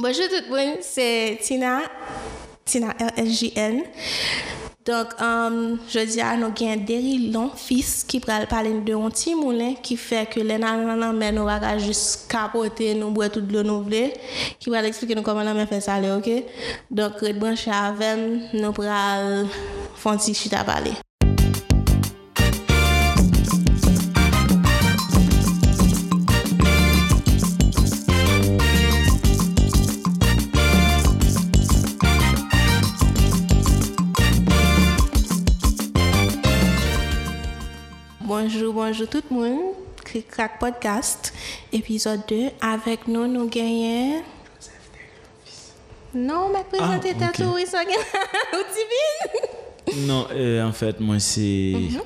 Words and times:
Bonjour 0.00 0.28
tout 0.28 0.52
le 0.52 0.56
monde, 0.56 0.76
c'est 0.80 1.40
Tina, 1.42 1.80
Tina 2.64 2.94
LSJN. 3.16 3.82
Donc, 4.86 5.08
um, 5.20 5.76
je 5.88 5.98
dis 6.06 6.20
à 6.20 6.36
nous 6.36 6.52
qu'il 6.52 6.68
y 6.68 7.32
Long, 7.32 7.50
fils 7.56 8.04
qui 8.04 8.20
parle 8.20 8.46
de 8.46 8.94
un 8.94 9.10
petit 9.10 9.34
moulin 9.34 9.74
qui 9.82 9.96
fait 9.96 10.30
que 10.30 10.38
les 10.38 10.56
nanas 10.56 11.12
mais 11.12 11.32
nous 11.32 11.44
va 11.44 11.78
juste 11.78 12.30
capoter, 12.30 12.94
nous 12.94 13.10
boire 13.10 13.28
tout 13.28 13.42
le 13.50 13.62
nous 13.64 13.82
voulons, 13.82 14.10
qui 14.60 14.70
va 14.70 14.84
expliquer 14.84 15.16
nous 15.16 15.22
comment 15.22 15.40
on 15.40 15.66
fait 15.66 15.80
ça, 15.80 15.98
ok? 16.16 16.44
Donc, 16.88 17.18
Red 17.20 17.40
Branch 17.40 17.66
avec 17.66 18.18
nous, 18.18 18.60
nous 18.60 18.72
pral 18.72 19.48
faire 19.96 20.12
un 20.12 20.16
petit 20.16 20.54
à 20.54 20.62
parler. 20.62 20.92
Bonjour, 38.98 39.08
bonjour 39.10 39.22
tout 39.22 39.28
le 39.30 39.36
monde. 39.40 39.74
Crack 40.28 40.58
Podcast, 40.58 41.32
épisode 41.72 42.22
2. 42.28 42.48
Avec 42.60 43.06
nous, 43.06 43.26
nous 43.28 43.48
gagnons. 43.48 44.22
Non, 46.14 46.48
mais 46.52 46.64
présenter 46.64 47.12
Ah, 47.16 47.20
ta 47.20 47.26
ok. 47.28 47.34
tour, 47.36 47.56
ça 47.66 47.84
gagne. 47.84 47.94
Non, 50.06 50.26
euh, 50.32 50.64
en 50.66 50.72
fait, 50.72 50.98
moi, 51.00 51.18
c'est 51.20 51.74
Mhm. 51.76 52.00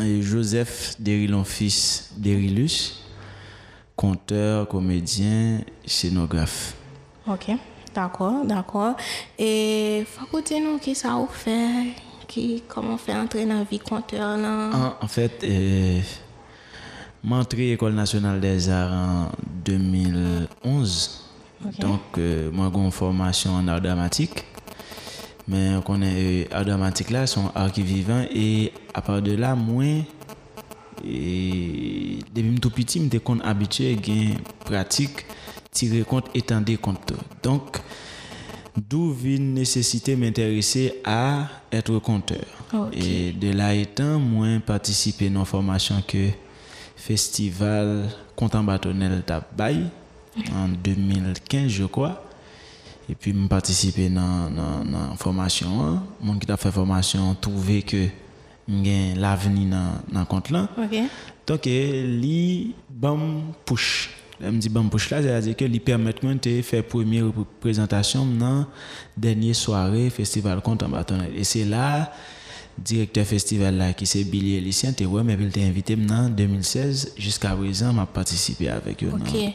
euh, 0.00 0.22
Joseph 0.22 0.94
Derilon 0.98 1.44
fils 1.44 2.10
Derilus, 2.16 3.00
conteur, 3.96 4.68
comédien, 4.68 5.60
scénographe. 5.86 6.74
Ok, 7.26 7.50
d'accord, 7.94 8.44
d'accord. 8.44 8.94
Et 9.38 10.04
faut 10.06 10.26
que 10.26 10.42
tu 10.42 10.60
nous 10.60 10.78
qui 10.78 10.94
ça 10.94 11.16
qui, 12.38 12.62
comment 12.68 12.96
faire 12.96 13.16
entrer 13.16 13.46
dans 13.46 13.58
la 13.58 13.64
vie 13.64 13.78
compteur. 13.78 14.38
En, 15.00 15.08
fait, 15.08 15.42
euh, 15.44 16.00
m'entré 17.24 17.72
École 17.72 17.94
nationale 17.94 18.40
des 18.40 18.68
arts 18.68 18.92
en 18.92 19.32
2011. 19.64 21.24
Ok. 21.64 21.80
Donc, 21.80 22.00
euh, 22.18 22.50
moi, 22.52 22.70
j'ai 22.72 22.80
une 22.80 22.90
formation 22.90 23.54
en 23.54 23.66
art 23.68 23.80
dramatique. 23.80 24.44
Mais 25.46 25.74
on 25.76 25.80
connaît 25.80 26.44
euh, 26.44 26.44
art 26.52 26.64
dramatique 26.64 27.10
là, 27.10 27.26
son 27.26 27.50
art 27.54 27.72
qui 27.72 27.82
vivant. 27.82 28.24
Et 28.30 28.72
à 28.94 29.00
part 29.00 29.22
de 29.22 29.32
là, 29.32 29.54
moi, 29.54 29.84
et 31.04 32.18
depuis 32.34 32.60
tout 32.60 32.70
petit, 32.70 33.00
je 33.00 33.18
suis 33.18 33.40
habitué 33.44 33.96
à 33.96 34.64
pratique, 34.64 35.24
tirer 35.70 36.02
compte, 36.02 36.26
étendre 36.34 36.76
compte. 36.80 37.12
Donc, 37.42 37.78
d'où 38.80 39.12
vient 39.12 39.38
nécessité 39.38 40.16
m'intéresser 40.16 41.00
à 41.04 41.48
être 41.72 41.98
conteur. 41.98 42.44
Ok. 42.72 42.96
Et 42.96 43.32
de 43.32 43.52
là 43.52 43.74
étant, 43.74 44.18
moi, 44.18 44.46
participé 44.64 45.30
dans 45.30 45.40
une 45.40 45.46
formation 45.46 46.02
que 46.06 46.28
Festival 46.96 48.08
Content 48.36 48.62
Bâtonnel 48.62 49.22
Tabaye 49.24 49.86
en 50.54 50.68
2015, 50.68 51.68
je 51.68 51.84
crois. 51.84 52.24
Et 53.10 53.14
puis, 53.14 53.32
je 53.32 53.46
participé 53.46 54.08
dans 54.10 54.50
la 54.50 55.16
formation. 55.16 56.00
Mon 56.20 56.38
qui 56.38 56.50
a 56.50 56.56
fait 56.56 56.70
formation 56.70 57.34
trouvé 57.40 57.82
que 57.82 58.06
j'ai 58.68 59.14
l'avenir 59.14 59.70
dans 59.70 60.20
dans 60.20 60.24
compte 60.26 60.50
là. 60.50 60.68
Donc, 61.46 61.64
li 61.64 62.74
bam 62.90 63.54
push. 63.64 64.10
Elle 64.42 64.52
me 64.52 64.58
dit 64.58 64.68
bam 64.68 64.88
push 64.88 65.10
là, 65.10 65.22
c'est-à-dire 65.22 65.56
que 65.56 65.64
lui 65.64 65.80
permet 65.80 66.14
moi 66.22 66.34
de 66.34 66.62
faire 66.62 66.84
première 66.84 67.24
présentation 67.60 68.24
dans 68.24 68.66
dernière 69.16 69.54
soirée 69.54 70.10
festival 70.10 70.60
compte 70.60 70.82
en 70.82 70.88
bâtonnet. 70.88 71.30
Et 71.36 71.44
c'est 71.44 71.64
là 71.64 72.12
directeur 72.78 73.26
festival 73.26 73.76
là 73.76 73.92
qui 73.92 74.06
c'est 74.06 74.22
Billy 74.24 74.56
Elicien 74.56 74.92
ouais 75.00 75.24
mais 75.24 75.36
il 75.40 75.50
t'a 75.50 75.60
invité 75.60 75.96
en 76.10 76.28
2016 76.28 77.14
jusqu'à 77.16 77.50
présent 77.50 77.92
m'a 77.92 78.06
participé 78.06 78.68
avec 78.68 79.02
eux. 79.02 79.10
ok. 79.12 79.52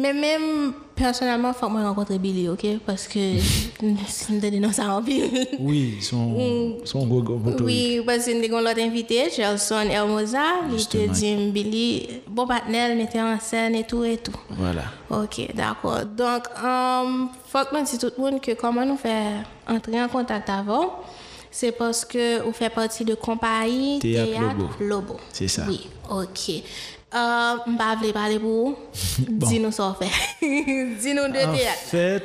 Mais 0.00 0.12
même 0.14 0.72
personnellement, 0.94 1.52
faut 1.52 1.66
que 1.66 1.72
moi 1.72 1.82
rencontrer 1.82 2.18
Billy, 2.18 2.48
ok? 2.48 2.78
Parce 2.86 3.06
que 3.06 3.38
si 3.38 4.32
nous 4.32 4.40
donnons 4.40 4.72
ça 4.72 4.94
en 4.94 5.02
pile. 5.02 5.46
Oui, 5.58 5.98
son 6.00 6.78
son 6.84 7.06
gros 7.06 7.22
gros 7.22 7.36
gros 7.36 7.62
Oui, 7.62 8.00
parce 8.06 8.24
que 8.26 8.32
nous 8.32 8.44
avons 8.54 8.64
l'autre 8.66 8.80
invité, 8.80 9.30
Gelson 9.30 9.88
Elmoza. 9.90 10.38
Il 10.72 10.86
te 10.86 11.06
dit, 11.08 11.50
Billy, 11.50 12.08
bon 12.28 12.46
partenaire, 12.46 12.94
mettait 12.96 13.20
en 13.20 13.38
scène 13.38 13.74
et 13.74 13.84
tout 13.84 14.04
et 14.04 14.16
tout. 14.16 14.38
Voilà. 14.50 14.84
Ok, 15.10 15.54
d'accord. 15.54 16.04
Donc, 16.04 16.44
um, 16.64 17.28
faut 17.46 17.58
que 17.70 17.76
je 17.78 17.84
dise 17.84 17.98
tout 17.98 18.12
le 18.16 18.22
monde 18.22 18.40
que 18.40 18.52
comment 18.52 18.84
nous 18.84 18.96
faire 18.96 19.44
entrer 19.68 20.02
en 20.02 20.08
contact 20.08 20.48
avant, 20.48 21.00
c'est 21.50 21.72
parce 21.72 22.04
que 22.04 22.42
vous 22.42 22.52
faites 22.52 22.74
partie 22.74 23.04
de 23.04 23.14
compagnie 23.14 23.98
Théâtre 23.98 24.30
Lobo. 24.40 24.70
Lobo. 24.80 25.16
C'est 25.32 25.48
ça. 25.48 25.64
Oui, 25.68 25.88
ok. 26.08 26.62
Euh, 27.12 27.56
je 27.66 27.70
ne 27.72 27.76
vais 27.76 28.12
pas 28.12 28.12
parler 28.20 28.38
pour 28.38 28.50
vous. 28.50 28.76
Dis-nous 29.28 29.72
ça, 29.72 29.96
fait. 29.98 30.10
Dis-nous 30.40 31.24
de 31.24 31.28
En 31.46 31.54
théâtre. 31.54 31.78
fait, 31.86 32.22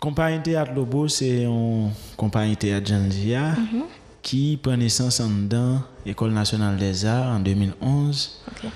compagnie 0.00 0.42
Théâtre 0.42 0.72
Lobo, 0.74 1.06
c'est 1.08 1.42
une 1.44 1.90
compagnie 2.16 2.56
Théâtre 2.56 2.88
Jandia 2.88 3.50
Mhm. 3.52 3.82
qui 4.22 4.58
prend 4.60 4.76
naissance 4.76 5.20
en 5.20 5.28
dedans 5.30 5.80
École 6.04 6.32
nationale 6.32 6.76
des 6.76 7.04
arts 7.04 7.36
en 7.36 7.40
2011 7.40 8.40
Ok. 8.48 8.70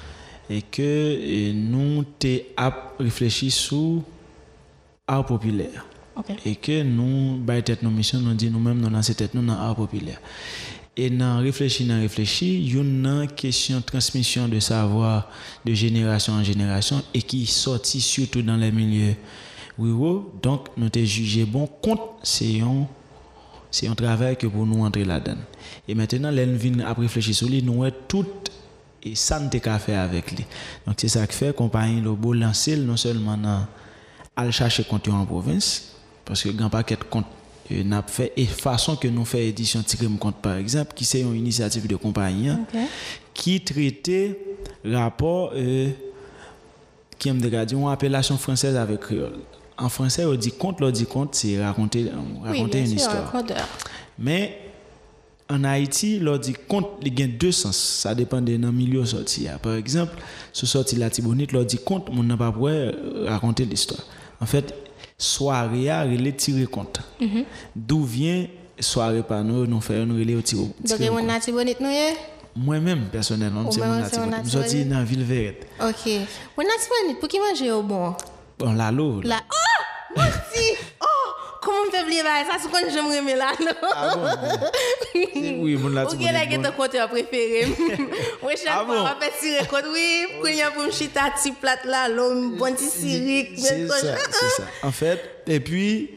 et 0.51 0.63
que 0.63 0.81
euh, 0.83 1.53
nous 1.53 2.05
avons 2.57 2.75
réfléchi 3.01 3.51
sur 3.51 4.03
art 5.09 5.27
populaire. 5.27 5.87
Et 6.45 6.55
que 6.57 6.83
nous, 6.83 7.39
by 7.39 7.63
tête 7.63 7.83
nos 7.83 7.89
missions, 7.91 8.19
nous 8.21 8.35
dit 8.35 8.51
nous-mêmes, 8.51 8.79
nous 8.79 8.91
lancer 8.91 9.15
tête 9.15 9.33
nous 9.33 9.43
dans 9.43 9.55
art 9.55 9.75
populaire. 9.75 10.21
Et 11.03 11.09
dans 11.09 11.39
réfléchir, 11.39 11.87
dans 11.87 11.99
réfléchir, 11.99 12.61
il 12.61 12.75
y 12.75 12.79
a 12.79 12.83
une 12.83 13.27
question 13.35 13.79
de 13.79 13.83
transmission 13.83 14.47
de 14.49 14.61
savoir 14.61 15.31
de 15.65 15.73
génération 15.73 16.35
en 16.35 16.45
génération 16.45 17.03
et 17.15 17.23
qui 17.23 17.47
sortit 17.47 18.03
surtout 18.03 18.43
dans 18.43 18.59
les 18.59 18.71
milieux 18.71 19.15
ruraux. 19.79 20.31
Donc, 20.43 20.69
nous 20.77 20.89
avons 20.95 21.05
jugé 21.07 21.47
bon 21.47 21.67
compte, 21.67 22.03
c'est 22.23 22.61
un, 22.61 22.87
c'est 23.71 23.89
un 23.89 23.95
travail 23.95 24.37
que 24.37 24.47
pour 24.47 24.67
nous 24.67 24.85
entrer 24.85 25.07
là-dedans. 25.07 25.39
Et 25.89 25.95
maintenant, 25.95 26.31
venons 26.31 26.85
à 26.85 26.93
réfléchir 26.93 27.35
sur 27.35 27.49
lui, 27.49 27.63
nous 27.63 27.83
avons 27.83 27.97
tout 28.07 28.27
et 29.03 29.15
ça 29.15 29.41
ne 29.41 29.49
qu'à 29.49 29.79
faire 29.79 30.03
avec 30.03 30.31
lui. 30.33 30.45
Donc, 30.87 30.97
c'est 30.99 31.09
ça 31.09 31.27
qui 31.27 31.35
fait 31.35 31.57
compagnie 31.57 32.03
Lobo 32.03 32.35
lancer 32.35 32.77
non 32.77 32.99
seulement 32.99 33.39
aller 34.37 34.53
chercher 34.53 34.85
compte 34.85 35.09
en 35.09 35.25
province 35.25 35.95
parce 36.27 36.43
que 36.43 36.51
grand 36.51 36.69
paquet 36.69 36.99
compte 37.09 37.25
n'a 37.75 38.03
fait 38.03 38.33
et 38.37 38.47
façon 38.47 38.97
que 38.97 39.09
nous 39.09 39.25
fait 39.25 39.47
édition 39.49 39.83
tirer 39.83 40.07
compte 40.19 40.37
par 40.37 40.57
exemple 40.57 40.93
qui 40.95 41.05
c'est 41.05 41.21
une 41.21 41.35
initiative 41.37 41.87
de 41.87 41.97
compagnie 41.97 42.49
hein, 42.49 42.61
Ok. 42.75 42.81
qui 43.35 43.61
traitait 43.61 44.39
rapport 44.85 45.53
euh, 45.55 45.91
qui 47.19 47.29
aime 47.29 47.41
de 47.41 47.49
dire 47.49 47.79
une 47.79 47.89
appellation 47.89 48.37
française 48.39 48.77
avec 48.77 49.01
créole 49.01 49.39
en 49.79 49.89
français 49.89 50.25
on 50.25 50.35
dit 50.35 50.53
conte 50.53 50.81
on 50.83 50.91
dit 50.91 51.07
conte 51.07 51.35
c'est 51.35 51.63
raconter 51.63 52.05
Oui, 52.43 52.49
raconter 52.49 52.81
une 52.81 52.87
sûr, 52.87 52.97
histoire 52.97 53.35
un 53.35 53.45
mais 54.19 54.59
en 55.53 55.65
Haïti, 55.65 56.21
l'on 56.21 56.39
dit 56.39 56.55
compte, 56.69 56.87
il 57.03 57.19
y 57.19 57.25
a 57.25 57.27
deux 57.27 57.51
sens. 57.51 57.77
Ça 57.77 58.15
dépend 58.15 58.41
de 58.41 58.57
dans 58.57 58.71
milieu 58.71 59.05
sorti. 59.05 59.49
Par 59.61 59.75
exemple, 59.75 60.13
ce 60.53 60.65
sorti 60.65 60.95
la 60.95 61.11
Tibonite, 61.11 61.51
l'on 61.51 61.65
dit 61.65 61.79
compte, 61.79 62.07
on 62.13 62.23
n'a 62.23 62.37
pas 62.37 62.53
pour 62.53 62.69
raconter 63.27 63.65
l'histoire. 63.65 64.01
En 64.41 64.47
fait, 64.47 64.73
soirée 65.21 65.91
a 65.91 66.03
relé 66.03 66.33
tirer 66.33 66.67
compte. 66.67 67.01
Mhm. 67.21 67.45
D'où 67.77 68.05
vient 68.05 68.47
soirée 68.79 69.23
par 69.23 69.45
nous, 69.45 69.67
nous 69.67 69.81
faisons 69.81 70.05
une 70.05 70.19
relé 70.19 70.35
au 70.35 70.41
tirer 70.41 70.63
Donc, 70.63 70.99
on 71.13 71.29
a 71.29 71.53
bonnet, 71.53 71.77
nous? 71.79 72.17
Moi-même, 72.57 73.05
personnellement, 73.13 73.71
c'est 73.71 73.81
mon 73.81 74.03
c'est 74.05 74.19
mon 74.19 74.25
Tibonite. 74.27 74.51
Je 74.51 74.59
Tibonite. 74.59 74.89
dans 74.89 75.05
ville 75.05 75.23
verte. 75.23 75.57
Ok. 75.81 76.11
On 76.57 76.63
a 76.63 76.65
un 76.65 77.05
bonnet, 77.05 77.21
pour 77.21 77.29
qui 77.29 77.39
manger 77.39 77.71
au 77.71 77.83
bon? 77.83 78.15
Bon, 78.59 78.73
là, 78.73 78.91
l'eau. 78.91 79.21
Là. 79.23 79.41
Oh! 79.51 80.17
Moi 80.17 80.25
aussi! 80.27 80.75
Comment 81.61 81.79
on 81.87 81.91
fait 81.91 82.03
oublier 82.03 82.23
ça? 82.23 82.57
C'est 82.61 82.71
quand 82.71 82.79
j'aime 82.91 83.13
aimer 83.13 83.37
là, 83.37 83.53
non? 83.61 83.89
Ah? 83.95 84.17
Oui, 85.59 85.77
mon 85.77 85.91
la 85.91 86.07
Ok, 86.07 86.21
là, 86.21 86.47
qui 86.47 86.55
est 86.55 86.59
bon. 86.59 86.63
ton 86.65 86.73
côté 86.73 86.99
préféré? 87.11 87.67
Moi, 88.43 88.53
chaque 88.57 88.87
fois, 88.87 89.15
on 89.17 89.21
faire 89.21 89.39
tirer 89.39 89.67
compte. 89.67 89.85
Oui, 89.93 90.27
pour 90.39 90.49
y 90.49 90.93
chita 90.93 91.31
petit 91.31 91.53
plat 91.53 91.77
là, 91.85 92.09
l'homme, 92.09 92.57
bon 92.57 92.75
petit 92.75 92.87
siric. 92.89 93.59
C'est 93.59 93.87
ça, 93.87 93.95
c'est 94.31 94.63
ça. 94.63 94.69
En 94.83 94.91
fait, 94.91 95.43
et 95.47 95.61
puis, 95.61 96.11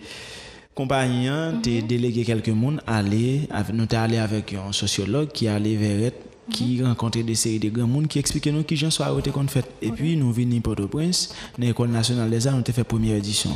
compagnie, 0.74 1.28
hein, 1.28 1.60
t'es 1.62 1.82
délégué 1.82 2.24
quelques 2.24 2.50
monde, 2.50 2.82
aller, 2.88 3.42
nous 3.74 3.86
t'es 3.86 3.98
allé 3.98 4.18
avec 4.20 4.54
un 4.54 4.72
sociologue 4.72 5.30
qui 5.32 5.48
allait 5.48 5.76
vers 5.76 6.12
qui 6.52 6.84
rencontrait 6.84 7.24
des 7.24 7.36
séries 7.36 7.60
de 7.60 7.70
grands 7.70 7.88
monde 7.88 8.08
qui 8.08 8.20
expliquait 8.20 8.52
nous 8.52 8.64
qui 8.64 8.78
arrêté 9.00 9.32
qu'on 9.32 9.48
fait. 9.48 9.66
Et 9.82 9.92
puis, 9.92 10.16
nous 10.16 10.32
venons 10.32 10.60
Port-au-Prince, 10.62 11.34
dans 11.58 11.66
l'école 11.66 11.90
nationale 11.90 12.30
des 12.30 12.48
arts, 12.48 12.56
nous 12.56 12.62
t'ai 12.62 12.74
fait 12.74 12.84
première 12.84 13.16
édition. 13.16 13.52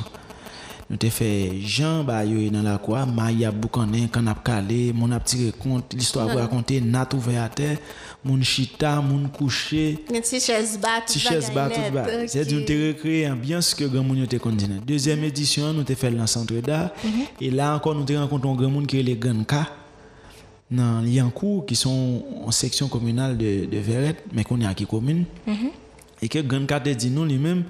Nous 0.90 0.96
t'ai 0.96 1.10
fait 1.10 1.52
Jean 1.60 2.04
bah 2.04 2.24
yo 2.24 2.50
dans 2.50 2.62
la 2.62 2.78
cour 2.78 2.98
Maya 3.06 3.52
Boucané 3.52 4.08
quand 4.10 4.26
a 4.26 4.34
calé 4.34 4.94
mon 4.94 5.12
a 5.12 5.20
tiré 5.20 5.52
compte 5.52 5.94
l'histoire 5.94 6.30
vous 6.30 6.38
raconter 6.38 6.80
nat 6.80 7.10
ouvert 7.14 7.44
à 7.44 7.50
terre 7.50 7.78
mon 8.24 8.42
chita 8.42 9.04
chaise 10.40 10.80
batte. 10.82 11.08
Ti 11.08 11.20
chaise 11.20 11.52
ba 11.54 11.70
tout 11.70 11.94
ba. 11.94 12.06
C'est 12.28 12.46
dire 12.46 12.60
nous 12.60 12.66
t'ai 12.66 12.88
recréé 12.90 13.30
ambiance 13.30 13.74
que 13.76 13.84
grand 13.84 14.04
monde 14.04 14.20
était 14.20 14.40
continent. 14.40 14.78
Deuxième 14.86 15.24
édition 15.24 15.74
nous 15.74 15.84
t'ai 15.84 15.96
fait 15.96 16.10
dans 16.12 16.26
centre 16.26 16.54
d'art 16.56 16.92
et 17.42 17.52
là 17.52 17.76
encore 17.76 17.94
nous 17.96 18.06
t'ai 18.06 18.18
rencontré 18.18 18.50
un 18.50 18.56
grand 18.56 18.70
monde 18.70 18.88
qui 18.88 19.00
est 19.00 19.04
les 19.04 19.18
Ganka 19.18 19.68
dans 20.72 21.02
Liancourt 21.02 21.66
qui 21.66 21.76
sont 21.76 22.24
en 22.46 22.52
section 22.52 22.88
communale 22.88 23.38
de 23.38 23.66
de 23.66 23.78
Verret 23.78 24.16
mais 24.32 24.46
qu'on 24.46 24.62
est 24.62 24.66
à 24.66 24.74
qui 24.74 24.86
commune. 24.86 25.26
Et 26.22 26.30
que 26.30 26.40
Ganka 26.40 26.80
te 26.80 26.90
dit 26.90 27.10
nous 27.10 27.26
lui-même 27.26 27.66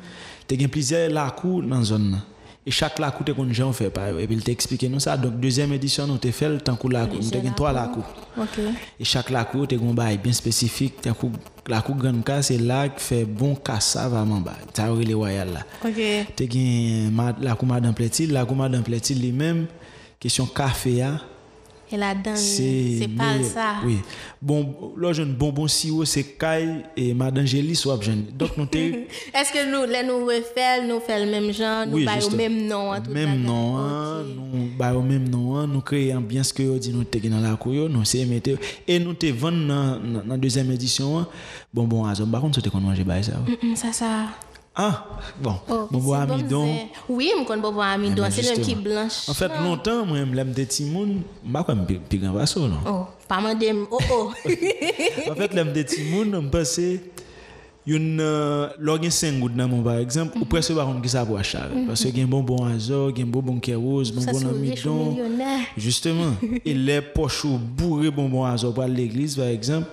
t'as 0.47 0.55
gen 0.55 0.67
plusieurs 0.67 1.09
lacous 1.09 1.63
dans 1.63 1.83
zone 1.83 2.11
là. 2.11 2.17
Et 2.67 2.71
chaque 2.71 2.99
lacou 2.99 3.23
te 3.23 3.31
kon 3.31 3.47
jan 3.53 3.71
fait 3.71 3.89
par 3.89 4.09
et 4.19 4.27
puis 4.27 4.35
il 4.35 4.43
t'a 4.43 4.51
expliqué 4.51 4.89
nous 4.89 4.99
ça 4.99 5.15
donc 5.15 5.39
deuxième 5.39 5.71
édition 5.71 6.05
nous 6.05 6.17
t'ai 6.17 6.33
fait 6.33 6.49
le 6.49 6.59
temps 6.59 6.75
coup 6.75 6.89
lacou 6.89 7.15
nous 7.15 7.29
t'ai 7.29 7.41
gen 7.41 7.53
trois 7.55 7.71
lacous. 7.71 8.03
Ok. 8.37 8.59
Et 8.99 9.05
chaque 9.05 9.29
lacou 9.29 9.65
te 9.65 9.75
gon 9.75 9.93
bail 9.93 10.17
bien 10.17 10.33
spécifique. 10.33 10.99
Tant 11.01 11.13
coup 11.13 11.31
lacou 11.65 11.93
grande 11.93 12.25
cas 12.25 12.41
c'est 12.41 12.57
là 12.57 12.89
qui 12.89 13.01
fait 13.01 13.23
bon 13.23 13.55
cassave 13.55 14.13
à 14.15 14.25
man 14.25 14.43
bail. 14.43 14.55
Ça 14.73 14.89
les 14.93 15.13
royal 15.13 15.53
là. 15.53 15.61
Ok. 15.85 16.35
Te 16.35 16.43
gen 16.43 17.15
lacou 17.39 17.65
madame 17.65 17.93
Pletil, 17.93 18.33
lacou 18.33 18.53
madame 18.53 18.83
Pletil 18.83 19.21
lui-même 19.21 19.67
question 20.19 20.45
café 20.45 21.03
a 21.03 21.21
Et 21.89 21.95
la 21.95 22.13
donne, 22.13 22.35
c'est 22.35 23.07
pas 23.17 23.41
ça. 23.43 23.75
Oui. 23.85 23.99
Bon 24.41 24.93
là 24.97 25.13
jeune 25.13 25.33
bonbon 25.33 25.67
sirop 25.67 26.03
c'est 26.05 26.23
caille 26.37 26.83
et 26.97 27.13
madame 27.13 27.45
Gélie 27.45 27.75
soit 27.75 27.97
jeune. 28.01 28.25
Donc 28.37 28.57
nous 28.57 28.65
Est-ce 28.73 29.53
que 29.53 29.71
nous, 29.71 29.89
là, 29.89 30.03
nous 30.03 30.25
refaire, 30.25 30.85
nous 30.85 30.99
faire 30.99 31.23
le 31.25 31.31
même 31.31 31.51
genre, 31.53 31.85
nous 31.87 31.95
Oui, 31.95 32.05
bail 32.05 32.17
au 32.17 32.21
justement. 32.21 32.37
même 32.37 32.67
nom, 32.67 32.91
hein, 32.91 33.01
tout 33.01 33.11
même 33.11 33.41
nom, 33.41 33.77
hein, 33.77 34.23
nous 34.35 34.69
bah 34.77 34.93
au 34.93 35.01
même 35.01 35.29
nom, 35.29 35.55
hein, 35.55 35.65
nous 35.67 35.81
créer 35.81 36.13
ambiance 36.13 36.51
que 36.51 36.63
yo 36.63 36.77
dit 36.77 36.91
nous 36.91 37.05
dans 37.29 37.39
la 37.39 37.55
cour, 37.55 37.89
nous 37.89 38.03
c'est 38.03 38.25
mettre 38.25 38.51
et 38.87 38.99
nous 38.99 39.13
te 39.13 39.27
vendre 39.27 39.65
dans 39.67 40.23
dans 40.25 40.37
deuxième 40.37 40.69
édition. 40.71 41.19
hein. 41.19 41.27
Bon 41.73 41.85
bon, 41.85 42.05
azon 42.05 42.27
par 42.27 42.41
contre, 42.41 42.55
c'était 42.55 42.69
qu'on 42.69 42.81
manger 42.81 43.03
bail 43.05 43.23
ça. 43.23 43.33
Ça, 43.75 43.93
ça. 43.93 44.25
Ah, 44.79 45.05
bon. 45.41 45.55
Oh, 45.67 45.87
bon 45.89 45.97
bon 45.97 46.13
c'est 46.13 46.31
amidon. 46.33 46.75
Oui, 47.09 47.31
je 47.35 47.43
connais 47.45 47.61
bobo 47.63 47.81
amidon. 47.81 48.21
ben, 48.21 48.29
C'est 48.29 48.43
le 48.43 48.49
même 48.57 48.61
qui 48.61 48.75
blanche. 48.75 49.27
En 49.27 49.33
fait, 49.33 49.49
longtemps 49.63 50.05
moi 50.05 50.23
me 50.23 50.35
l'aime 50.35 50.51
des 50.51 50.67
timoun, 50.67 51.21
pas 51.51 51.63
comme 51.63 51.83
pi 51.85 52.17
grand 52.19 52.33
vaso 52.33 52.67
non? 52.67 52.77
Oh, 52.87 53.05
pas 53.27 53.41
madame. 53.41 53.87
Oh, 53.89 53.97
oh. 54.11 54.31
En 55.31 55.35
fait, 55.35 55.53
l'aime 55.55 55.73
des 55.73 55.83
timoun, 55.83 56.29
me 56.29 56.49
pensé 56.51 57.01
une 57.87 58.19
euh, 58.19 58.67
login 58.77 59.09
5 59.09 59.39
gouttes 59.39 59.55
dans 59.55 59.67
mon 59.67 59.81
par 59.81 59.97
exemple, 59.97 60.37
ou 60.39 60.45
presque 60.45 60.75
par 60.75 60.85
contre 60.85 61.01
qui 61.01 61.09
ça 61.09 61.25
pour 61.25 61.37
acheter 61.37 61.57
parce 61.87 62.03
que 62.03 62.15
gen 62.15 62.27
bonbon 62.27 62.65
azor, 62.65 63.15
gen 63.15 63.25
bonbon 63.25 63.59
qui 63.59 63.73
rose, 63.73 64.13
Ça, 64.19 64.31
bonbon 64.31 64.49
amidon. 64.49 65.17
Justement, 65.75 66.33
et 66.65 66.73
les 66.73 67.01
poches 67.01 67.45
ou 67.45 67.57
bourrées 67.57 68.11
pour 68.11 68.45
aller 68.45 68.63
à 68.83 68.87
l'église, 68.87 69.37
par 69.37 69.47
exemple, 69.47 69.87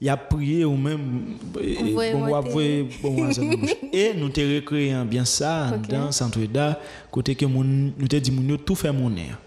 il 0.00 0.08
a 0.08 0.16
prié 0.16 0.64
ou 0.64 0.76
même 0.76 1.36
bon. 1.52 1.60
Et 3.92 4.14
nous 4.14 4.30
te 4.30 4.40
recréé 4.56 4.94
bien 5.04 5.24
ça 5.24 5.72
Ok. 5.74 5.88
dans 5.88 6.10
centre 6.10 6.40
d'art 6.46 6.76
côté 7.10 7.34
que 7.34 7.44
nous 7.44 7.92
te 8.08 8.16
dit 8.16 8.32
yo 8.48 8.56
tout 8.56 8.74
fait 8.74 8.92
mon 8.92 9.14
air. 9.16 9.38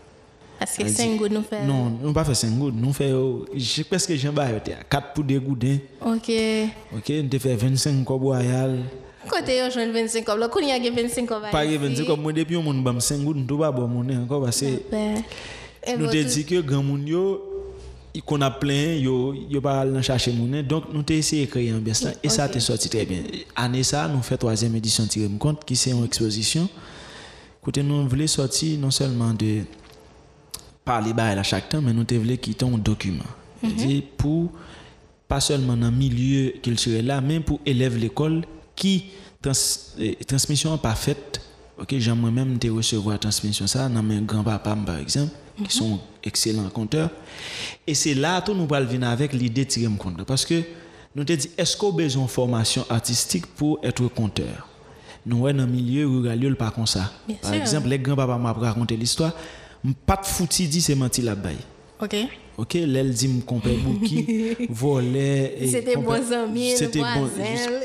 Parce 0.60 0.78
que 0.78 0.88
c'est 0.88 1.08
nous 1.08 1.42
faire. 1.42 1.66
Non, 1.66 1.92
nous 2.02 2.14
pas 2.14 2.24
fait 2.24 2.36
5 2.36 2.52
gouttes, 2.52 2.76
nous 2.78 2.94
fait 2.94 3.12
oh, 3.12 3.46
j'ai 3.54 3.84
presque 3.84 4.16
j'en 4.16 4.32
bas 4.32 4.48
4 4.90 5.14
pour 5.14 5.24
des 5.24 5.38
goudins. 5.38 5.78
Ok. 6.06 6.32
OK, 6.96 7.10
nous 7.10 7.28
te 7.30 7.40
fait 7.40 7.56
25 7.56 8.06
cob 8.06 8.22
royal. 8.22 8.80
Côté, 9.28 9.58
yo, 9.58 9.70
joue 9.70 9.92
25 9.92 10.24
comme 10.24 10.40
là. 10.40 10.48
Qu'on 10.50 10.60
y 10.60 10.72
a 10.72 10.80
25 10.80 11.26
comme 11.26 11.42
Pas 11.52 11.66
25 11.66 12.06
comme 12.06 12.22
moi 12.22 12.32
depuis 12.32 12.58
mon 12.58 12.74
bam 12.76 13.02
5 13.02 13.18
gouttes, 13.24 13.38
nous 13.50 13.58
pas 13.58 13.72
bon 13.72 13.88
mon 13.88 14.24
encore 14.24 14.44
parce 14.44 14.62
que 14.62 14.68
Eh, 15.86 15.98
nous 15.98 16.08
te 16.08 16.24
dit 16.24 16.46
que 16.46 16.62
grand 16.62 16.84
moun 16.84 17.06
yo 17.06 17.36
y- 17.36 17.53
qu'on 18.22 18.42
a 18.42 18.52
plein 18.52 18.94
yo 18.94 19.34
yo 19.50 19.60
pas 19.60 19.82
aller 19.82 20.04
chercher 20.04 20.32
moun 20.34 20.62
donc 20.62 20.86
nous 20.94 21.02
t'ai 21.02 21.18
essayé 21.18 21.46
de 21.46 21.52
créer 21.52 21.72
un 21.72 21.80
là. 21.80 22.12
Et 22.22 22.30
ça 22.30 22.48
t'est 22.48 22.60
sorti 22.60 22.88
très 22.88 23.06
bien. 23.06 23.24
Année 23.56 23.82
ça 23.82 24.08
nous 24.08 24.22
fait 24.22 24.38
troisième 24.38 24.76
édition 24.76 25.06
tirer 25.08 25.30
compte 25.40 25.66
qui 25.66 25.76
c'est 25.76 25.92
une 25.92 26.06
exposition. 26.06 26.70
Côté 27.62 27.82
nous 27.82 28.08
voulons 28.08 28.28
sortir 28.28 28.80
non 28.80 28.92
seulement 28.92 29.34
de 29.34 29.62
parler 30.86 31.14
bail 31.14 31.40
à 31.40 31.44
chaque 31.44 31.70
temps 31.70 31.82
mais 31.82 31.92
nous 31.92 32.04
te 32.04 32.14
voulons 32.14 32.38
quitter 32.38 32.66
un 32.66 32.78
document. 32.78 33.24
C'est-à-dire 33.62 34.04
pour 34.16 34.52
pas 35.28 35.40
seulement 35.40 35.76
dans 35.76 35.90
le 35.90 35.98
milieu 35.98 36.54
culturel 36.62 37.08
là 37.08 37.20
mais 37.20 37.40
pour 37.40 37.62
élèves 37.66 37.98
l'école 37.98 38.46
qui 38.76 39.06
eh, 39.98 40.16
transmission 40.28 40.78
pas 40.78 40.94
faite. 40.94 41.42
OK 41.80 41.96
moi-même 42.16 42.60
te 42.60 42.68
recevoir 42.68 43.18
transmission 43.18 43.66
ça 43.66 43.90
dans 43.90 44.04
mes 44.04 44.22
grand-papa 44.22 44.78
par 44.86 44.98
exemple 45.00 45.34
qui 45.68 45.76
sont 45.76 46.00
excellents 46.24 46.70
conteurs 46.70 47.10
et 47.86 47.94
c'est 47.94 48.14
là 48.14 48.42
tout 48.42 48.54
nous 48.54 48.66
parlons 48.66 48.88
venir 48.88 49.10
avec 49.10 49.34
l'idée 49.34 49.66
de 49.66 49.70
tirer 49.70 49.88
me 49.90 49.98
compte 49.98 50.24
parce 50.24 50.46
que 50.46 50.62
nous 51.16 51.24
te 51.24 51.34
dit 51.34 51.50
est-ce 51.58 51.78
qu'on 51.78 51.90
a 51.90 51.98
besoin 51.98 52.26
de 52.26 52.30
formation 52.30 52.86
artistique 52.90 53.46
pour 53.48 53.80
être 53.84 54.08
conteur 54.08 54.68
nous 55.26 55.40
dans 55.52 55.54
le 55.54 55.66
milieu 55.66 56.08
rural 56.08 56.56
pas 56.56 56.72
comme 56.72 56.88
ça. 56.88 57.12
Bien 57.28 57.38
par 57.42 57.54
sûr. 57.54 57.62
exemple 57.62 57.88
les 57.88 58.00
grands-papa 58.00 58.38
m'a 58.38 58.52
raconté 58.52 58.98
l'histoire. 58.98 59.34
Pas 60.06 60.18
de 60.18 60.26
fouti 60.26 60.68
dit 60.68 60.82
c'est 60.82 60.96
menti 60.96 61.22
la 61.22 61.36
baille 61.36 61.58
Ok. 62.02 62.16
OK, 62.58 62.74
l'elle 62.76 63.12
dit 63.12 63.42
compère 63.46 63.74
bouki, 63.78 64.56
volait 64.70 65.58
C'était 65.68 65.96
bons 65.96 66.32
amis, 66.32 66.74
C'était 66.76 67.00
bon. 67.00 67.30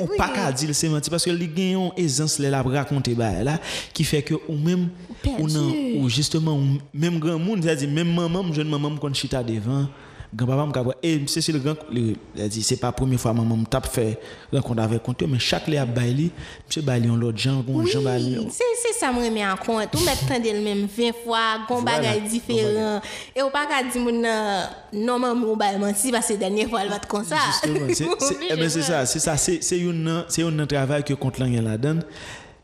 On 0.00 0.06
pas 0.16 0.28
qu'à 0.28 0.52
dire 0.52 0.70
c'est 0.74 0.88
menti. 0.88 1.08
Parce 1.08 1.24
que 1.24 1.30
les 1.30 1.48
gagnons 1.48 1.92
aisance 1.96 2.38
les 2.38 2.50
la 2.50 2.62
raconter 2.62 3.14
ba 3.14 3.42
là 3.42 3.58
qui 3.92 4.04
fait 4.04 4.22
que 4.22 4.34
ou 4.48 4.56
même 4.56 4.88
ou 5.26 6.02
ou 6.04 6.08
justement 6.08 6.56
ou 6.56 6.78
même 6.94 7.18
grand 7.18 7.38
monde 7.38 7.62
c'est-à-dire 7.62 7.88
même 7.90 8.14
maman 8.14 8.52
jeune 8.52 8.68
maman 8.68 8.90
me 8.90 8.98
kon 8.98 9.12
chita 9.12 9.42
devant 9.42 9.86
grand-papa 10.34 10.66
me 10.66 10.72
capable 10.72 10.94
et 11.02 11.22
c'est 11.26 11.50
le 11.52 11.58
grand 11.58 11.74
dit 11.90 12.62
c'est 12.62 12.76
pas 12.76 12.88
la 12.88 12.92
première 12.92 13.18
fois 13.18 13.32
maman 13.32 13.56
me 13.56 13.64
tape 13.64 13.86
fait 13.86 14.20
rencontre 14.52 14.82
avec 14.82 15.02
compte 15.02 15.22
mais 15.22 15.38
chaque 15.38 15.66
les 15.68 15.78
a 15.78 15.86
baili 15.86 16.30
monsieur 16.66 16.82
baili 16.82 17.08
on 17.10 17.16
l'autre 17.16 17.38
gens 17.38 17.64
on 17.66 17.84
gens 17.86 18.02
baili 18.02 18.36
c'est 18.50 18.62
c'est 18.82 18.98
ça 18.98 19.10
me 19.12 19.24
remet 19.24 19.46
en 19.46 19.56
compte. 19.56 19.88
Ou 19.94 20.04
mettre 20.04 20.26
tande 20.26 20.44
le 20.44 20.60
même 20.60 20.86
20 20.86 21.12
fois, 21.24 21.60
gon 21.68 21.82
bagay 21.82 22.20
différent. 22.28 23.00
Et 23.34 23.42
ou 23.42 23.48
pas 23.50 23.64
qu'à 23.66 23.82
dire 23.88 24.02
moun 24.02 24.20
nan, 24.20 24.68
non 24.92 25.18
maman 25.20 25.46
ou 25.46 25.56
ba 25.56 25.78
menti 25.78 26.10
parce 26.10 26.26
que 26.28 26.34
dernière 26.34 26.68
fois 26.68 26.82
elle 26.82 26.88
va 26.88 26.98
te 26.98 27.06
comme 27.06 27.24
ça. 27.24 27.36
Justement, 27.46 27.86
c'est- 27.88 28.04
c'est 28.18 28.36
eh 28.50 28.56
ben, 28.56 28.68
c'est 28.68 28.82
ça, 28.82 29.06
c'est 29.06 29.18
ça, 29.20 29.36
c'est 29.36 29.62
c'est 29.62 29.78
une 29.78 30.24
c'est 30.28 30.42
un 30.42 30.66
travail 30.66 31.04
que 31.04 31.14
contre 31.14 31.40
l'angle 31.40 31.62
la 31.62 31.76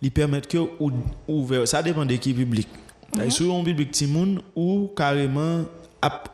lui 0.02 0.11
permettre 0.11 0.49
que 0.49 0.58
ou, 0.58 0.91
ouvert, 1.29 1.67
ça 1.67 1.82
dépend 1.82 2.05
de 2.05 2.14
qui 2.17 2.35
public. 2.35 2.69
Mm 3.17 3.31
Sur 3.31 3.55
un 3.55 3.62
public 3.64 3.91
petit 3.91 4.06
monde 4.06 4.43
ou 4.56 4.91
carrément 4.96 5.64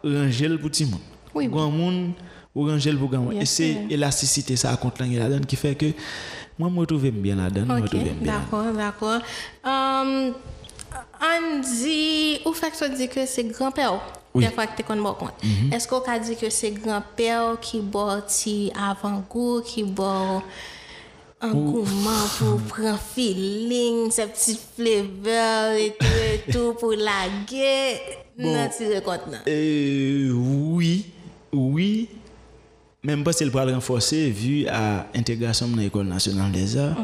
ranger 0.02 0.48
le 0.48 0.58
pour 0.58 0.70
petit 0.70 0.84
monde. 0.86 1.00
Oui, 1.34 1.44
oui. 1.46 1.48
Grand 1.48 1.70
monde 1.70 2.12
ou 2.54 2.66
ranger 2.66 2.90
le 2.92 2.98
pour 2.98 3.08
grand 3.10 3.20
monde. 3.22 3.32
Bien 3.32 3.42
Et 3.42 3.46
c'est 3.46 3.72
sûr. 3.72 3.82
élasticité 3.90 4.56
ça 4.56 4.78
l'angle 5.00 5.18
la 5.18 5.28
donne 5.28 5.46
qui 5.46 5.56
fait 5.56 5.74
que 5.74 5.86
moi 6.58 6.68
me 6.70 6.78
retrouve 6.80 7.08
bien 7.10 7.36
la 7.36 7.50
donne, 7.50 7.66
me 7.68 7.76
Ok, 7.76 7.82
retrouve 7.82 8.02
bien. 8.02 8.14
d'accord, 8.32 8.72
d'accord. 8.72 9.20
Um, 9.64 10.32
on 11.22 11.60
dit, 11.60 12.40
ou 12.46 12.52
fait 12.52 12.70
que 12.70 12.96
dit 12.96 13.08
que 13.08 13.26
c'est 13.26 13.44
grand-père? 13.44 14.00
Oui. 14.34 14.44
Des 14.44 14.50
fois 14.52 14.66
que 14.66 14.76
tu 14.76 14.82
connais 14.84 15.02
compte. 15.02 15.32
Est-ce 15.72 15.86
qu'on 15.88 16.00
a 16.02 16.18
dit 16.18 16.36
que 16.36 16.48
c'est 16.50 16.70
grand-père 16.70 17.58
qui 17.60 17.80
boit 17.80 18.22
ti 18.22 18.72
avant-goût, 18.78 19.60
qui 19.62 19.82
boit 19.82 20.42
un 21.42 21.52
gourmand 21.52 22.26
pour 22.38 22.60
prendre 22.68 22.98
feeling, 23.14 24.10
ces 24.10 24.26
petits 24.26 24.58
flavors 24.76 25.72
et 25.72 25.94
tout 25.98 26.06
et 26.06 26.52
tout 26.52 26.74
pour 26.78 26.92
la 26.92 27.28
guerre. 27.48 27.98
Non, 28.38 28.68
tu. 28.76 29.38
Euh, 29.46 30.30
oui, 30.32 31.06
oui. 31.52 32.08
Même 33.02 33.24
pas 33.24 33.32
si 33.32 33.44
le 33.44 33.50
le 33.50 33.72
renforcer 33.74 34.30
vu 34.30 34.66
à 34.66 35.06
l'intégration 35.14 35.68
dans 35.68 35.76
l'école 35.78 36.06
nationale 36.06 36.52
des 36.52 36.76
arts. 36.76 36.96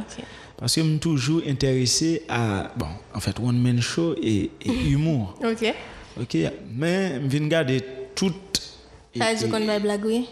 Parce 0.58 0.74
que 0.74 0.82
je 0.82 0.86
suis 0.88 0.98
toujours 0.98 1.42
intéressé 1.46 2.22
à, 2.28 2.70
bon, 2.76 2.86
en 3.14 3.20
fait, 3.20 3.38
one 3.38 3.58
man 3.58 3.80
show 3.80 4.14
et, 4.22 4.50
et 4.64 4.70
humour. 4.90 5.34
Ok. 5.44 5.74
ok, 6.20 6.36
mais 6.74 7.20
je 7.22 7.26
viens 7.28 7.46
garder 7.48 7.82
tout. 8.14 8.32
Ça, 9.16 9.34
je 9.34 9.46
et- 9.46 9.48
connais 9.48 9.66
ma 9.66 9.78
blague, 9.78 10.04
oui. 10.04 10.26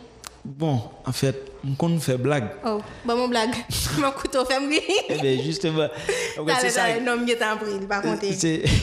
Bon, 0.44 0.80
en 1.06 1.12
fait, 1.12 1.52
je 1.64 1.74
connais 1.74 1.98
faire 1.98 2.18
blague. 2.18 2.50
Oh, 2.64 2.80
bon, 3.04 3.16
mon 3.16 3.28
blague. 3.28 3.54
mon 3.98 4.10
couteau 4.10 4.44
fait 4.44 4.60
me 4.60 4.74
Eh 5.08 5.20
bien, 5.20 5.42
justement, 5.42 5.88
en 6.38 6.46
fait, 6.46 6.54
c'est 6.60 6.70
ça. 6.70 6.82
Dale, 6.86 7.04
dale, 7.04 7.16
non, 7.18 7.24
m'y 7.24 7.34
t'en 7.36 7.56
prie, 7.56 7.86
pas 7.86 8.00
compter. 8.00 8.64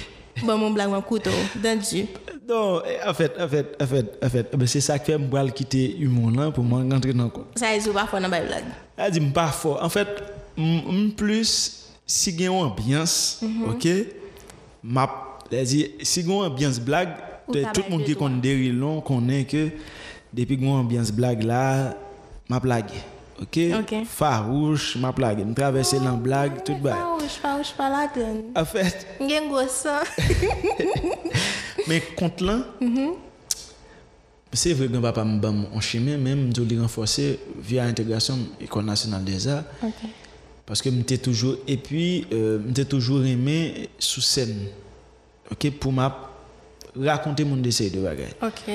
Bon, 0.44 0.58
mon 0.58 0.72
blague, 0.72 0.90
mon 0.90 1.02
couteau, 1.02 1.30
dans 1.56 1.78
Dieu. 1.78 2.08
Non, 2.48 2.82
eh, 2.86 3.08
en 3.08 3.14
fait, 3.14 3.34
en 3.40 3.48
fait, 3.48 3.76
en 3.80 3.86
fait, 3.86 4.18
en 4.24 4.30
fait, 4.30 4.48
eh 4.52 4.58
ben, 4.58 4.66
c'est 4.66 4.82
ça 4.82 4.98
qui 4.98 5.12
fait 5.12 5.18
que 5.18 5.24
je 5.24 5.44
vais 5.44 5.52
quitter 5.52 5.96
l'humour 6.00 6.32
là 6.32 6.52
pour 6.52 6.64
moi 6.64 6.82
rentrer 6.90 7.14
dans 7.14 7.26
le 7.26 7.30
compte. 7.30 7.48
Ça, 7.58 7.76
ils 7.76 7.88
ont 7.90 7.94
pas 7.94 8.08
fait 8.08 8.20
dans 8.20 8.30
ma 8.30 8.40
blague. 8.40 8.64
Elle 8.98 9.12
dit 9.12 9.20
pas 9.20 9.48
fort. 9.48 9.84
En 9.84 9.90
fait, 9.90 10.08
m 10.58 11.12
plus 11.16 11.90
si 12.06 12.32
il 12.32 12.42
y 12.42 12.48
a 12.48 12.48
une 12.48 12.64
ambiance, 12.64 13.42
OK? 13.68 13.88
M'a 14.84 15.38
dit 15.52 15.92
si 16.02 16.22
il 16.22 16.28
y 16.28 16.32
a 16.32 16.34
une 16.34 16.42
ambiance 16.44 16.80
blague, 16.80 17.10
Ou 17.48 17.54
tout 17.54 17.84
le 17.86 17.90
monde 17.90 18.04
qui 18.06 18.16
connaît 18.16 18.40
derrière 18.42 18.74
long 18.74 19.02
connaît 19.02 19.44
que 19.44 19.70
depuis 20.34 20.56
une 20.56 20.70
ambiance 20.70 21.12
blague 21.12 21.44
là, 21.44 21.96
m'a 22.50 22.60
blague. 22.60 22.90
OK? 23.42 23.60
OK. 23.80 24.06
Farouche, 24.06 24.96
m'a 24.98 25.12
blague. 25.12 25.46
Me 25.46 25.54
traverser 25.54 26.00
dans 26.00 26.18
blague, 26.18 26.64
tout 26.64 26.76
bas. 26.76 26.96
Farouche, 26.96 27.38
farouche, 27.42 27.74
pas 27.74 27.90
la 27.90 28.08
donne. 28.14 28.44
En 28.56 28.66
fait, 28.66 29.08
mais 31.88 32.02
contre 32.16 32.44
là, 32.44 32.60
c'est 34.54 34.74
vrai 34.74 34.88
que 34.88 34.98
papa 34.98 35.24
me 35.24 35.40
bam 35.40 35.66
en 35.74 35.80
chemin, 35.80 36.18
même 36.18 36.54
de 36.54 36.64
le 36.64 36.82
renforcer 36.82 37.40
via 37.60 37.86
l'intégration 37.86 38.38
École 38.60 38.86
nationale 38.86 39.24
des 39.24 39.48
arts. 39.48 39.64
Parce 40.66 40.82
que 40.82 40.90
m'étais 40.90 41.18
toujours, 41.18 41.56
et 41.68 41.78
puis, 41.78 42.28
euh, 42.32 42.60
m'étais 42.60 42.86
toujours 42.86 43.26
aimé 43.26 43.90
sous 43.98 44.22
scène. 44.22 44.68
OK? 45.52 45.72
Pour 45.72 45.92
m'a 45.92 46.30
raconter 46.96 47.44
mon 47.44 47.58
décès 47.58 47.90
de 47.90 48.00
bagaille. 48.00 48.34
OK. 48.42 48.72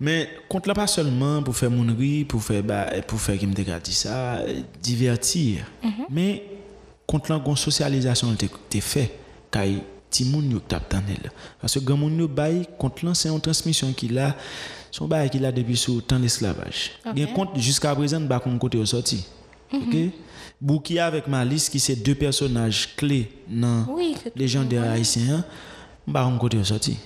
Mais 0.00 0.28
contre 0.48 0.68
là 0.68 0.74
pas 0.74 0.86
seulement 0.86 1.42
pour 1.42 1.56
faire 1.56 1.70
mon 1.70 1.94
rire, 1.94 2.26
pour 2.28 2.42
faire 2.42 2.62
bah, 2.62 2.86
pour 3.06 3.20
faire 3.20 3.38
qui 3.38 3.46
me 3.46 3.52
dit 3.52 3.94
ça, 3.94 4.36
euh, 4.36 4.60
divertir. 4.82 5.64
Mais 6.08 6.44
contre 7.06 7.32
là 7.32 7.42
une 7.44 7.56
socialisation 7.56 8.28
t'es 8.68 8.80
fait 8.80 9.10
kay 9.50 9.82
ti 10.10 10.24
moun 10.24 10.50
yo 10.50 10.60
tap 10.60 10.88
tanel. 10.88 11.30
Parce 11.60 11.74
que 11.74 11.80
grand 11.80 11.96
moun 11.96 12.18
yo 12.18 12.28
bay 12.28 12.62
contre 12.78 13.06
là 13.06 13.14
c'est 13.14 13.28
une 13.28 13.40
transmission 13.40 13.92
qu'il 13.92 14.18
a 14.18 14.36
son 14.90 15.06
bail 15.08 15.30
qu'il 15.30 15.44
a 15.44 15.52
depuis 15.52 15.76
sous 15.76 16.00
temps 16.00 16.18
l'esclavage. 16.18 16.92
Ok. 17.04 17.14
Bien 17.14 17.26
compte 17.26 17.58
jusqu'à 17.58 17.94
présent 17.94 18.20
ba 18.20 18.38
kon 18.38 18.56
côté 18.58 18.78
au 18.78 18.86
sorti. 18.86 19.26
OK? 19.72 19.96
Bouki 20.60 20.98
avec 20.98 21.28
Malice 21.28 21.68
qui 21.68 21.78
c'est 21.78 21.96
deux 21.96 22.14
personnages 22.14 22.96
clés 22.96 23.30
dans 23.48 23.86
Oui, 23.90 24.16
légendaire 24.34 24.90
haïtien, 24.90 25.44
bah 26.06 26.26
on 26.26 26.36
côté 26.36 26.56
au 26.56 26.64
sorti. 26.64 26.98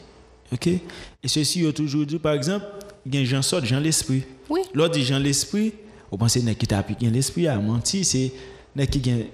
OK? 0.52 0.66
Et 0.66 1.28
ceci 1.28 1.60
yo 1.60 1.72
toujours 1.72 2.06
dit 2.06 2.18
par 2.18 2.34
exemple, 2.34 2.66
gen 3.10 3.24
Jean 3.24 3.42
sort 3.42 3.64
Jean 3.64 3.80
l'esprit. 3.80 4.22
Oui. 4.48 4.60
L'autre 4.74 4.94
dit 4.94 5.04
Jean 5.04 5.18
l'esprit, 5.18 5.72
on 6.10 6.16
pense 6.16 6.36
nèg 6.36 6.56
qui 6.56 6.66
t'a 6.66 6.82
piqué 6.82 7.10
l'esprit 7.10 7.48
a 7.48 7.58
menti, 7.58 8.04
c'est 8.04 8.32
nèg 8.76 8.90
qui 8.90 9.02
gen 9.02 9.24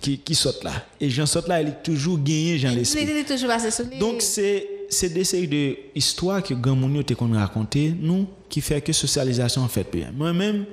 qui 0.00 0.18
qui 0.18 0.34
saute 0.34 0.64
là. 0.64 0.72
Et 1.00 1.08
Jean 1.08 1.26
saute 1.26 1.48
là, 1.48 1.62
il 1.62 1.68
est 1.68 1.82
toujours 1.82 2.18
gagné 2.18 2.58
Jean 2.58 2.74
l'esprit. 2.74 3.06
C'était 3.06 3.24
toujours 3.24 3.48
passé 3.48 3.70
sur 3.70 3.86
lui. 3.86 3.98
Donc 3.98 4.22
c'est 4.22 4.66
c'est 4.88 5.08
des 5.08 5.24
séries 5.24 5.48
de 5.48 5.76
histoires 5.94 6.42
que 6.42 6.54
grand 6.54 6.76
moun 6.76 6.94
yo 6.94 7.02
te 7.02 7.14
kon 7.14 7.32
raconter 7.32 7.94
nous 7.98 8.26
qui 8.48 8.60
fait 8.60 8.80
que 8.80 8.92
socialisation 8.92 9.62
en 9.62 9.68
fait 9.68 9.86
bien. 9.90 10.12
Moi-même, 10.14 10.64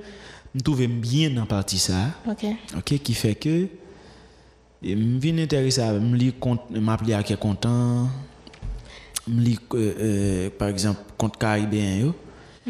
me 0.54 0.60
trouve 0.60 0.86
bien 0.86 1.30
dans 1.30 1.46
partie 1.46 1.78
ça. 1.78 2.10
OK. 2.28 2.44
OK 2.76 2.98
qui 2.98 3.14
fait 3.14 3.34
que 3.34 3.66
et 4.82 4.94
me 4.94 5.18
vinn 5.18 5.40
intéressé 5.40 5.80
à 5.80 5.92
me 5.94 6.16
lire 6.16 6.34
m'appeler 6.70 7.14
à 7.14 7.22
quel 7.22 7.38
content 7.38 8.08
euh, 9.28 9.56
euh, 9.74 10.50
par 10.58 10.68
exemple 10.68 11.00
compte 11.16 11.36
caribéen 11.38 11.98
yo 11.98 12.14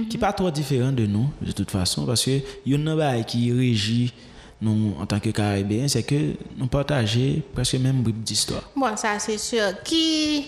qui 0.08 0.18
pas 0.18 0.32
trop 0.32 0.50
différent 0.50 0.92
de 0.92 1.06
nous 1.06 1.28
de 1.40 1.52
toute 1.52 1.70
façon 1.70 2.04
parce 2.06 2.24
que 2.24 2.40
yon 2.66 2.78
nan 2.78 3.24
qui 3.24 3.52
régit 3.52 4.12
nous 4.60 4.94
en 5.00 5.06
tant 5.06 5.20
que 5.20 5.30
caribéen 5.30 5.88
c'est 5.88 6.02
que 6.02 6.34
nous 6.56 6.66
partager 6.66 7.42
presque 7.54 7.74
même 7.74 8.02
bribe 8.02 8.22
d'histoire 8.22 8.62
Bon, 8.76 8.96
ça 8.96 9.18
c'est 9.18 9.38
sûr. 9.38 9.82
Qui 9.84 10.46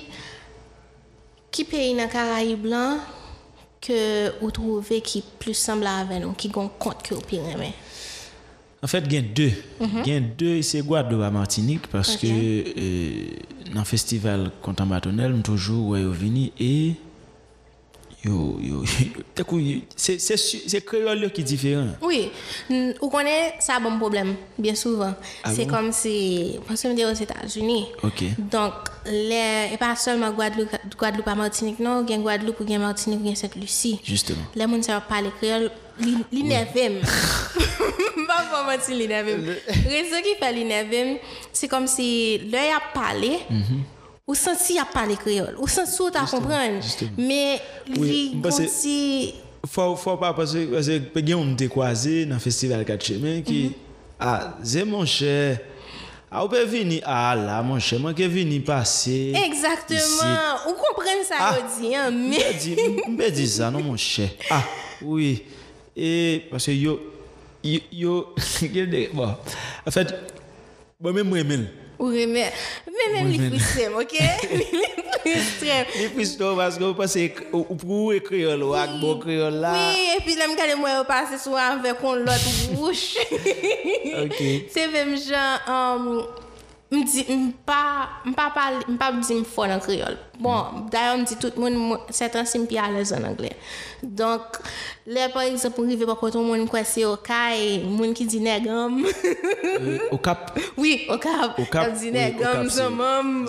qui 1.51 1.65
pays 1.65 1.97
dans 1.97 2.09
Caraïbes 2.09 2.61
blanc 2.63 2.99
que 3.81 4.39
vous 4.41 4.51
trouvez 4.51 5.01
qui 5.01 5.23
plus 5.39 5.55
semble 5.55 5.87
avec 5.87 6.21
nous, 6.21 6.33
qui 6.33 6.49
gon 6.49 6.69
compte 6.79 7.03
que 7.03 7.15
vous 7.15 7.21
pire? 7.21 7.43
En 8.87 8.89
fait, 8.89 9.03
il 9.07 9.15
y 9.15 9.17
a 9.17 9.21
deux. 9.21 9.51
Il 9.81 10.13
y 10.13 10.17
a 10.17 10.21
deux, 10.21 10.63
c'est 10.63 10.81
Guadeloupe 10.81 11.23
à 11.23 11.31
Martinique 11.33 11.89
parce 11.89 12.17
que 12.17 12.29
euh, 12.29 13.27
dans 13.75 13.81
le 13.81 13.85
festival 13.85 14.53
Bâtonnel, 14.87 15.33
nous 15.33 15.43
toujours 15.43 15.89
ouais, 15.89 16.05
venu 16.05 16.53
et 16.61 16.95
yo, 18.27 18.59
yo, 18.61 18.85
coup, 19.45 19.61
c'est 19.95 20.19
c'est 20.19 20.37
su- 20.37 20.63
c'est 20.67 20.85
créole 20.85 21.31
qui 21.33 21.41
est 21.43 21.45
différent. 21.45 21.89
Oui, 22.03 22.31
vous 23.01 23.09
connaissez 23.11 23.55
ça 23.61 23.79
bon 23.81 23.99
problème 23.99 24.35
bien 24.59 24.75
souvent. 24.75 25.15
Ah 25.45 25.51
c'est 25.55 25.65
bon? 25.67 25.75
comme 25.75 25.93
si 25.93 26.59
parce 26.67 26.83
que 26.83 26.89
je 26.89 26.93
me 26.93 26.97
dis 26.99 27.05
aux 27.05 27.13
États-Unis. 27.13 27.87
OK. 28.03 28.25
Donc, 28.51 28.73
les, 29.07 29.71
et 29.73 29.77
pas 29.79 29.95
seulement 29.97 30.31
Guadeloupe, 30.31 30.71
Guadeloupe 30.99 31.29
à 31.29 31.35
Martinique, 31.35 31.79
non, 31.81 32.05
il 32.07 32.11
y 32.11 32.15
a 32.15 32.19
Guadeloupe, 32.19 32.57
il 32.61 32.71
y 32.71 32.75
a 32.75 32.79
Martinique, 32.79 33.21
il 33.23 33.31
y 33.31 33.33
a 33.33 33.37
Sainte-Lucie. 33.37 34.01
Justement. 34.05 34.43
Les 34.55 34.63
gens 34.67 34.83
savent 34.83 35.03
parler 35.09 35.31
créole, 35.41 35.71
l'inévème. 36.33 37.01
Pas 38.27 38.43
pour 38.51 38.65
mentir, 38.67 38.97
l'inévème. 38.97 39.45
Raison 39.69 40.17
qui 40.23 40.35
fait 40.43 40.53
l'inévème, 40.53 41.19
c'est 41.53 41.69
comme 41.69 41.87
si 41.87 42.39
l'œil 42.51 42.71
a 42.75 42.81
parlé, 42.93 43.39
ou 44.27 44.35
senti 44.35 44.79
a 44.79 44.85
parlé 44.85 45.17
créole, 45.17 45.55
ou 45.59 45.69
senti 45.69 46.03
ou 46.03 46.11
t'as 46.11 46.27
comprendre. 46.27 46.81
Mais, 47.17 47.61
Oui. 47.97 48.37
Faut 49.69 49.97
faut 49.97 50.17
pas 50.17 50.33
parce 50.33 50.53
que 50.53 50.65
parce 50.67 50.87
que 50.87 51.01
il 51.17 51.29
y 51.29 51.33
a 51.33 51.37
un 51.37 51.55
te 51.55 51.65
croisé 51.65 52.25
dans 52.25 52.35
le 52.35 52.41
festival 52.41 52.85
quatre 52.85 53.05
chemins 53.05 53.41
qui 53.43 53.73
ah, 54.19 54.57
c'est 54.63 54.85
mon 54.85 55.05
cher. 55.05 55.59
Ah, 56.31 56.43
vous 56.43 56.49
pouvez 56.49 56.65
venir 56.65 57.03
ah 57.05 57.35
là 57.37 57.63
mon 57.63 57.79
cher, 57.79 57.99
moi 57.99 58.15
qui 58.15 58.27
venir 58.27 58.63
passer. 58.65 59.33
Exactement. 59.47 60.69
Ou 60.69 60.73
comprendre 60.73 61.25
ça, 61.25 61.35
Ah. 61.39 61.57
hein. 61.95 62.11
Mbe 62.11 63.23
di, 63.33 63.33
di 63.33 63.49
ça, 63.49 63.71
non, 63.71 63.83
mon 63.83 63.97
cher. 63.97 64.29
Ah, 64.51 64.63
oui. 65.03 65.43
Et 65.97 66.43
parce 66.51 66.67
que 66.67 66.71
yo, 66.73 67.01
yo, 67.65 67.81
yo, 67.91 68.35
bon. 69.13 69.35
En 69.87 69.91
fait, 69.91 70.15
bon, 71.01 71.13
moi, 71.25 71.43
même. 71.43 71.69
Oui, 71.99 72.27
mais, 72.27 72.53
mais 72.87 73.13
même 73.15 73.27
Oui, 73.27 73.39
les 73.39 73.49
mais- 73.51 73.59
frustrés, 73.59 73.89
ok? 73.89 74.19
Les 75.99 76.09
plus 76.09 76.37
tôt, 76.37 76.55
parce 76.55 76.79
que 76.79 76.85
vous 76.85 76.95
pensez, 76.95 77.35
ou 77.53 77.67
ou 77.69 77.75
pour 77.75 77.89
vous, 78.13 78.21
créole, 78.21 78.63
ou 78.63 78.75
avec 78.75 79.01
bon 79.01 79.19
créole 79.19 79.55
là. 79.55 79.73
Oui, 79.93 80.09
et 80.17 80.21
puis 80.21 80.37
là, 80.37 80.45
je 80.47 80.53
regarde 80.53 80.79
moi 80.79 81.05
passer 81.05 81.37
souvent 81.37 81.57
avec 81.57 81.97
un 82.03 82.17
l'autre 82.17 82.71
bouche. 82.73 83.17
Ok. 84.25 84.43
C'est 84.71 84.89
même 84.89 85.17
genre, 85.17 86.29
m 86.91 87.03
di 87.03 87.25
m 87.27 87.51
pa 87.67 88.23
m 88.25 88.31
pa 88.31 88.51
pal 88.55 88.79
m 88.87 88.95
pa 88.95 89.11
di 89.11 89.35
m 89.35 89.45
fon 89.45 89.71
an 89.75 89.81
kriol. 89.83 90.15
Bon 90.39 90.87
dayan 90.93 91.19
m 91.19 91.25
di 91.27 91.35
tout 91.35 91.57
moun 91.59 91.99
setan 92.15 92.47
si 92.47 92.59
m 92.63 92.67
pi 92.71 92.79
alez 92.79 93.11
an 93.11 93.25
angle 93.27 93.51
donk 94.03 94.61
le 95.07 95.27
par 95.33 95.43
exemple 95.43 95.83
m 95.83 95.89
rive 95.91 96.07
pa 96.07 96.15
koton 96.15 96.47
moun 96.47 96.69
kwa 96.71 96.85
se 96.85 97.03
okay 97.05 97.83
moun 97.83 98.15
ki 98.15 98.25
di 98.31 98.39
negam 98.39 99.03
okap 100.15 100.55
oui 100.79 101.09
okap 101.11 101.59
okap 101.59 101.91
di 101.99 102.15
negam 102.15 102.71
zanmam 102.71 103.49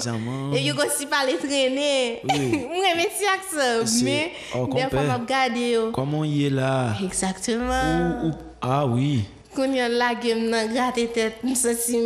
e 0.56 0.63
yo 0.65 0.74
gosi 0.74 1.06
pale 1.06 1.38
trene 1.38 2.25
m 2.25 2.74
reme 2.74 3.06
si 3.13 3.25
ak 3.29 3.44
sa 3.53 3.67
me 4.01 4.34
defan 4.74 5.06
m 5.06 5.13
ap 5.13 5.24
gade 5.29 5.65
yo. 5.77 5.91
Koman 5.94 6.25
ye 6.25 6.50
la 6.50 6.96
ou 6.98 8.27
ou 8.27 8.34
ah 8.62 8.86
oui. 8.86 9.37
Il 9.65 9.75
y 9.75 9.79
a 9.79 9.89
la 9.89 10.13
game 10.15 10.49
dans 10.51 10.71
gratte 10.73 11.13
tête, 11.13 11.43
me 11.43 11.55
senti 11.55 11.97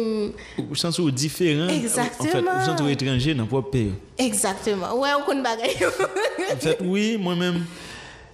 Ou 0.58 0.76
sens 0.76 0.98
ou 1.00 1.12
différent. 1.12 1.66
En 1.66 1.70
fait, 1.70 1.76
Exactement. 1.76 2.52
ou 2.62 2.66
sens 2.66 2.82
ou 2.82 2.88
étranger 2.88 3.34
dans 3.34 3.46
propre 3.46 3.72
pays. 3.72 3.92
exactement. 4.18 4.94
Ouais, 5.00 5.10
on 5.20 5.24
connaît 5.26 5.44
bagay. 5.44 5.76
En 6.54 6.58
fait, 6.58 6.78
oui, 6.84 7.18
moi-même, 7.20 7.64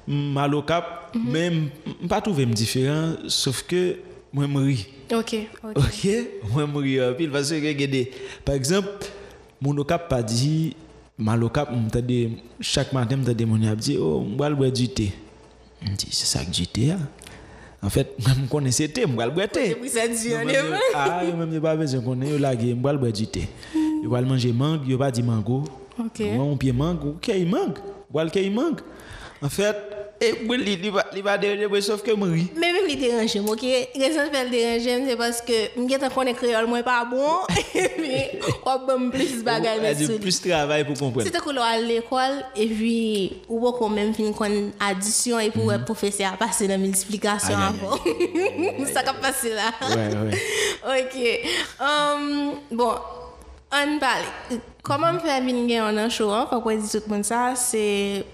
mal 0.08 0.54
au 0.56 0.62
cap, 0.62 1.16
mais 1.16 1.48
m- 1.48 1.70
m- 2.02 2.08
pas 2.08 2.22
trouvé 2.22 2.44
m 2.44 2.54
différent, 2.54 3.14
sauf 3.28 3.64
que 3.64 3.96
moi, 4.32 4.46
je 4.46 4.58
ris. 4.60 4.88
OK, 5.14 5.36
OK. 5.64 5.78
Ok, 5.78 6.08
moi, 6.52 6.66
je 6.66 6.80
ris 6.80 7.16
pile 7.16 7.30
parce 7.32 7.50
que, 7.50 7.56
regardez, 7.56 8.12
par 8.46 8.56
exemple, 8.56 8.90
mon 9.62 9.84
cap 9.84 10.08
pas 10.10 10.22
dit, 10.22 10.76
mal 11.18 11.44
au 11.44 11.50
cap, 11.50 11.72
m'entendait- 11.72 12.30
chaque 12.62 12.94
matin, 12.94 13.18
m'entendais 13.18 13.46
mon 13.46 13.62
a 13.68 13.76
dit, 13.76 13.98
oh, 14.00 14.24
je 14.26 14.44
vais 14.44 14.56
boire 14.56 14.72
du 14.72 14.88
thé. 14.90 15.12
Je 15.86 15.92
dis, 15.92 16.08
c'est 16.12 16.26
ça 16.26 16.44
que 16.46 16.52
du 16.52 16.68
thé, 16.68 16.92
hein? 16.92 17.00
En 17.88 17.90
fait, 17.90 18.14
je 18.20 18.50
connaissais 18.50 18.90
thé, 18.90 19.06
je 19.08 19.36
vais 19.40 19.48
thé. 19.48 19.78
Je- 20.54 20.60
Ah, 20.94 21.22
je 21.26 21.32
pas 21.62 21.76
besoin 21.78 22.02
yo 22.28 22.38
lagué, 22.38 22.64
je 22.64 22.74
vais 22.74 22.74
boire 22.74 22.98
du 23.14 23.26
thé. 23.28 23.48
Je 24.04 24.10
vais 24.10 24.22
manger 24.24 24.52
mangue, 24.52 24.82
je 24.90 24.96
pas 24.98 25.10
dit 25.10 25.24
mango. 25.24 25.64
OK. 25.98 26.20
Moi, 26.36 26.44
on 26.44 26.58
pied 26.58 26.74
mangue, 26.74 27.06
ok, 27.16 27.32
mangue. 27.48 27.78
Boire 28.12 28.30
qu'il 28.30 28.52
mangue. 28.52 28.82
En 29.42 29.48
fait, 29.48 29.74
et 30.20 30.34
oui, 30.48 30.58
il 30.66 30.86
il 30.86 30.92
va 30.92 31.06
il 31.16 31.22
va 31.22 31.38
déranger, 31.38 31.82
sauf 31.82 32.02
que 32.02 32.12
je 32.12 32.24
ris. 32.24 32.48
Mais 32.56 32.74
même 32.74 32.88
les 32.88 32.96
déranger, 32.96 33.40
ok? 33.40 33.62
Raison 33.62 34.26
de 34.26 34.30
faire 34.32 34.44
le 34.46 34.50
déranger, 34.50 35.04
c'est 35.08 35.16
parce 35.16 35.42
que 35.42 35.54
je 35.54 36.14
connais 36.14 36.34
créole, 36.34 36.66
moi 36.66 36.82
pas 36.82 37.06
bon. 37.06 37.40
Mais 38.00 38.40
on 38.66 38.80
peut 38.80 39.12
plus 39.12 39.44
bagay 39.44 39.70
Il 39.76 39.80
a 39.80 39.82
mettre 39.82 40.00
du 40.00 40.06
sur 40.06 40.20
plus 40.20 40.42
de 40.42 40.50
travail 40.50 40.86
pour 40.86 40.98
comprendre. 40.98 41.24
C'était 41.24 41.40
que 41.40 41.60
à 41.60 41.80
l'école 41.80 42.44
et 42.56 42.68
puis 42.68 43.34
ou 43.48 43.60
pas 43.60 43.78
quand 43.78 43.90
même 43.90 44.14
fin 44.14 44.32
qu'on 44.32 44.72
addition 44.80 45.40
et 45.40 45.52
pour 45.52 45.72
le 45.72 45.84
professeur 45.84 46.34
a 46.34 46.38
passé 46.38 46.68
dans 46.68 46.82
aïe, 46.82 47.54
avant. 47.54 47.98
Ça 48.94 49.02
a 49.02 49.14
passé 49.14 49.52
là. 49.54 49.72
OK. 50.88 51.40
Um, 51.80 52.54
bon, 52.72 52.94
on 53.72 54.00
parle. 54.00 54.62
Comment 54.82 55.14
me 55.14 55.20
faire 55.20 55.44
venir 55.44 55.84
en 55.84 55.96
un 55.98 56.10
show, 56.10 56.32
hein, 56.32 56.48
faut 56.50 56.62
qu'on 56.62 56.76
dise 56.76 56.92
tout 56.92 57.02
le 57.08 57.14
monde 57.14 57.26
ça, 57.26 57.54
c'est 57.56 58.26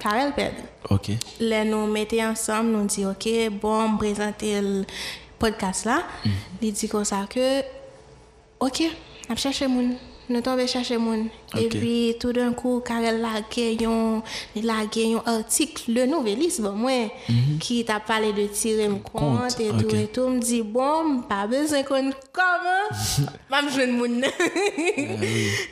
Karel 0.00 0.32
Ped. 0.32 0.52
Ok. 0.90 1.10
Là, 1.40 1.64
nous 1.64 1.86
mettons 1.86 2.22
ensemble, 2.30 2.70
nous 2.70 2.84
dit 2.86 3.04
OK, 3.06 3.28
bon, 3.60 3.82
on 3.94 3.96
présente 3.96 4.42
le 4.42 4.84
podcast 5.38 5.84
là. 5.84 6.02
Il 6.62 6.72
dit 6.72 6.88
comme 6.88 7.04
ça 7.04 7.26
que 7.28 7.60
OK, 8.60 8.82
on 9.28 9.36
cherche 9.36 9.62
moun. 9.62 9.96
nous 10.28 10.40
tombons 10.40 10.66
chercher 10.66 10.96
moun. 10.98 11.28
Et 11.56 11.66
Ok. 11.66 11.70
puis, 11.76 12.16
tout 12.18 12.32
d'un 12.32 12.52
coup, 12.52 12.80
Karel 12.84 13.20
lage 13.20 13.80
yon, 13.80 14.22
lage 14.56 14.96
yon 14.96 15.22
article, 15.24 15.82
le 15.92 16.06
nouveliste, 16.06 16.60
bon, 16.62 16.72
moi, 16.72 17.12
qui 17.60 17.84
t'a 17.84 18.00
parlé 18.00 18.32
de 18.32 18.46
tirer 18.48 18.88
mon 18.88 18.98
compte 18.98 19.56
Mhm. 19.58 19.78
Et 19.78 19.82
tout 19.82 19.94
et 19.96 20.06
tout. 20.08 20.28
Me 20.28 20.40
dit, 20.40 20.62
bon, 20.62 21.20
pas 21.28 21.46
besoin 21.46 21.82
qu'on 21.84 22.10
comment, 22.32 23.62
besoin 23.62 23.86
de 23.86 23.92
moun. 23.92 24.24
Ah 24.24 24.44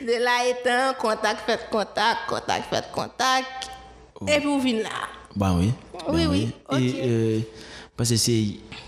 De 0.05 0.23
là 0.23 0.47
étant, 0.47 0.99
contact, 1.01 1.41
fait 1.45 1.59
contact, 1.69 2.19
contact, 2.29 2.69
fait 2.73 2.85
contact. 2.93 3.71
Et 4.27 4.39
puis, 4.39 4.47
on 4.47 4.59
vient 4.59 4.77
là. 4.83 4.89
Bah 5.35 5.55
oui. 5.57 5.71
Oui, 6.09 6.25
Ben 6.25 6.29
oui. 6.29 6.49
Et, 6.79 6.93
euh, 7.03 7.39
parce 7.97 8.09
que 8.09 8.15
c'est 8.17 8.43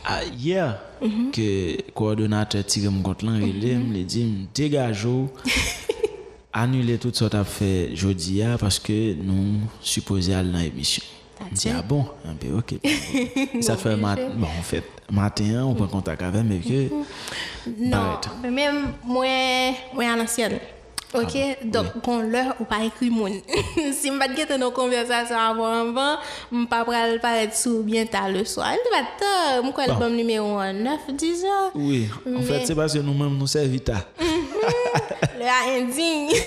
ah, 0.05 0.23
hier 0.25 0.79
Mhm. 1.01 1.31
que 1.31 1.41
le 1.41 1.91
coordonnateur 1.93 2.63
compte 3.03 3.21
là, 3.21 3.31
il 3.39 3.77
me 3.79 4.03
dit, 4.03 4.47
dégage, 4.53 5.07
annuler 6.53 6.97
tout 6.97 7.11
que 7.11 7.17
tu 7.29 7.35
as 7.35 7.43
fait 7.43 7.95
jeudi 7.95 8.41
ah, 8.41 8.57
parce 8.59 8.79
que 8.79 9.13
nous 9.13 9.59
supposés 9.81 10.33
aller 10.33 10.51
dans 10.51 10.57
l'émission. 10.57 11.03
Je 11.51 11.55
dis, 11.55 11.69
ah 11.69 11.83
bon, 11.83 12.05
ah, 12.25 12.29
ben, 12.41 12.57
ok. 12.57 12.79
ça 13.61 13.77
fait 13.77 13.95
mat 13.95 14.13
obligé. 14.13 14.29
bon, 14.37 14.47
en 14.47 14.63
fait, 14.63 14.83
matin, 15.11 15.65
on 15.65 15.75
prend 15.75 15.87
contact 15.87 16.21
avec 16.23 16.43
mais 16.43 16.57
que. 16.57 16.89
Non, 17.79 17.91
Paraître. 17.91 18.35
mais 18.41 18.49
même 18.51 18.87
moi, 19.05 19.25
moi 19.93 20.05
à 20.05 20.15
l'ancienne. 20.15 20.57
Ok, 21.21 21.57
donc 21.65 21.85
quand 22.03 22.21
l'heure 22.21 22.55
ou 22.59 22.65
pas 22.65 22.83
écrit 22.83 23.09
moun. 23.09 23.31
si 23.93 24.07
je 24.09 24.17
pas 24.17 24.27
de 24.27 24.57
nos 24.59 24.71
conversations 24.71 25.37
avant 25.37 25.65
avant, 25.89 26.17
je 26.51 26.65
pas 26.65 26.83
pral 26.83 27.19
paraître 27.19 27.55
sous 27.55 27.83
bien 27.83 28.05
tard 28.05 28.29
le 28.29 28.45
soir. 28.45 28.73
Il 28.73 28.89
va 28.91 29.05
tard, 29.19 29.63
Bon. 29.63 29.93
le 29.93 29.99
bon 29.99 30.15
numéro 30.15 30.61
9 30.61 30.99
10 31.13 31.43
heures. 31.45 31.71
Oui, 31.75 32.07
en 32.35 32.41
fait, 32.41 32.65
c'est 32.65 32.75
parce 32.75 32.93
que 32.93 32.99
nous-mêmes 32.99 33.37
nous 33.37 33.47
servitons. 33.47 33.93
Le 35.37 35.45
a 35.45 35.59
ending. 35.77 36.31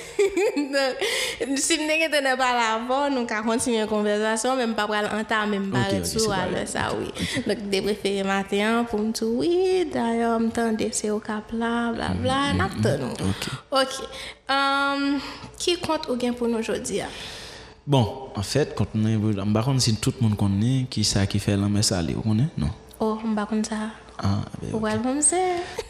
Si 1.56 1.76
mne 1.80 1.96
gen 1.98 2.10
te 2.12 2.20
ne 2.22 2.34
pala 2.38 2.74
avon, 2.76 3.14
nou 3.14 3.28
ka 3.28 3.40
kontinye 3.44 3.86
konversasyon, 3.88 4.58
men 4.60 4.74
pa 4.76 4.84
pral 4.90 5.08
antan, 5.08 5.48
men 5.52 5.68
pa 5.72 5.86
retou 5.88 6.32
alè 6.36 6.66
sa 6.68 6.90
wè. 6.92 7.08
Dok 7.46 7.62
de 7.72 7.80
preferi 7.86 8.24
maten 8.26 8.84
pou 8.90 9.00
m 9.00 9.10
tou 9.16 9.40
wè, 9.40 9.86
dayo 9.90 10.34
m 10.42 10.50
tan 10.54 10.76
de 10.78 10.90
se 10.96 11.10
ou 11.12 11.22
kap 11.24 11.54
la, 11.56 11.90
bla 11.96 12.10
bla, 12.18 12.40
nap 12.58 12.76
ton 12.84 13.06
nou. 13.06 13.32
Ok. 13.80 13.96
Ki 15.60 15.76
kont 15.82 16.10
ou 16.10 16.18
gen 16.20 16.36
pou 16.36 16.50
nou 16.50 16.64
jodi 16.66 17.00
ya? 17.00 17.08
Bon, 17.90 18.30
an 18.36 18.46
fèt, 18.46 18.76
kont 18.78 18.92
nou, 18.98 19.32
m 19.32 19.56
bakon 19.56 19.80
si 19.82 19.96
tout 19.96 20.20
moun 20.22 20.36
konnen 20.38 20.86
ki 20.92 21.06
sa 21.08 21.24
ki 21.30 21.40
fè 21.42 21.56
lan 21.56 21.72
mè 21.72 21.84
sa 21.86 22.02
li, 22.04 22.18
ou 22.18 22.26
konnen? 22.26 22.52
Non. 22.60 22.74
Oh, 23.00 23.16
m 23.24 23.32
bakon 23.38 23.64
sa. 23.66 23.88
Ah, 24.22 24.42
ben, 24.60 24.74
Ou 24.74 24.86
elle 24.86 25.00
comme 25.00 25.22
ça. 25.22 25.36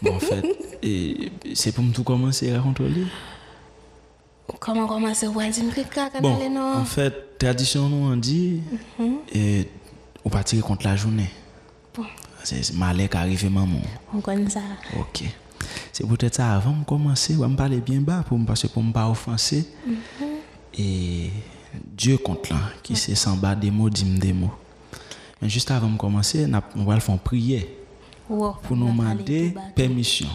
Bon, 0.02 0.14
en 0.16 0.20
fait, 0.20 0.44
et 0.82 1.32
c'est 1.54 1.72
pour 1.72 1.82
me 1.84 1.92
tout 1.92 2.04
commencer 2.04 2.52
à 2.52 2.60
contrôler. 2.60 3.04
Comment 4.58 4.86
commencer? 4.86 5.26
À 5.26 5.50
dire 5.50 5.64
que 5.74 6.20
Bon, 6.20 6.36
en 6.76 6.84
fait, 6.84 7.38
tradition 7.38 7.88
nous 7.88 8.12
on 8.12 8.16
dit, 8.16 8.60
et 9.32 9.68
on 10.24 10.28
va 10.28 10.42
tirer 10.44 10.62
contre 10.62 10.86
la 10.86 10.96
journée. 10.96 11.30
Bon, 11.94 12.04
C'est 12.44 12.74
malheur 12.74 13.08
qui 13.08 13.16
arrive 13.16 13.50
maman. 13.50 13.80
on 14.14 14.20
connaît 14.20 14.50
ça. 14.50 14.60
Ok. 14.98 15.24
C'est 15.92 16.06
peut-être 16.06 16.36
ça 16.36 16.54
avant 16.54 16.72
de 16.72 16.84
commencer, 16.84 17.34
on 17.36 17.40
va 17.40 17.48
me 17.48 17.56
parler 17.56 17.80
bien 17.80 18.00
bas 18.00 18.24
pour 18.26 18.38
me 18.38 18.46
que 18.46 18.66
pour 18.68 18.82
me 18.82 18.92
pas 18.92 19.08
offenser. 19.08 19.66
Et 20.78 21.30
Dieu 21.96 22.16
compte 22.18 22.48
là, 22.48 22.56
qui 22.82 22.96
c'est 22.96 23.14
sans 23.14 23.36
bas 23.36 23.54
des 23.54 23.70
mots, 23.70 23.90
dit 23.90 24.04
des 24.04 24.32
mots. 24.32 24.52
Mais 25.42 25.48
juste 25.48 25.70
avant 25.70 25.88
de 25.88 25.96
commencer, 25.96 26.46
on 26.76 26.84
va 26.84 27.00
faire 27.00 27.18
prier 27.18 27.58
Wow, 27.58 27.79
pour 28.62 28.76
nous 28.76 28.86
demander 28.86 29.54
permission. 29.74 30.28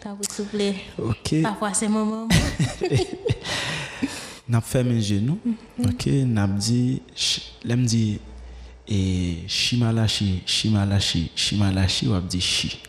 S'il 0.00 0.44
vous 0.44 0.50
plaît. 0.50 0.74
OK. 0.98 1.42
Parfois 1.42 1.74
c'est 1.74 1.88
maman. 1.88 2.26
N'a 4.48 4.60
fermé 4.60 5.00
genou. 5.00 5.38
OK, 5.78 6.06
n'a 6.26 6.46
dit 6.48 7.02
l'aime 7.64 7.84
dit 7.84 8.18
et 8.88 9.38
shimalashi 9.46 10.42
shimalashi 10.44 11.30
shimalashi 11.36 12.08
ou 12.08 12.20
dit 12.20 12.40
shi. 12.40 12.80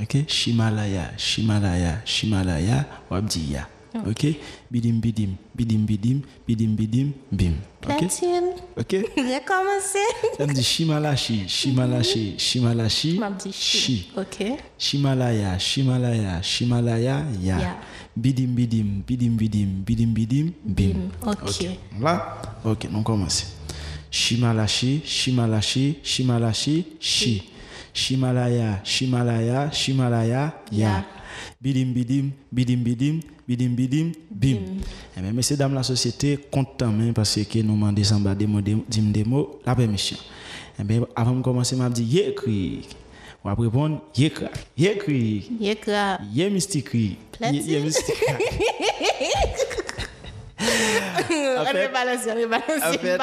OK, 0.00 0.24
shimalaya 0.28 1.10
shimalaya 1.16 2.02
shimalaya 2.04 2.84
ou 3.10 3.20
dit 3.20 3.52
ya. 3.52 3.68
Ok 3.94 4.36
bidim 4.70 5.00
bidim 5.00 5.36
bidim 5.54 5.86
bidim 5.86 6.22
bidim 6.48 6.76
bidim 6.76 7.12
bim 7.32 7.54
ok 7.86 8.04
ok 8.76 8.92
J'ai 9.16 9.40
commencé. 9.46 9.98
l'aime 10.38 10.52
dit 10.54 10.62
shimalashi 10.62 11.48
shimalashi 11.48 12.34
shimalashi 12.38 13.18
M'a 13.18 13.30
dit 13.30 13.52
shi. 13.52 14.10
OK. 14.16 14.56
Shimalaya, 14.78 15.58
Shimalaya, 15.58 16.42
Shimalaya, 16.42 17.24
ya. 17.42 17.58
Ya. 17.60 17.76
Bidim, 18.16 18.54
bidim, 18.56 19.02
bidim, 19.08 19.36
bidim, 19.38 19.84
bidim, 19.86 20.14
bidim, 20.14 20.52
bim. 20.64 21.10
OK. 21.26 21.78
Là, 22.00 22.42
ok, 22.64 22.88
on 22.94 23.02
commence. 23.02 23.46
Shimalashi, 24.10 25.02
Shimalashi, 25.04 25.98
Shimalashi, 26.02 26.84
shi. 27.00 27.42
Shimalaya, 27.94 28.80
Shimalaya, 28.84 29.70
Shimalaya, 29.72 30.52
ya. 30.70 31.04
Bidim, 31.60 31.92
bidim, 31.92 32.30
bidim, 32.52 32.82
bidim, 32.84 33.20
bidim, 33.46 33.74
bidim, 33.74 34.12
bim. 34.30 34.58
Eh 35.16 35.20
bien, 35.20 35.32
messieurs, 35.32 35.56
dames, 35.56 35.74
la 35.74 35.82
société, 35.82 36.38
content 36.50 36.92
même 36.92 37.12
parce 37.12 37.38
que 37.44 37.58
nous 37.60 37.74
demandons 37.74 38.04
sans 38.04 38.20
bas 38.20 38.34
des 38.34 38.46
mots, 38.46 38.60
des 38.60 38.76
des 38.88 39.24
mots, 39.24 39.60
la 39.66 39.74
permission. 39.74 40.16
Eh 40.80 40.84
bien, 40.84 41.02
avant 41.16 41.32
de 41.34 41.42
commencer, 41.42 41.76
m'a 41.76 41.88
dit, 41.90 42.04
yé, 42.04 42.34
cri. 42.34 42.86
On 43.44 43.48
va 43.48 43.54
répondre, 43.54 44.00
yé, 44.16 44.30
crack, 44.30 44.52
yé, 44.76 44.96
cri. 44.98 45.50
Yé, 46.34 46.50
mystique, 46.50 46.84
cri. 46.86 47.16
Yé, 47.40 47.80
mystique, 47.80 48.14
fait- 50.58 51.58
En 51.58 52.92
fait, 52.92 53.18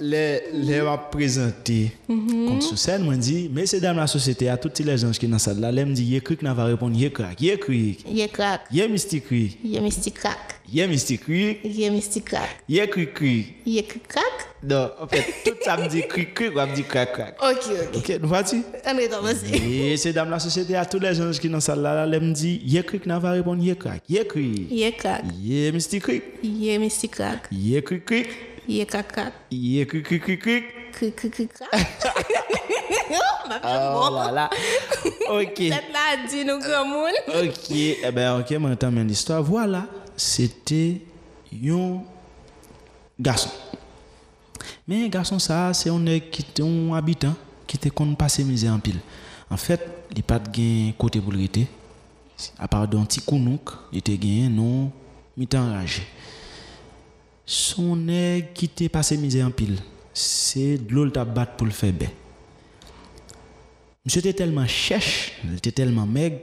les 0.00 0.42
les 0.52 0.80
m'a 0.82 0.96
présenté 0.98 1.92
contre 2.06 2.62
sous 2.62 2.76
scène 2.76 3.02
moi 3.04 3.16
dit 3.16 3.50
messieurs 3.52 3.80
dames 3.80 3.96
la 3.96 4.06
société 4.06 4.48
à 4.48 4.56
toutes 4.56 4.78
les 4.80 4.98
gens 4.98 5.10
qui 5.10 5.26
dans 5.28 5.38
salle 5.38 5.60
là 5.60 5.70
les 5.72 5.84
me 5.84 5.92
dit 5.94 6.04
yé 6.04 6.20
cri 6.20 6.36
n'a 6.42 6.54
va 6.54 6.64
répondre 6.64 6.96
yé 6.96 7.10
crack 7.12 7.40
yé 7.40 7.58
crack. 7.58 7.98
yé 8.70 8.88
mystique 8.88 9.24
est 9.32 9.80
mystique 9.80 10.14
crack. 10.14 10.57
Yé 10.72 10.86
mystique 10.86 11.28
est 11.28 11.90
mystique 11.90 12.24
crack. 12.26 12.62
yé 12.68 12.88
cri 12.88 13.12
cri 13.12 13.54
Il 13.66 13.78
est 13.78 13.82
crack. 14.08 14.24
non 14.62 14.90
en 15.00 15.06
fait 15.06 15.24
tout 15.44 15.56
ça 15.62 15.76
me 15.76 15.88
dit 15.88 16.02
cri 16.06 16.32
cri 16.32 16.48
ou 16.48 16.52
me 16.54 16.74
dit 16.74 16.84
crack 16.84 17.12
crack 17.12 17.34
OK, 17.42 17.56
OK. 17.94 17.96
OK 17.96 18.18
nous 18.20 18.28
voici 18.28 18.62
On 18.86 18.98
est 18.98 19.08
commencé. 19.08 19.46
et 19.54 19.96
c'est 19.96 20.12
dames 20.12 20.30
la 20.30 20.38
société 20.38 20.76
à 20.76 20.84
tous 20.84 20.98
les 20.98 21.14
gens 21.14 21.30
qui 21.30 21.48
dans 21.48 21.60
salle 21.60 21.82
là 21.82 22.06
les 22.06 22.20
me 22.20 22.32
dit 22.32 22.60
yé 22.64 22.82
cri 22.82 23.00
n'a 23.06 23.18
va 23.18 23.32
répondre 23.32 23.62
yé 23.62 23.76
crack 23.76 24.02
yé 24.08 24.26
cri 24.26 24.68
est 24.82 24.92
crack. 24.92 25.24
yé 25.40 25.72
mystique 25.72 26.08
est 26.08 26.78
mystique 26.78 27.12
crack. 27.12 27.48
yé 27.52 27.82
cri 27.82 28.00
cri 28.02 28.26
Il 28.68 28.80
est 28.80 28.86
crack 28.86 29.12
crack. 29.12 29.32
yé 29.50 29.86
cri 29.86 30.02
cri 30.02 30.20
cri 30.20 30.38
cri 30.38 30.62
Crack 30.92 31.14
crack 31.16 31.48
crack. 31.54 31.88
Oh, 33.10 33.48
ma 33.48 33.60
oh 33.96 34.14
là 34.14 34.32
là 34.32 34.50
OK 35.30 35.54
Peut-être 35.54 35.92
là, 35.92 36.28
dit 36.28 36.44
nous 36.44 36.58
grand 36.58 36.84
monde. 36.84 37.12
Ok, 37.28 37.70
eh 37.70 37.96
ben 38.12 38.38
ok, 38.40 38.50
moi 38.58 38.70
j'entends 38.70 38.90
l'histoire. 39.02 39.42
Voilà, 39.42 39.86
c'était 40.18 41.00
un 41.64 42.00
garçon. 43.18 43.50
Mais 44.86 45.04
un 45.04 45.08
garçon 45.08 45.38
ça, 45.38 45.72
c'est 45.72 45.88
un 45.88 46.04
était 46.42 46.62
un 46.62 46.92
habitant 46.92 47.34
qui 47.66 47.76
était 47.76 47.90
qu'on 47.90 48.14
passer 48.14 48.44
misère 48.44 48.74
en 48.74 48.80
pile. 48.80 48.98
En 49.48 49.56
fait, 49.56 49.80
il 50.14 50.22
pas 50.22 50.38
de 50.38 50.92
côté 50.98 51.20
pour 51.20 51.32
le. 51.32 51.38
À 52.58 52.68
part 52.68 52.86
d'un 52.86 53.04
petit 53.04 53.20
kounouk, 53.20 53.70
il 53.92 53.98
était 53.98 54.16
gagné 54.16 54.48
non 54.48 54.90
mi-temps 55.36 55.60
enragé. 55.60 56.02
Son 57.46 57.96
nèg 57.96 58.52
qui 58.52 58.66
était 58.66 58.88
passé 58.88 59.16
misère 59.16 59.46
en 59.46 59.50
pile, 59.50 59.78
c'est 60.12 60.78
de 60.78 60.92
l'eau 60.92 61.06
battre 61.06 61.56
pour 61.56 61.66
le 61.66 61.72
faire 61.72 61.92
bain. 61.92 62.08
Monsieur 64.04 64.20
était 64.20 64.32
tellement 64.32 64.66
chèche, 64.66 65.32
il 65.44 65.54
était 65.56 65.72
tellement 65.72 66.06
maigre, 66.06 66.38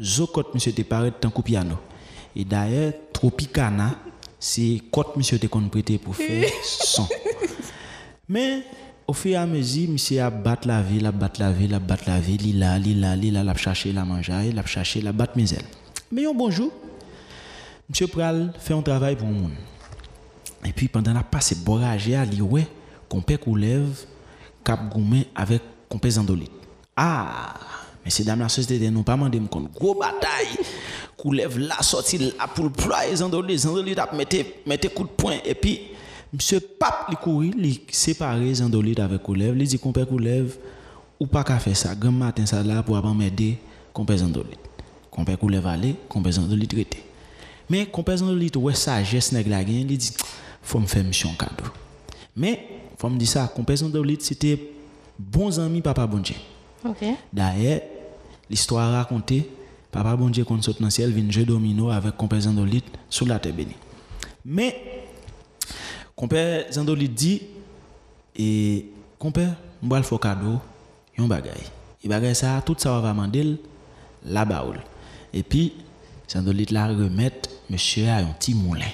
Zokot 0.00 0.50
monsieur 0.54 0.72
était 0.72 0.84
pareil 0.84 1.12
tant 1.20 1.30
coup 1.30 1.42
piano. 1.42 1.76
Et 2.34 2.44
d'ailleurs, 2.44 2.92
Tropicana, 3.22 3.94
c'est 4.36 4.82
côte 4.90 5.16
monsieur 5.16 5.38
qu'on 5.38 5.68
prêté 5.68 5.96
pour 5.96 6.16
faire 6.16 6.44
son. 6.64 7.06
Mais 8.28 8.64
au 9.06 9.12
fur 9.12 9.30
et 9.30 9.36
à 9.36 9.46
mesure, 9.46 9.90
monsieur 9.90 10.20
a 10.22 10.28
battu 10.28 10.66
la 10.66 10.82
ville, 10.82 11.06
a 11.06 11.12
battu 11.12 11.40
la 11.40 11.52
ville, 11.52 11.72
a 11.72 11.78
battu 11.78 12.10
la 12.10 12.18
ville, 12.18 12.44
il 12.44 12.60
a, 12.64 12.78
il 12.78 13.04
a, 13.04 13.14
il 13.14 13.36
a, 13.36 13.42
il 13.42 13.48
a 13.48 13.54
cherché 13.54 13.92
la 13.92 14.04
manger, 14.04 14.48
il 14.48 14.58
a 14.58 14.66
cherché 14.66 15.00
la 15.00 15.12
battre 15.12 15.36
misère. 15.36 15.62
Mais 16.10 16.26
un 16.26 16.34
bonjour, 16.34 16.72
monsieur 17.88 18.08
Pral 18.08 18.52
fait 18.58 18.74
un 18.74 18.82
travail 18.82 19.14
pour 19.14 19.28
le 19.28 19.34
monde. 19.34 19.52
Et 20.64 20.72
puis 20.72 20.88
pendant 20.88 21.14
la 21.14 21.22
passe 21.22 21.54
il 21.54 22.14
a 22.16 22.42
ouais, 22.42 22.66
qu'on 23.08 23.20
peut 23.20 23.38
lève 23.54 24.04
cap 24.64 24.92
gourmet 24.92 25.28
avec 25.36 25.62
compé 25.88 26.10
zandolite. 26.10 26.50
Ah, 26.96 27.54
mais 28.04 28.10
ces 28.10 28.24
dames 28.24 28.40
la 28.40 28.48
société 28.48 28.90
n'ont 28.90 29.02
pas 29.02 29.14
demandé 29.16 29.40
compte 29.50 29.72
gros 29.72 29.94
bataille. 29.94 30.58
Coulève 31.16 31.58
la 31.58 31.80
sortie 31.82 32.18
là 32.18 32.48
pour 32.54 32.64
le 32.64 32.70
ployer 32.70 33.16
zandolite, 33.16 33.60
zandolite 33.60 33.98
a 33.98 34.08
mettez 34.14 34.62
mettez 34.66 34.88
coup 34.88 35.04
de 35.04 35.08
poing 35.08 35.36
et 35.44 35.54
puis 35.54 35.80
monsieur 36.32 36.58
pape 36.60 37.10
li 37.10 37.16
courir, 37.16 37.54
li 37.56 37.80
séparer 37.90 38.54
zandolite 38.54 38.98
avec 39.00 39.22
coulève, 39.22 39.54
li 39.54 39.64
dit 39.64 39.78
compé 39.78 40.04
coulève 40.04 40.56
ou 41.20 41.26
pas 41.26 41.44
qu'à 41.44 41.58
faire 41.58 41.76
ça. 41.76 41.94
Grand 41.94 42.10
matin 42.10 42.44
ça 42.46 42.62
là 42.62 42.82
pour 42.82 42.96
avoir 42.96 43.14
m'aider 43.14 43.58
compé 43.92 44.16
zandolite. 44.16 44.58
Compé 45.10 45.36
coulève 45.36 45.66
aller, 45.66 45.94
compé 46.08 46.32
zandolite 46.32 46.70
traité. 46.70 47.04
Mais 47.72 47.86
comparaison 47.86 48.26
de 48.26 48.36
lit 48.36 48.52
ouais 48.56 48.74
sagesse 48.74 49.32
nèg 49.32 49.46
la 49.48 49.64
gen, 49.64 49.86
il 49.88 49.96
dit 49.96 50.12
faut 50.62 50.78
me 50.78 50.86
faire 50.86 51.04
mission 51.04 51.30
cadeau. 51.38 51.70
Mais 52.36 52.68
faut 52.98 53.08
me 53.08 53.16
dire 53.16 53.28
ça, 53.28 53.50
comparaison 53.54 53.88
de 53.88 54.00
lit 54.02 54.18
c'était 54.20 54.58
bons 55.18 55.58
amis 55.58 55.80
papa 55.80 56.06
bon 56.06 56.18
Dieu. 56.18 56.34
OK. 56.84 57.04
D'ailleurs, 57.32 57.80
l'histoire 58.52 58.92
racontée, 58.92 59.48
papa 59.90 60.14
bon 60.14 60.28
Dieu 60.28 60.44
quand 60.44 60.62
saute 60.62 60.78
dans 60.78 60.88
le 60.88 60.90
ciel 60.90 61.10
vient 61.10 61.28
jouer 61.30 61.46
domino 61.46 61.88
avec 61.88 62.18
comparaison 62.18 62.52
de 62.52 62.62
lit 62.62 62.84
sous 63.08 63.24
la 63.24 63.38
terre 63.38 63.54
bénie. 63.54 63.76
Mais 64.44 65.08
comparaison 66.14 66.84
de 66.84 66.92
lit 66.92 67.08
dit 67.08 67.42
et 68.36 68.90
compère, 69.18 69.56
m'ba 69.82 69.96
le 69.96 70.02
faire 70.02 70.20
cadeau, 70.20 70.60
yon 71.16 71.26
bagay. 71.26 71.50
Et 72.04 72.08
bagay 72.08 72.34
ça 72.34 72.62
tout 72.64 72.76
ça 72.78 73.00
va 73.00 73.14
mandel 73.14 73.56
la 74.26 74.44
baoul. 74.44 74.80
Et 75.32 75.42
puis 75.42 75.72
Sandolit 76.26 76.66
la 76.70 76.88
remettre 76.88 77.48
monsieur 77.70 78.06
a 78.08 78.16
un 78.16 78.32
petit 78.38 78.54
moulin. 78.54 78.92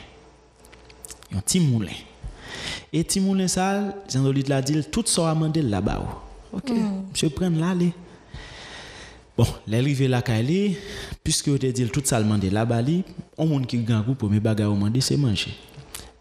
Un 1.35 1.40
petit 1.40 1.59
moulin. 1.59 1.99
Et 2.92 3.03
petit 3.03 3.18
moulin 3.18 3.49
ça, 3.49 3.92
Sandolit 4.07 4.44
la 4.44 4.62
dit 4.62 4.85
tout 4.85 5.03
ça 5.05 5.23
va 5.23 5.35
mandel 5.35 5.68
la 5.68 5.81
baoul. 5.81 6.07
OK, 6.53 6.71
monsieur 7.11 7.29
prend 7.31 7.51
là 7.51 7.75
les 7.75 7.92
Bon, 9.38 9.46
l'arrivée 9.68 10.09
là 10.09 10.20
Kali, 10.20 10.77
puisque 11.22 11.46
vous 11.48 11.59
te 11.59 11.66
dit 11.66 11.88
tout 11.88 12.03
ça 12.05 12.18
le 12.18 12.27
mandé 12.27 12.51
là-bas, 12.51 12.81
on 13.37 13.46
monde 13.46 13.68
qui 13.68 13.79
grand 13.79 14.01
groupe 14.01 14.18
pour 14.18 14.29
mes 14.29 14.40
bagages 14.40 14.68
demander 14.68 15.01
c'est 15.01 15.16
manger. 15.16 15.53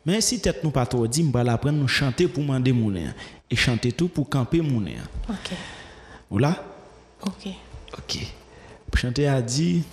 Mais 0.06 0.22
si 0.22 0.40
tête 0.40 0.64
nous 0.64 0.70
pas 0.70 0.86
trop 0.86 1.08
dit, 1.08 1.28
la 1.34 1.58
prendre 1.58 1.80
nous 1.80 1.88
chanter 1.88 2.28
pour 2.28 2.44
mander 2.44 2.72
moulin 2.72 3.16
et 3.50 3.56
chanter 3.56 3.92
tout 3.92 4.08
pour 4.08 4.30
camper 4.30 4.62
moulin. 4.62 5.02
OK. 5.28 5.52
Voilà? 6.30 6.64
OK. 7.24 7.48
OK. 7.98 8.20
Chanter 8.96 9.28
a 9.28 9.42
dit 9.42 9.84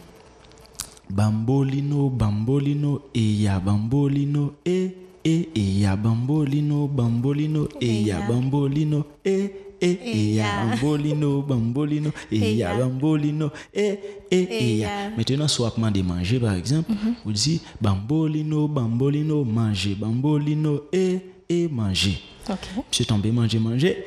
Bambolino, 1.09 2.11
bambolino, 2.11 3.03
e 3.15 3.43
ya 3.43 3.59
bambolino, 3.59 4.55
e, 4.67 4.91
e, 5.25 5.49
e 5.55 5.81
ya 5.81 5.97
bambolino, 5.97 6.89
bambolino, 6.89 7.69
e 7.81 8.03
ya 8.03 8.21
bambolino, 8.21 9.05
e, 9.25 9.51
e, 9.85 9.99
e 10.05 10.35
ya 10.37 10.65
bambolino, 10.65 11.43
bambolino, 11.43 12.11
e 12.33 12.57
ya 12.57 12.75
bambolino, 12.75 13.51
e, 13.75 13.99
e, 14.31 14.37
e 14.51 14.79
ya. 14.79 15.11
Maintenant, 15.17 15.49
soit 15.49 15.75
de 15.93 16.03
manger, 16.03 16.41
par 16.41 16.55
exemple, 16.55 16.91
vous 17.25 17.33
dites 17.33 17.61
bambolino, 17.81 18.67
bambolino, 18.69 19.45
manger, 19.45 19.95
bambolino, 19.95 20.83
e, 20.93 21.19
e, 21.51 21.69
manger. 21.69 22.19
OK. 22.49 22.59
Monsieur 22.89 23.05
tombé, 23.05 23.31
manger, 23.31 23.59
manger. 23.59 24.05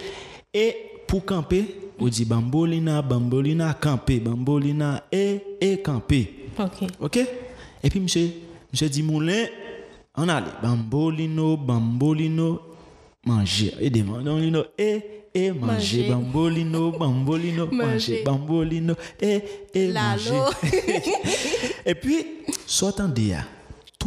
Et 0.54 0.76
pour 1.08 1.26
camper, 1.26 1.66
vous 2.00 2.10
dites 2.10 2.28
bambolina, 2.28 3.02
bambolina, 3.02 3.74
camper, 3.74 4.20
bambolina, 4.20 5.04
et, 5.12 5.42
et 5.62 5.82
camper. 5.82 6.50
OK. 6.60 6.90
OK? 7.00 7.20
Et 7.84 7.90
puis, 7.90 8.00
monsieur, 8.00 8.30
monsieur 8.72 8.90
dit 8.90 9.04
moulin, 9.04 9.46
on 10.16 10.28
allait. 10.28 10.48
Bambolino, 10.62 11.58
bambolino, 11.58 12.62
manger. 13.26 13.74
Et 13.80 13.90
des 13.90 14.02
bambolino, 14.02 14.64
et, 14.78 15.02
et 15.38 15.52
manger. 15.52 15.68
Manger. 15.70 16.10
Bambolino, 16.10 16.92
bambolino, 16.92 17.68
manger. 17.72 18.24
Bambolino, 18.26 18.96
et, 19.22 19.42
et 19.74 19.92
manger. 19.92 20.42
Et 21.86 21.96
puis, 21.96 22.26
sortant 22.66 23.08
de 23.08 23.30
là, 23.30 23.44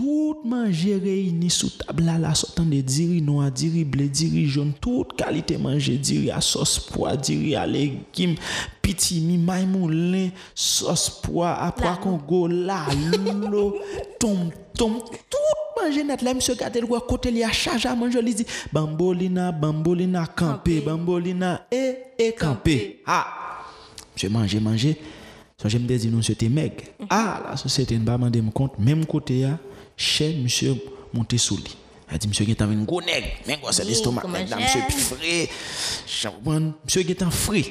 tout 0.01 0.39
manger 0.45 0.97
réuni 0.97 1.51
sous 1.51 1.69
table 1.69 2.05
là, 2.05 2.35
sortant 2.35 2.65
de 2.65 2.81
diri 2.81 3.21
noir, 3.21 3.51
diri 3.51 3.85
blé, 3.85 4.09
diri 4.09 4.47
jaune, 4.47 4.73
toute 4.81 5.15
qualité 5.15 5.59
manger, 5.59 5.99
diri 5.99 6.31
à 6.31 6.41
sauce 6.41 6.79
pois, 6.79 7.17
diri 7.17 7.55
à 7.55 7.67
légumes, 7.67 8.37
petit 8.81 9.21
mi 9.21 9.37
maï 9.37 9.67
moulin, 9.67 10.31
sauce 10.55 11.21
pois, 11.23 11.51
à 11.51 11.71
pois 11.73 11.99
congo, 11.99 12.49
là, 12.49 12.87
l'eau, 13.51 13.77
tom 14.19 14.51
tom, 14.75 15.01
tout 15.29 15.83
manger 15.83 16.03
net 16.03 16.23
là, 16.23 16.33
monsieur 16.33 16.55
gade 16.55 16.79
le 16.81 16.87
côté 17.01 17.31
li 17.31 17.45
a 17.45 17.53
charge 17.53 17.85
à 17.85 17.95
manger, 17.95 18.21
il 18.25 18.35
dit 18.35 18.47
bambolina, 18.73 19.53
bambolina, 19.53 20.27
campé, 20.35 20.81
bambolina, 20.81 21.67
et, 21.71 21.97
et 22.19 22.33
campé. 22.33 23.03
Ah! 23.07 23.27
Monsieur 24.15 24.31
manger, 24.31 24.61
manger. 24.61 24.97
So, 25.61 25.69
je 25.69 25.77
me 25.77 25.87
dis, 25.87 26.09
non, 26.09 26.23
c'était 26.23 26.49
meg. 26.49 26.73
Ah, 27.11 27.43
la 27.51 27.57
société 27.59 27.99
ne 27.99 28.05
pas 28.07 28.13
demander 28.13 28.41
me 28.41 28.51
compte. 28.51 28.79
Même 28.79 29.05
côté, 29.05 29.43
là, 29.43 29.59
chez 30.01 30.35
monsieur 30.35 30.75
monté 31.13 31.37
sous 31.37 31.57
lit. 31.59 31.77
Elle 32.11 32.19
dit, 32.19 32.27
monsieur, 32.27 32.45
il 32.45 32.51
est 32.51 32.63
un 32.63 32.83
gros 32.83 33.01
nègre. 33.03 33.29
Mais 33.47 33.59
quoi, 33.61 33.71
c'est 33.73 33.85
l'estomac. 33.85 34.23
j'aime. 34.49 34.59
Monsieur, 34.59 34.81
frais. 34.89 35.49
Monsieur, 36.85 37.03
est 37.09 37.23
en 37.23 37.31
frais. 37.31 37.65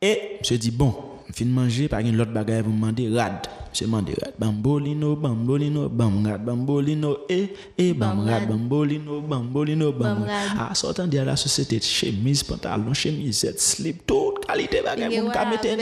Et, 0.00 0.36
monsieur 0.38 0.58
dit, 0.58 0.70
bon, 0.70 0.94
fin 1.34 1.44
de 1.44 1.50
manger, 1.50 1.88
par 1.88 1.98
exemple, 2.00 2.18
l'autre 2.18 2.30
bagaille, 2.32 2.62
vous 2.62 2.70
me 2.70 2.76
demandez, 2.76 3.08
rad. 3.08 3.46
Monsieur 3.70 3.86
demande 3.86 4.08
rad. 4.22 4.34
Bambolino, 4.38 5.16
bambolino, 5.16 5.88
bam 5.88 6.24
rad, 6.26 6.44
bambolino, 6.44 7.18
et, 7.28 7.52
et, 7.76 7.92
bam 7.92 8.18
Bam 8.18 8.20
rad, 8.28 8.40
rad. 8.40 8.48
bambolino, 8.48 9.20
bambolino, 9.20 9.92
bam 9.92 10.00
Bam 10.20 10.22
rad. 10.24 10.48
rad. 10.50 10.58
Ah, 10.70 10.74
sortant 10.74 11.06
de 11.08 11.18
la 11.18 11.36
société, 11.36 11.80
chemise, 11.80 12.44
pantalon, 12.44 12.94
chemisette, 12.94 13.60
slip, 13.60 14.06
toute 14.06 14.46
qualité 14.46 14.80
bagaille, 14.82 15.18
vous 15.18 15.26
me 15.28 15.50
mettez 15.50 15.76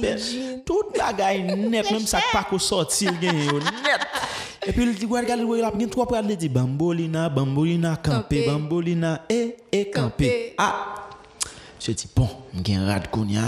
bel, 0.00 0.18
Tout 0.64 0.84
bagaille 0.96 1.42
net, 1.70 1.90
même 1.90 2.06
ça 2.06 2.18
pas 2.32 2.44
qu'on 2.44 2.58
sorti, 2.58 3.06
il 3.06 3.18
gagne 3.18 3.46
net. 3.46 4.00
Et 4.66 4.72
puis 4.72 4.84
il 4.84 4.94
dit, 4.94 5.06
regarde, 5.06 5.40
il 5.40 5.84
a 5.84 5.88
trois 5.88 6.06
points, 6.06 6.22
il 6.22 6.36
dit, 6.36 6.48
bambolina, 6.48 7.28
bambolina, 7.28 7.96
campé, 7.96 8.46
bambolina, 8.46 9.22
et, 9.28 9.56
et 9.72 9.90
campé. 9.90 10.26
Campé. 10.26 10.54
Ah! 10.58 10.94
Je 11.80 11.90
dis, 11.92 12.08
bon, 12.14 12.28
je 12.54 12.72
un 12.74 12.86
rad 12.86 13.10
kounya, 13.10 13.42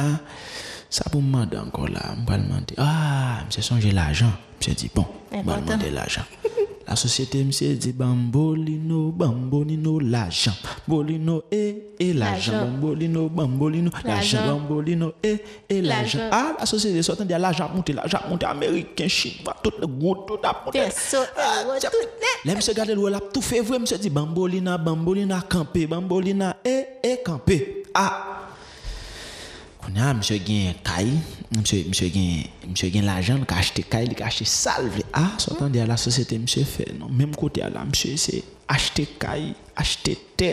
ça 0.91 1.05
pour 1.11 1.23
me 1.23 1.45
encore 1.57 1.89
là, 1.89 2.01
je 2.17 2.33
vais 2.33 2.39
demander, 2.39 2.75
ah, 2.79 3.45
je 3.55 3.61
songe 3.61 3.87
l'argent. 3.87 4.33
Je 4.61 4.71
dis, 4.73 4.91
bon, 4.93 5.07
je 5.31 5.37
vais 5.37 5.61
demander 5.61 5.91
l'argent. 5.91 6.23
La 6.87 6.97
société, 6.97 7.43
monsieur 7.43 7.75
dit 7.75 7.93
bambolino, 7.93 9.11
bambolino, 9.11 9.99
l'argent. 9.99 10.53
Bolino, 10.87 11.43
et, 11.51 11.95
et 11.99 12.13
l'argent. 12.13 12.53
Bambolino, 12.53 13.29
bambolino, 13.31 13.91
l'argent. 14.05 14.37
L'argent. 14.39 14.59
Bambolino, 14.59 15.13
et, 15.23 15.43
et 15.71 15.81
l'argent. 15.81 16.19
L'argent. 16.19 16.31
Ah, 16.31 16.57
la 16.61 16.67
société, 16.67 17.03
sortant 17.03 17.25
de 17.25 17.31
l'argent 17.35 17.71
monté, 17.75 17.95
l'argent 17.95 18.19
monté 18.29 18.45
américain, 18.45 19.09
chinois, 19.09 19.57
tout 19.63 19.73
le 19.81 19.87
goût, 19.87 20.15
tout 20.27 20.39
a 20.43 20.63
monté. 20.65 20.81
Là, 20.81 20.87
monsieur, 22.55 22.73
regardez, 22.73 22.95
là, 22.95 23.21
tout 23.33 23.41
fait 23.41 23.61
vrai, 23.61 23.79
monsieur 23.79 23.97
dit 23.97 24.11
bambolina, 24.11 24.77
bambolina, 24.77 25.41
campé, 25.49 25.87
bambolina, 25.87 26.57
et, 26.65 26.85
et 27.03 27.19
campé. 27.25 27.85
Ah! 27.95 28.34
Konya, 29.85 30.15
msye 30.15 30.39
gen 30.39 30.75
kay, 30.83 31.11
msye 31.53 32.91
gen 32.91 33.05
l'ajan, 33.05 33.43
li 33.43 33.47
ka 33.47 33.59
achete 33.61 33.83
kay, 33.85 34.07
li 34.09 34.17
ka 34.17 34.25
achete 34.31 34.49
sal 34.49 34.87
vle. 34.89 35.05
Ah, 35.13 35.35
sotan 35.39 35.73
di 35.73 35.81
a 35.83 35.85
la 35.87 35.99
sosete 36.01 36.39
msye 36.41 36.65
fe, 36.65 36.87
non, 36.97 37.13
menm 37.13 37.35
kote 37.37 37.61
a 37.61 37.69
la 37.69 37.83
msye 37.85 38.17
se 38.17 38.41
achete 38.69 39.05
kay, 39.21 39.51
achete 39.77 40.15
te, 40.41 40.49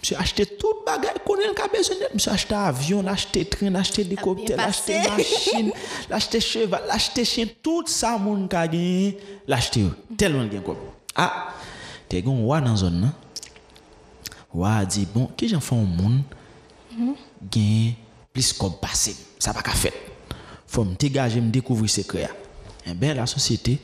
msye 0.00 0.16
achete 0.16 0.46
tout 0.56 0.86
bagay 0.86 1.20
konen 1.26 1.52
ka 1.54 1.68
bezone. 1.68 2.08
Msye 2.14 2.32
achete 2.32 2.56
avyon, 2.56 3.10
achete 3.12 3.44
tren, 3.52 3.76
achete 3.76 4.06
dekopte, 4.08 4.56
achete 4.56 5.02
masjin, 5.10 5.68
achete 6.08 6.40
cheval, 6.40 6.88
achete 6.96 7.26
chen, 7.28 7.52
tout 7.62 7.92
sa 7.92 8.14
moun 8.18 8.46
ka 8.48 8.64
gen, 8.72 9.18
l'achete 9.46 9.84
yo. 9.84 9.90
Telman 10.16 10.48
gen 10.48 10.64
kop. 10.64 10.80
Ah, 11.12 11.52
te 12.08 12.22
gen 12.24 12.40
wwa 12.46 12.62
nan 12.64 12.80
zon 12.80 12.96
nan, 13.04 13.12
wwa 14.54 14.78
di, 14.88 15.04
bon, 15.12 15.28
ki 15.36 15.52
jen 15.52 15.60
fwa 15.60 15.82
moun 15.84 16.22
gen... 17.50 18.00
plus 18.32 18.52
comme 18.52 18.74
passé 18.80 19.14
ça 19.38 19.52
pas 19.52 19.62
qu'à 19.62 19.72
fait 19.72 19.92
faut 20.66 20.84
me 20.84 20.94
dégager 20.94 21.40
me 21.40 21.50
découvrir 21.50 21.90
secret 21.90 22.28
eh 22.86 22.94
ben 22.94 23.16
la 23.16 23.26
société 23.26 23.78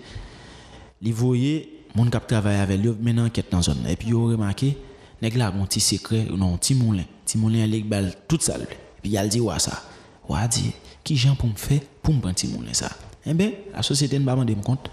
li 1.03 1.13
voyait 1.13 1.69
monde 1.95 2.11
qui 2.11 2.19
travaille 2.27 2.57
avec 2.57 2.81
lui 2.81 2.93
maintenant 3.01 3.27
enquête 3.27 3.47
dans 3.51 3.63
zone 3.63 3.85
et 3.89 3.97
puis 3.97 4.09
yo 4.09 4.27
remarqué 4.27 4.77
nèg 5.23 5.37
là 5.37 5.51
bon 5.51 5.67
petit 5.67 5.81
secret 5.81 6.27
non 6.31 6.57
petit 6.57 6.75
moulin 6.75 7.05
petit 7.25 7.39
moulin 7.39 7.65
il 7.67 7.85
bal 7.85 8.15
tout 8.27 8.39
ça 8.41 8.57
et 8.59 8.65
puis 9.03 9.11
il 9.11 9.19
a 9.19 9.27
dit 9.27 9.41
ouais 9.41 9.59
ça 9.59 9.83
ouais 10.29 10.49
dit 10.49 10.73
qui 11.05 11.17
gens 11.17 11.35
pour 11.35 11.49
me 11.49 11.55
faire 11.57 11.81
pour 12.03 12.15
me 12.15 12.21
prendre 12.21 12.35
petit 12.35 12.49
moulin 12.49 12.73
ça 12.73 12.91
eh 13.27 13.35
ben 13.35 13.53
la 13.75 13.83
société 13.83 14.19
ne 14.19 14.25
va 14.25 14.33
demander 14.33 14.55
me 14.55 14.63
compte 14.63 14.91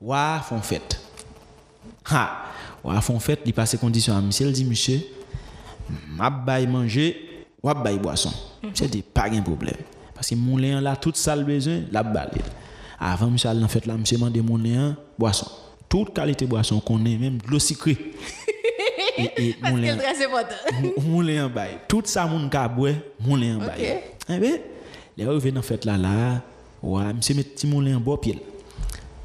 ouais 0.00 0.38
font 0.48 0.60
fête 0.60 1.00
ha 2.10 2.46
ouais 2.84 3.00
font 3.00 3.18
fête 3.20 3.40
il 3.44 3.52
passe 3.52 3.76
condition 3.76 4.16
à 4.16 4.20
monsieur 4.20 4.46
il 4.46 4.52
dit 4.52 4.64
monsieur 4.64 5.00
m'a 6.08 6.30
bail 6.30 6.66
manger 6.66 7.25
ou 7.72 7.82
bail 7.82 7.98
boisson. 7.98 8.32
C'est 8.74 8.88
dit 8.90 9.02
pas 9.02 9.28
de 9.28 9.40
problème. 9.40 9.74
Parce 10.14 10.28
que 10.30 10.34
moulin 10.34 10.80
là 10.80 10.96
tout 10.96 11.12
ça 11.14 11.36
le 11.36 11.44
besoin 11.44 11.80
la 11.92 12.02
balle. 12.02 12.30
Avant 12.98 13.28
monsieur 13.28 13.50
en 13.50 13.68
fait 13.68 13.86
là 13.86 13.94
monsieur 13.96 14.18
mandé 14.18 14.40
moulin 14.40 14.96
boisson. 15.18 15.46
Toute 15.88 16.14
qualité 16.14 16.46
boisson 16.46 16.80
qu'on 16.80 17.04
est 17.04 17.16
même 17.16 17.38
de 17.38 17.46
l'eau 17.48 17.58
sucrée. 17.58 17.96
Et, 19.18 19.30
et 19.48 19.52
Parce 19.54 19.72
que 19.72 19.76
moulin 19.76 19.96
c'est 19.98 20.14
très 20.14 20.26
important. 20.26 21.00
moulin 21.02 21.46
en 21.46 21.48
bail. 21.48 21.78
Tout 21.88 22.02
ça 22.04 22.26
moun 22.26 22.50
ka 22.50 22.68
boire 22.68 22.94
moulin 23.18 23.56
en 23.56 23.60
bail. 23.60 24.02
Eh 24.28 24.38
ben 24.38 24.58
les 25.16 25.24
arrivé 25.24 25.50
dans 25.52 25.62
fête 25.62 25.84
là 25.86 25.96
là. 25.96 26.42
Ouais 26.82 27.12
monsieur 27.14 27.34
met 27.34 27.42
petit 27.42 27.66
moulin 27.66 27.96
en 27.96 28.00
bas 28.00 28.18
pied. 28.20 28.38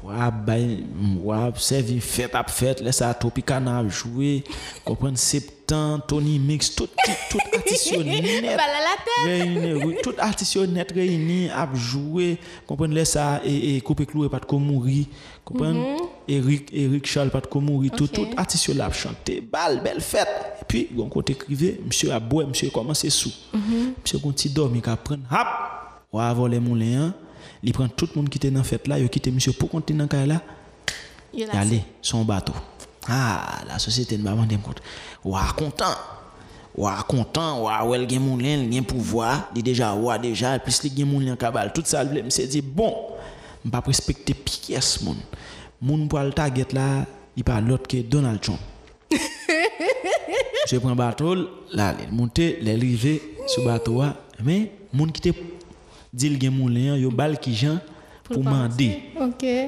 Wa 0.02 0.30
bay, 0.30 0.82
wa 1.22 1.52
servi 1.56 2.00
fête 2.00 2.34
ap 2.34 2.50
fête, 2.50 2.80
laisse 2.80 2.96
ça 2.96 3.14
Tropicana 3.14 3.78
ap 3.78 3.88
jouer, 3.88 4.42
comprendre 4.84 5.16
Tony 6.06 6.38
Mix, 6.38 6.74
tout 6.74 6.88
tout 7.30 7.38
artiste 7.52 7.92
yo 7.92 8.02
net. 8.02 8.24
La 8.44 10.02
tout 10.02 10.14
artiste 10.18 10.56
net 10.68 10.92
réunis 10.92 11.48
ap 11.50 11.74
jouer, 11.74 12.38
comprendre 12.66 12.94
laisse 12.94 13.12
ça 13.12 13.40
et 13.44 13.76
et 13.76 13.80
couper 13.80 14.06
clouer 14.06 14.28
pas 14.28 14.40
de 14.40 14.56
mourir, 14.56 15.06
comprendre? 15.44 16.10
Eric 16.28 16.68
Eric 16.72 17.06
Charles 17.06 17.30
pas 17.30 17.40
de 17.40 17.58
mourir, 17.58 17.92
tout 17.96 18.06
tout 18.08 18.26
artiste 18.36 18.68
là 18.74 18.86
ap 18.86 18.94
chanter, 18.94 19.40
bal 19.40 19.82
belle 19.82 20.00
fête. 20.00 20.28
Et 20.60 20.64
puis 20.66 20.88
gon 20.92 21.08
côté 21.08 21.34
crivé, 21.34 21.80
monsieur 21.84 22.12
a 22.12 22.20
boire, 22.20 22.46
monsieur 22.46 22.70
commence 22.70 23.08
sous. 23.08 23.32
Monsieur 23.52 24.18
gon 24.18 24.32
ti 24.32 24.48
dormi 24.50 24.80
ka 24.80 24.96
prendre, 24.96 25.22
hop, 25.30 25.46
wa 26.12 26.28
avoir 26.28 26.48
les 26.48 26.60
moulins, 26.60 27.06
hein. 27.06 27.14
il 27.62 27.72
prend 27.72 27.88
tout 27.88 28.08
le 28.14 28.20
monde 28.20 28.28
qui 28.28 28.38
était 28.38 28.50
dans 28.50 28.62
fête 28.62 28.86
là, 28.88 28.98
il 28.98 29.08
quitte 29.08 29.28
monsieur 29.28 29.52
pour 29.52 29.70
continuer 29.70 30.00
dans 30.00 30.08
kay 30.08 30.26
là. 30.26 30.40
Aller, 31.52 31.82
son 32.02 32.24
bateau. 32.24 32.52
Ah, 33.08 33.62
la 33.68 33.78
société 33.78 34.16
ne 34.16 34.22
va 34.22 34.32
pas 34.32 34.56
compte. 34.62 34.80
Ouah, 35.24 35.52
content. 35.56 35.96
Ouah, 36.76 37.04
content. 37.06 37.62
Ouah, 37.62 37.84
ouais, 37.84 38.08
gen 38.08 38.20
moulin, 38.20 38.70
gen 38.70 38.84
pouvoir. 38.84 39.50
Il 39.56 39.62
déjà, 39.62 39.94
ouah, 39.94 40.18
déjà, 40.18 40.58
plus 40.58 40.82
li 40.82 40.92
gen 40.96 41.06
moulin 41.06 41.36
kabal. 41.36 41.72
Tout 41.72 41.82
ça, 41.84 42.04
je 42.04 42.20
me 42.20 42.30
suis 42.30 42.46
dit, 42.46 42.62
bon, 42.62 42.94
je 43.64 43.70
pas 43.70 43.80
respecter 43.80 44.34
pièce, 44.34 45.00
moun. 45.02 45.16
Moun 45.80 46.06
pour 46.08 46.20
le 46.20 46.32
target 46.32 46.68
là, 46.72 47.04
il 47.36 47.42
parle 47.42 47.64
l'autre 47.64 47.88
que 47.88 47.96
Donald 47.96 48.40
Trump. 48.40 48.60
Je 50.68 50.78
prends 50.78 50.94
bateau, 50.94 51.34
là, 51.72 51.94
il 52.00 52.14
monte, 52.14 52.38
il 52.38 52.68
arrivé 52.68 53.20
sur 53.48 53.64
bateau, 53.64 54.00
là. 54.00 54.14
mais 54.42 54.70
moun 54.92 55.10
qui 55.10 55.20
te 55.20 55.30
dit 56.12 56.28
le 56.28 56.38
gen 56.38 56.52
moulin, 56.54 56.96
yo 56.96 57.10
bal 57.10 57.38
qui 57.38 57.54
jan 57.54 57.78
pour 58.22 58.36
demander 58.38 59.02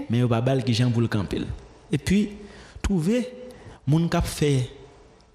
mais 0.09 0.19
yo 0.19 0.29
pas 0.29 0.41
bal 0.41 0.63
qui 0.63 0.75
j'en 0.75 0.91
pour 0.91 1.03
le 1.03 1.09
camper. 1.09 1.43
Et 1.91 1.99
puis 1.99 2.31
trouver 2.85 3.25
moun 3.89 4.09
kap 4.13 4.27
fait 4.29 4.71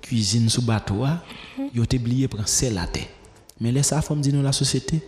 cuisine 0.02 0.48
sous 0.50 0.62
bateau 0.62 1.04
ah, 1.04 1.20
mhm. 1.58 1.70
yo 1.74 1.86
te 1.86 1.98
oublié 1.98 2.28
prend 2.28 2.46
sel 2.46 2.76
la 2.76 2.88
terre. 2.88 3.10
Mais 3.60 3.72
laisse 3.72 3.88
ça 3.88 4.02
femme 4.02 4.22
dit 4.22 4.32
nous 4.32 4.42
la 4.42 4.54
société 4.54 5.02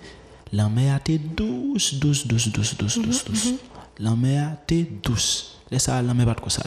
la 0.52 0.68
mer 0.68 0.96
a 0.96 1.00
douce 1.00 1.94
douce 1.94 2.28
douce 2.28 2.50
douce 2.52 2.76
douce 2.78 2.98
mhm, 2.98 3.06
douce 3.06 3.26
douce. 3.26 3.46
Mhm. 3.46 3.58
la 4.00 4.16
mer 4.16 4.48
a 4.48 4.74
douce. 5.04 5.60
Laisse 5.70 5.84
ça 5.84 6.02
la 6.02 6.14
mer 6.14 6.26
pas 6.26 6.36
comme 6.36 6.50
ça. 6.50 6.64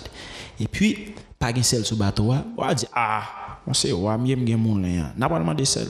Et 0.59 0.69
puis 0.69 1.15
pas 1.39 1.53
gen 1.53 1.63
sel 1.63 1.85
sous 1.85 1.97
bateau 1.97 2.33
ah, 2.33 2.45
on 2.57 2.73
dit 2.73 2.87
ah 2.95 3.61
on 3.67 3.75
sait 3.75 3.93
ouais 3.93 4.19
mieux 4.19 4.37
me 4.37 4.57
mon 4.57 4.77
là 4.77 4.89
ah. 5.01 5.13
n'a 5.17 5.29
pas 5.29 5.39
demandé 5.39 5.65
sel. 5.65 5.89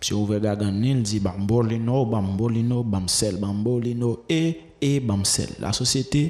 Pse 0.00 0.14
ouve 0.16 0.38
gagan 0.40 0.72
nil 0.72 1.02
di 1.02 1.20
bambolino, 1.20 2.06
bambolino, 2.06 2.82
bamsel, 2.82 3.36
bambolino, 3.36 4.24
eh, 4.30 4.48
eh, 4.48 4.54
e, 4.80 4.96
e, 4.96 5.00
bamsel. 5.04 5.58
La 5.60 5.74
sosyete 5.76 6.22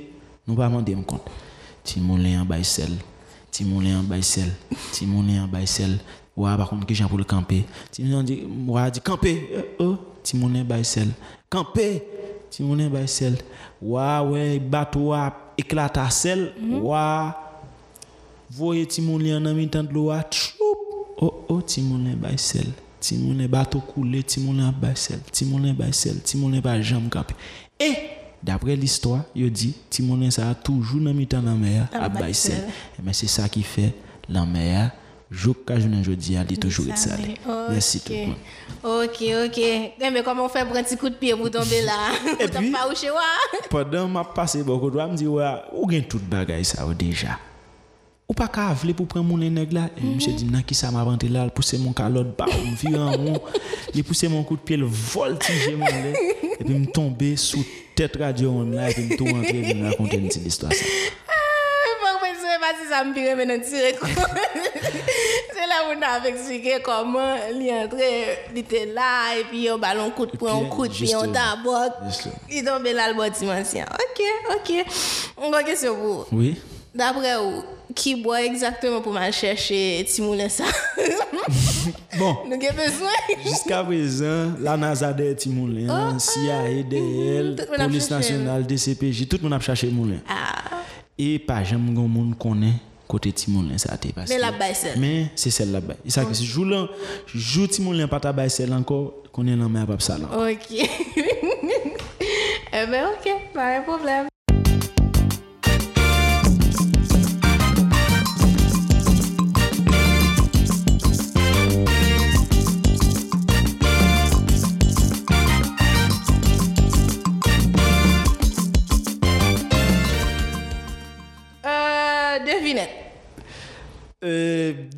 nou 0.42 0.58
pa 0.58 0.66
mande 0.68 0.90
m 0.90 1.04
kont. 1.06 1.22
Ti 1.84 2.00
moulin 2.00 2.42
en 2.42 2.44
bay 2.44 2.64
sel. 2.64 2.90
Ti 3.50 3.64
moulin 3.64 4.00
en 4.00 4.02
bay 4.02 4.22
sel. 4.22 4.50
Ti 4.92 5.06
moulin 5.06 5.44
en 5.44 5.48
bay 5.48 5.66
sel. 5.66 5.98
Ouah 6.36 6.56
par 6.56 6.68
contre 6.68 6.86
qui 6.86 6.94
j'en 6.94 7.08
pour 7.08 7.18
le 7.18 7.24
camper. 7.24 7.64
Ti 7.90 8.02
moulin 8.02 8.22
dit 8.22 8.42
ouah 8.66 8.90
dit 8.90 9.00
camper. 9.00 9.48
Euh, 9.52 9.62
Oh, 9.78 9.96
ti 10.22 10.36
moulin 10.36 10.64
bay 10.64 10.84
sel. 10.84 11.08
Camper. 11.48 12.02
Ti 12.50 12.62
moulin 12.62 12.88
bay 12.88 13.06
sel. 13.06 13.36
Ouah 13.82 14.22
ouais 14.22 14.58
bateau 14.58 15.12
éclate 15.56 15.98
à 15.98 16.10
sel. 16.10 16.52
Ouah 16.82 17.36
voyez 18.50 18.86
ti 18.86 19.00
moulin 19.02 19.44
en 19.44 19.54
mi-temps 19.54 19.82
de 19.84 19.92
l'eau. 19.92 20.12
Oh 21.20 21.44
oh 21.48 21.62
ti 21.62 21.80
moulin 21.82 22.14
bay 22.16 22.36
sel. 22.36 22.66
Ti 23.00 23.16
moulin 23.16 23.48
bateau 23.48 23.80
coulé, 23.80 24.22
ti 24.22 24.40
moulin 24.40 24.72
bay 24.72 24.94
sel. 24.94 25.20
Ti 25.32 25.44
moulin 25.46 25.72
bay 25.72 25.92
sel, 25.92 26.20
ti 26.20 26.36
moulin 26.36 26.60
bay 26.60 26.82
jambe 26.82 27.08
camper. 27.08 27.34
Et 27.78 27.94
d'après 28.42 28.76
l'histoire, 28.76 29.22
il 29.34 29.50
dit 29.50 29.74
ti 29.88 30.02
moulin 30.02 30.30
ça 30.30 30.50
a 30.50 30.54
toujours 30.54 31.00
dans 31.00 31.12
mi-temps 31.14 31.42
la 31.42 31.52
mer 31.52 31.88
à 31.92 32.08
bay 32.08 32.20
bay 32.20 32.32
sel. 32.32 32.52
sel. 32.56 32.68
Mais 33.02 33.12
c'est 33.12 33.26
ça 33.28 33.48
qui 33.48 33.62
fait 33.62 33.94
la 34.28 34.44
mer 34.46 34.90
jour 35.30 35.54
ka 35.64 35.78
journée 35.78 36.02
jodi 36.02 36.36
a 36.36 36.42
dit 36.44 36.58
toujours 36.58 36.88
être 36.88 36.98
Ça, 36.98 37.10
salé. 37.10 37.34
mais- 37.46 37.52
Merci 37.70 38.00
tout 38.00 38.12
le 38.12 38.26
monde. 38.26 39.04
OK, 39.04 39.22
OK. 39.46 39.58
Eh, 39.58 39.92
mais 40.10 40.22
comment 40.24 40.46
on 40.46 40.48
fait 40.48 40.64
pour 40.64 40.76
un 40.76 40.82
petit 40.82 40.96
coup 40.96 41.08
de 41.08 41.14
pied 41.14 41.34
pour 41.36 41.50
tomber 41.50 41.82
là? 41.82 42.10
Et 42.40 42.48
puis- 42.48 42.72
Pendant 43.68 44.08
m'a 44.08 44.24
passé 44.24 44.62
beaucoup 44.62 44.90
de 44.90 44.96
temps, 44.96 45.08
me 45.08 45.16
dit 45.16 45.26
ouais, 45.26 45.54
ou 45.72 45.88
gen 45.90 46.02
tout 46.04 46.18
bagay 46.18 46.64
ça 46.64 46.84
déjà. 46.98 47.38
Ou 48.30 48.32
pas 48.32 48.46
ka 48.46 48.72
vle 48.72 48.94
pour 48.94 49.08
prendre 49.08 49.26
mon 49.26 49.38
nèg 49.38 49.72
là, 49.72 49.90
et 49.98 50.06
monsieur 50.06 50.30
dit 50.30 50.44
nan 50.44 50.62
qui 50.62 50.72
ça 50.72 50.92
m'a 50.92 51.02
rentré 51.02 51.26
là, 51.26 51.46
il 51.46 51.50
pousse 51.50 51.74
mon 51.80 51.92
calotte 51.92 52.36
bas, 52.38 52.46
me 52.46 52.76
vire 52.76 53.00
en 53.00 53.10
rond, 53.10 53.40
il 53.92 54.04
pousse 54.04 54.22
mon 54.22 54.44
coup 54.44 54.54
de 54.54 54.60
pied, 54.60 54.76
le 54.76 54.86
voltige 54.86 55.68
mon 55.76 55.84
lait, 55.84 56.14
et 56.60 56.64
puis 56.64 56.74
me 56.74 56.86
tomber 56.86 57.34
sous 57.34 57.64
tête 57.96 58.16
radio 58.16 58.50
on 58.50 58.70
là 58.70 58.88
et 58.88 58.94
puis 58.94 59.02
me 59.02 59.16
tout 59.16 59.24
rentrer 59.24 59.74
me 59.74 59.88
raconter 59.88 60.18
une 60.18 60.28
petite 60.28 60.46
histoire 60.46 60.72
ça. 60.72 60.84
Pas 62.60 62.76
si 62.80 62.88
ça 62.88 63.02
me 63.02 63.14
pire 63.14 63.36
maintenant 63.36 63.58
tirer 63.58 63.96
C'est 64.02 65.66
là 65.66 65.88
où 65.88 65.96
on 65.96 66.02
a 66.02 66.28
expliqué 66.28 66.76
comment 66.84 67.34
il 67.52 67.66
est 67.66 67.84
entré, 67.84 68.38
il 68.52 68.58
était 68.58 68.86
là 68.86 69.38
et 69.40 69.44
puis 69.44 69.68
on 69.72 69.78
ballon 69.78 70.10
coup 70.10 70.26
de 70.26 70.36
poing, 70.36 70.54
un 70.54 70.66
coup 70.66 70.86
de 70.86 70.92
pied, 70.92 71.16
on 71.16 71.32
tabote. 71.32 71.94
Il 72.50 72.62
tombe 72.62 72.84
là 72.84 73.12
le 73.12 73.30
dimension. 73.30 73.86
OK, 73.88 74.22
OK. 74.50 74.84
On 75.38 75.50
va 75.50 75.64
question 75.64 75.96
pour 75.96 76.04
vous. 76.04 76.24
Oui. 76.32 76.60
D'après 76.94 77.38
vous, 77.38 77.62
qui 77.94 78.14
boit 78.16 78.42
exactement 78.44 79.00
pour 79.00 79.12
m'aller 79.12 79.32
chercher 79.32 80.04
Timoulin 80.08 80.48
ça 80.48 80.64
Bon, 82.18 82.36
Nous 82.46 82.52
avons 82.52 82.76
besoin. 82.76 83.44
jusqu'à 83.44 83.82
présent, 83.82 84.52
la 84.60 84.76
NASA 84.76 85.12
de 85.12 85.32
Timoulin, 85.32 86.18
CIA, 86.18 86.82
DL, 86.88 87.56
a 87.58 87.84
Police 87.84 88.08
cherché. 88.08 88.14
nationale, 88.34 88.66
DCPJ, 88.66 89.26
tout 89.28 89.38
le 89.38 89.44
monde 89.48 89.54
a 89.54 89.60
cherché 89.60 89.88
Moulin. 89.88 90.18
Ah, 90.28 90.82
Et 91.18 91.38
pas 91.38 91.64
jamais 91.64 91.92
grand 91.92 92.06
monde 92.08 92.36
connaît 92.38 92.74
côté 93.08 93.32
Timoulin 93.32 93.76
ça 93.76 93.92
a 93.92 93.94
été 93.96 94.12
passé. 94.12 94.34
mais 94.34 94.40
la 94.40 94.52
baisse. 94.52 94.82
seule. 94.82 94.98
Mais 94.98 95.26
c'est 95.34 95.50
celle 95.50 95.72
là-bas. 95.72 95.94
Et 96.06 96.10
ça 96.10 96.24
que 96.24 96.32
si 96.34 96.44
joue 96.46 96.64
là, 96.64 96.86
joue 97.34 97.66
Timoulin 97.66 98.06
pas 98.06 98.20
ta 98.20 98.32
baisse 98.32 98.54
celle 98.56 98.72
encore, 98.72 99.14
qu'on 99.32 99.46
est 99.48 99.56
dans 99.56 99.68
mais 99.68 99.84
pas 99.86 99.98
ça 99.98 100.16
là. 100.18 100.26
Ok. 100.36 100.70
eh 102.72 102.86
ben 102.86 103.06
ok, 103.06 103.32
pas 103.54 103.78
de 103.80 103.84
problème. 103.84 104.26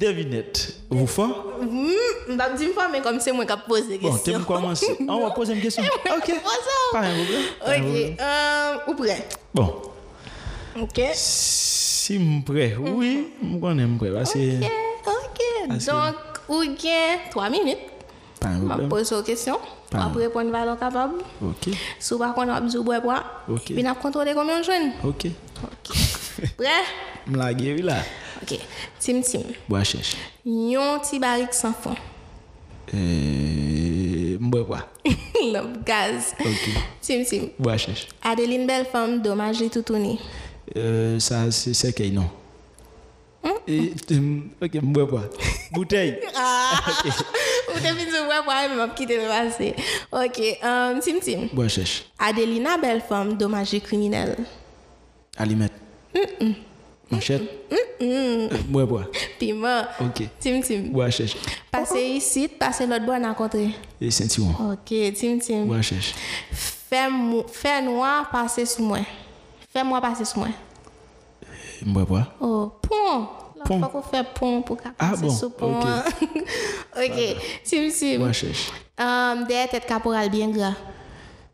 devinette. 0.03 0.75
Vous 0.91 1.07
faites 1.07 1.25
Je 1.61 2.33
ne 2.33 2.57
dis 2.57 2.69
pas, 2.69 2.89
mais 2.91 3.01
comme 3.01 3.21
c'est 3.21 3.33
moi 3.33 3.47
qui 3.47 3.53
pose 3.69 3.89
des 3.89 3.99
questions. 3.99 4.11
Bon, 4.11 4.19
tu 4.25 4.33
peux 4.33 4.45
commencer. 4.45 4.97
On 5.09 5.21
va 5.21 5.31
poser 5.31 5.55
une 5.55 5.61
question. 5.61 5.83
ok. 6.17 6.35
Pas 6.93 6.99
un 7.01 7.15
problème. 7.15 8.15
Ok. 8.15 8.21
Euh, 8.21 8.77
ou 8.89 8.95
prêt 8.95 9.29
Bon. 9.55 9.75
Ok. 10.81 11.01
Si 11.15 12.15
je 12.19 12.45
prêt, 12.45 12.77
oui, 12.79 13.29
mhm. 13.41 13.55
je 13.55 13.61
connais 13.61 13.87
prêt. 13.99 14.11
Ok. 14.11 14.71
Ok. 15.07 15.87
Donc, 15.87 16.15
ou 16.49 16.61
bien 16.61 17.19
3 17.31 17.51
minutes. 17.51 17.79
Pas 18.41 18.49
un 18.49 18.59
problème. 18.59 18.81
Je 18.83 18.87
pose 18.89 19.13
une 19.13 19.23
question. 19.23 19.59
Après, 19.95 20.23
répondre 20.23 20.51
valeur 20.51 20.79
capable. 20.79 21.19
Ok. 21.43 21.75
Si 21.99 22.15
vous 22.15 22.25
ne 22.25 22.33
pouvez 22.33 22.47
pas 22.47 22.61
dire 22.61 22.83
bois, 22.83 23.23
ok. 23.49 23.65
Puis, 23.65 23.85
on 23.87 23.95
contrôler 23.95 24.33
combien 24.35 24.59
de 24.59 24.65
jeunes. 24.65 24.93
Ok. 25.05 25.27
Ok. 25.63 25.97
Prêt 26.57 26.67
Je 27.31 27.37
la 27.37 27.53
là. 27.53 28.03
Ok. 28.43 28.59
Tim 28.99 29.21
Tim. 29.23 29.43
Bois 29.69 29.85
cherche. 29.85 30.17
Yon 30.45 31.01
barrique 31.21 31.55
sans 31.55 31.73
fond. 31.73 31.95
Euh, 32.95 34.37
m'bois 34.41 34.65
quoi? 34.65 34.89
Lampe 35.53 35.83
gaz. 35.87 36.35
OK. 36.41 36.71
Tim 37.01 37.23
Tim. 37.25 37.49
Bois 37.59 37.77
cherche. 37.77 38.09
Adeline 38.23 38.67
belle 38.67 38.87
femme, 38.87 39.23
dommage 39.23 39.63
et 39.63 39.71
tout 39.71 39.83
tourné. 39.83 40.19
Euh, 40.77 41.19
ça 41.21 41.51
c'est 41.51 41.75
c'est 41.75 41.93
qu'il 41.93 42.15
non. 42.15 42.29
Et, 43.67 43.93
hum, 44.11 44.51
ok, 44.61 44.75
m'bois 44.83 45.07
quoi? 45.09 45.23
Bouteille. 45.73 46.19
Ah! 46.35 46.81
Ou 47.69 47.73
te 47.75 47.79
fin 47.79 47.93
de 47.95 48.27
bois 48.27 48.43
bois, 48.43 48.69
mais 48.69 48.75
m'a 48.77 48.89
quitté 48.89 49.17
le 49.17 49.27
passé. 49.29 49.75
Ok. 50.11 50.59
Um, 50.63 51.01
Tim 51.01 51.21
Tim. 51.21 51.49
Bois 51.53 51.69
cherche. 51.69 52.05
Adelina 52.19 52.77
belle 52.79 53.01
femme, 53.01 53.37
dommage 53.37 53.73
et 53.75 53.81
criminel. 53.81 54.37
Alimette. 55.37 55.73
Manchette. 57.11 57.43
Euh, 58.03 58.49
M'bois 58.69 58.87
quoi? 58.87 59.05
Piment. 59.39 59.83
OK. 60.01 60.23
Tim 60.41 60.61
Tim. 60.61 60.81
Bois 60.91 61.11
cherche. 61.11 61.37
Passez 61.71 62.03
ici, 62.03 62.49
passez 62.49 62.87
l'autre 62.87 63.05
bois 63.05 63.17
à 63.17 63.29
rencontrer. 63.29 63.71
Et 64.01 64.11
ceinturon. 64.11 64.73
Ok, 64.73 64.93
Tim 65.15 65.39
Tim. 65.39 65.67
Fais, 66.51 67.09
mou- 67.09 67.45
fais 67.51 67.81
noir 67.83 68.29
passer 68.31 68.67
sous 68.67 68.83
moi. 68.83 68.99
Fais-moi 69.73 70.01
passer 70.01 70.25
sous 70.25 70.39
moi. 70.41 70.49
M'bois 71.85 72.05
quoi? 72.07 72.27
Oh, 72.41 72.73
pont. 72.83 73.21
Là, 73.57 73.65
Pont. 73.65 73.81
faut 73.81 73.89
qu'on 73.89 74.03
fait 74.03 74.27
pont 74.35 74.63
pour 74.63 74.77
qu'à 74.77 74.91
Ah 74.99 75.13
bon, 75.17 75.29
ok. 75.29 75.85
ok, 76.97 77.37
Tim 77.65 77.89
Tim. 77.91 78.33
Cherche. 78.33 78.71
Um, 78.99 79.45
derrière 79.47 79.69
tête 79.69 79.87
caporal 79.87 80.29
bien. 80.31 80.75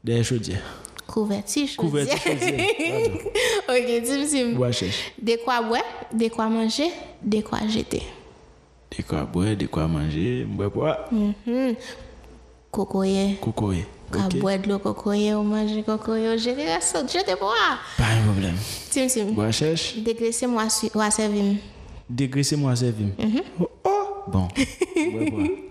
Des 0.02 0.22
chaudières. 0.24 0.62
Kouverti, 1.08 1.66
je 1.66 1.76
Kouverti, 1.76 2.12
ok, 3.72 3.86
dis 4.04 4.18
msim. 4.20 4.50
Ouè 4.60 4.72
chèche. 4.76 5.14
De 5.16 5.38
kwa 5.40 5.62
bwe, 5.64 5.80
de 6.12 6.28
kwa 6.28 6.50
manje, 6.52 6.90
de 7.22 7.40
kwa 7.42 7.62
jete. 7.64 8.02
De 8.92 9.02
kwa 9.02 9.22
bwe, 9.24 9.54
de 9.56 9.66
kwa 9.72 9.86
manje, 9.88 10.44
mbwe 10.44 10.68
kwa? 10.70 10.98
Mm 11.10 11.32
-hmm. 11.46 11.76
Kokoye. 12.70 13.38
Kokoye. 13.40 13.86
Kwa 14.10 14.26
okay. 14.26 14.40
bwe 14.40 14.58
dlo 14.58 14.78
kokoye, 14.78 15.34
ou 15.34 15.44
manje 15.44 15.82
kokoye, 15.82 16.28
ou 16.28 16.36
jete 16.36 16.64
gaso, 16.64 17.02
jete 17.02 17.36
bwa. 17.40 17.78
Pa 17.96 18.12
yon 18.12 18.24
problem. 18.24 18.58
Dis 18.92 19.04
msim. 19.04 19.32
Ouè 19.32 19.52
chèche. 19.52 20.02
Degrese 20.04 20.46
mwa, 20.46 20.68
mwa 20.94 21.10
servim. 21.10 21.56
Degrese 22.08 22.56
mwa 22.56 22.76
servim. 22.76 23.10
Mm 23.18 23.32
-hmm. 23.32 23.64
Oh, 23.64 23.90
oh, 23.90 24.30
bon. 24.30 24.48
Mbwe 25.08 25.30
kwa? 25.30 25.67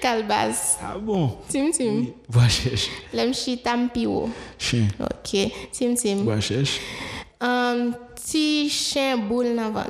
Calbas. 0.00 0.78
Ah 0.82 0.98
bon? 0.98 1.36
Tim 1.48 1.70
Tim. 1.70 2.06
Bois 2.28 2.48
chèche. 2.48 2.88
Lem. 3.12 3.32
Chien. 3.32 4.88
Ok. 5.00 5.36
Tim 5.72 5.94
Tim. 5.94 6.24
Bois 6.24 6.40
chèche. 6.40 6.80
Um, 7.40 7.94
ti 8.14 8.68
chien 8.68 9.16
boule 9.16 9.54
nan 9.54 9.72
vent. 9.72 9.86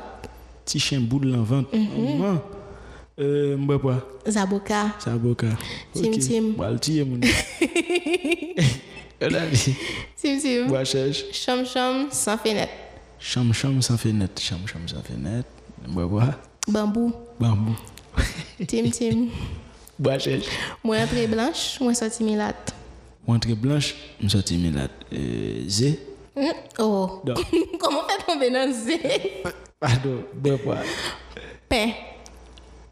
Petit 0.64 0.78
chien 0.78 1.00
boule 1.00 1.34
en 1.34 1.42
vente. 1.42 1.72
Maman. 1.72 2.40
Euh, 3.18 3.56
bois 3.56 3.78
quoi? 3.78 4.06
Zaboka. 4.28 4.94
Ça 4.98 5.10
boca. 5.16 5.48
Tim, 5.94 6.12
tim. 6.12 6.52
Bois 6.56 6.78
tiye 6.78 7.04
dit. 7.04 7.34
Tim 10.16 10.38
Tim. 10.38 10.66
Bois 10.68 10.84
chèche. 10.84 11.24
Chom 11.32 11.64
chom 11.64 12.08
sans 12.10 12.38
fenêtre. 12.38 12.72
Chambre, 13.18 13.52
chambre 13.52 13.82
sans 13.82 13.98
fenêtre. 13.98 14.40
Sans 14.40 14.56
fenêtre. 15.02 15.48
Bois? 15.86 16.34
Bambou. 16.68 17.12
Bambou. 17.38 17.76
Tim 18.66 18.90
Tim. 18.90 19.28
Bois 20.00 20.18
chèche. 20.18 20.46
Moi 20.82 20.96
entrée 20.96 21.26
blanche, 21.26 21.78
moi 21.78 21.92
sorti 21.92 22.24
milate. 22.24 22.72
Entrée 23.26 23.52
blanche, 23.52 23.94
je 24.18 24.28
sorti 24.28 24.56
milade. 24.56 24.88
Euh, 25.12 25.62
zé? 25.68 26.00
Hmm? 26.34 26.46
Oh. 26.78 27.20
Comment 27.78 28.04
fait 28.08 28.24
tomber 28.26 28.50
dans 28.50 28.72
Z? 28.72 28.92
Pardon. 29.78 30.24
Bois 30.32 30.56
quoi? 30.56 30.76
Pain. 31.68 31.90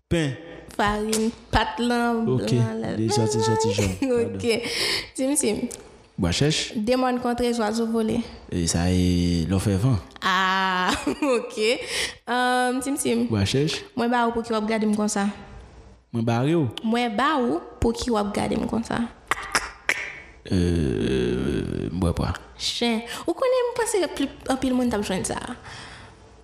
Pain. 0.06 0.32
Farine. 0.76 1.30
Pâte 1.50 1.78
blanc. 1.78 2.26
Ok. 2.26 2.52
Les 2.98 3.08
sorties, 3.08 3.40
sorties 3.40 3.72
jaunes. 3.72 4.12
Ok. 4.34 4.46
Tim 5.16 5.34
Tim. 5.34 5.56
Bois 6.18 6.30
chèche. 6.32 6.74
Démon 6.76 7.16
contre 7.20 7.42
les 7.42 7.58
oiseaux 7.58 7.86
volés. 7.86 8.20
Et 8.52 8.66
ça 8.66 8.90
est 8.90 9.48
l'offre 9.48 9.70
vent. 9.70 9.96
Ah, 10.20 10.90
ok. 11.06 11.58
Um, 12.28 12.80
Tim 12.82 12.96
Tim. 13.02 13.24
Bois 13.30 13.46
chèche. 13.46 13.82
Moi 13.96 14.08
ba 14.08 14.28
ou 14.28 14.32
pour 14.32 14.42
qui 14.42 14.52
wap 14.52 14.66
gade 14.66 14.84
m 14.84 14.94
comme 14.94 15.08
ça. 15.08 15.26
Mwen 16.08 16.24
bare 16.24 16.54
ou? 16.56 16.68
Mwen 16.88 17.16
bare 17.16 17.42
ou 17.44 17.58
pou 17.82 17.92
ki 17.92 18.12
wap 18.14 18.30
gade 18.36 18.56
m 18.56 18.64
kon 18.70 18.84
sa? 18.86 19.02
Euh, 20.48 21.90
mwen 21.92 22.14
pa. 22.16 22.32
Chen. 22.56 23.02
Ou 23.26 23.36
konen 23.36 23.66
m 23.66 23.74
pase 23.76 24.00
apil 24.54 24.72
moun 24.72 24.88
tap 24.88 25.04
jwen 25.04 25.26
sa? 25.28 25.36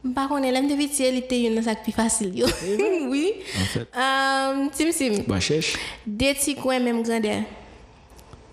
Mpa 0.05 0.27
konen 0.29 0.53
lem 0.53 0.68
de 0.68 0.77
vitye 0.77 1.09
li 1.14 1.22
te 1.24 1.38
yon 1.46 1.57
nan 1.57 1.64
sak 1.64 1.81
pi 1.87 1.94
fasil 1.96 2.37
yo. 2.42 2.50
Eh 2.61 3.07
oui. 3.12 3.31
En 3.57 3.70
fait. 3.72 3.88
Um, 3.96 4.68
sim 4.77 4.92
sim. 4.92 5.16
Ba 5.31 5.40
chèche? 5.40 5.81
De 6.05 6.35
ti 6.37 6.53
kwen 6.61 6.85
menm 6.85 7.00
grande. 7.07 7.40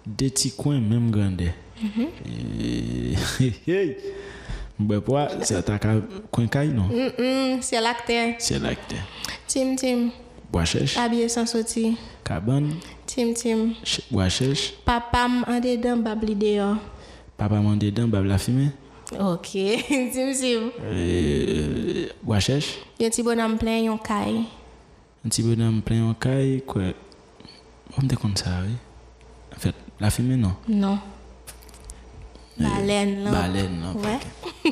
De 0.08 0.32
ti 0.32 0.54
kwen 0.56 0.80
menm 0.80 1.12
grande. 1.12 1.52
Mhm. 1.82 2.08
Eh, 3.68 3.92
mwen 4.80 5.04
pa, 5.04 5.28
se 5.44 5.60
ta 5.68 5.76
kwen 5.76 6.48
kay 6.48 6.72
non? 6.72 6.88
Mm 6.88 7.14
-mm, 7.20 7.62
se 7.68 7.84
lakte. 7.84 8.22
Se 8.40 8.64
lakte. 8.64 9.04
Sim 9.44 9.76
sim. 9.76 10.08
Bois 10.52 10.66
chèche. 10.66 10.98
Habillé 10.98 11.30
sans 11.30 11.46
sortir. 11.46 11.94
Cabane. 12.24 12.74
Tim 13.06 13.34
Tim. 13.34 13.70
ch- 13.84 14.02
Bois 14.12 14.28
chèche. 14.30 14.74
Papa 14.84 15.28
en 15.48 15.60
dedans, 15.60 15.98
babli 15.98 16.36
dehors. 16.36 16.76
Papa 17.38 17.56
m'en 17.56 17.76
dedans, 17.78 18.08
bab 18.08 18.26
la 18.26 18.38
fumée. 18.38 18.72
Ok. 19.18 19.50
Tim 19.88 20.32
Tim. 20.34 20.70
Euh, 20.84 22.08
bois 22.24 22.40
chèche. 22.40 22.80
Yon 23.00 23.10
ti 23.10 23.24
bonhomme 23.24 23.58
plein, 23.58 23.78
yon 23.80 23.98
caille. 23.98 24.44
Un 25.26 25.30
petit 25.30 25.42
bonhomme 25.44 25.82
plein 25.82 26.04
en 26.10 26.14
caille, 26.14 26.62
quoi. 26.66 26.82
On 27.98 28.04
me 28.04 28.16
comme 28.16 28.36
ça, 28.36 28.50
oui. 28.66 28.74
En 29.56 29.60
fait, 29.60 29.76
la 30.00 30.10
fumée, 30.10 30.36
non. 30.38 30.54
Non. 30.68 30.98
Baleine, 32.58 33.24
là. 33.24 33.32
Baleine, 33.32 33.80
non. 33.80 34.00
Ouais. 34.02 34.20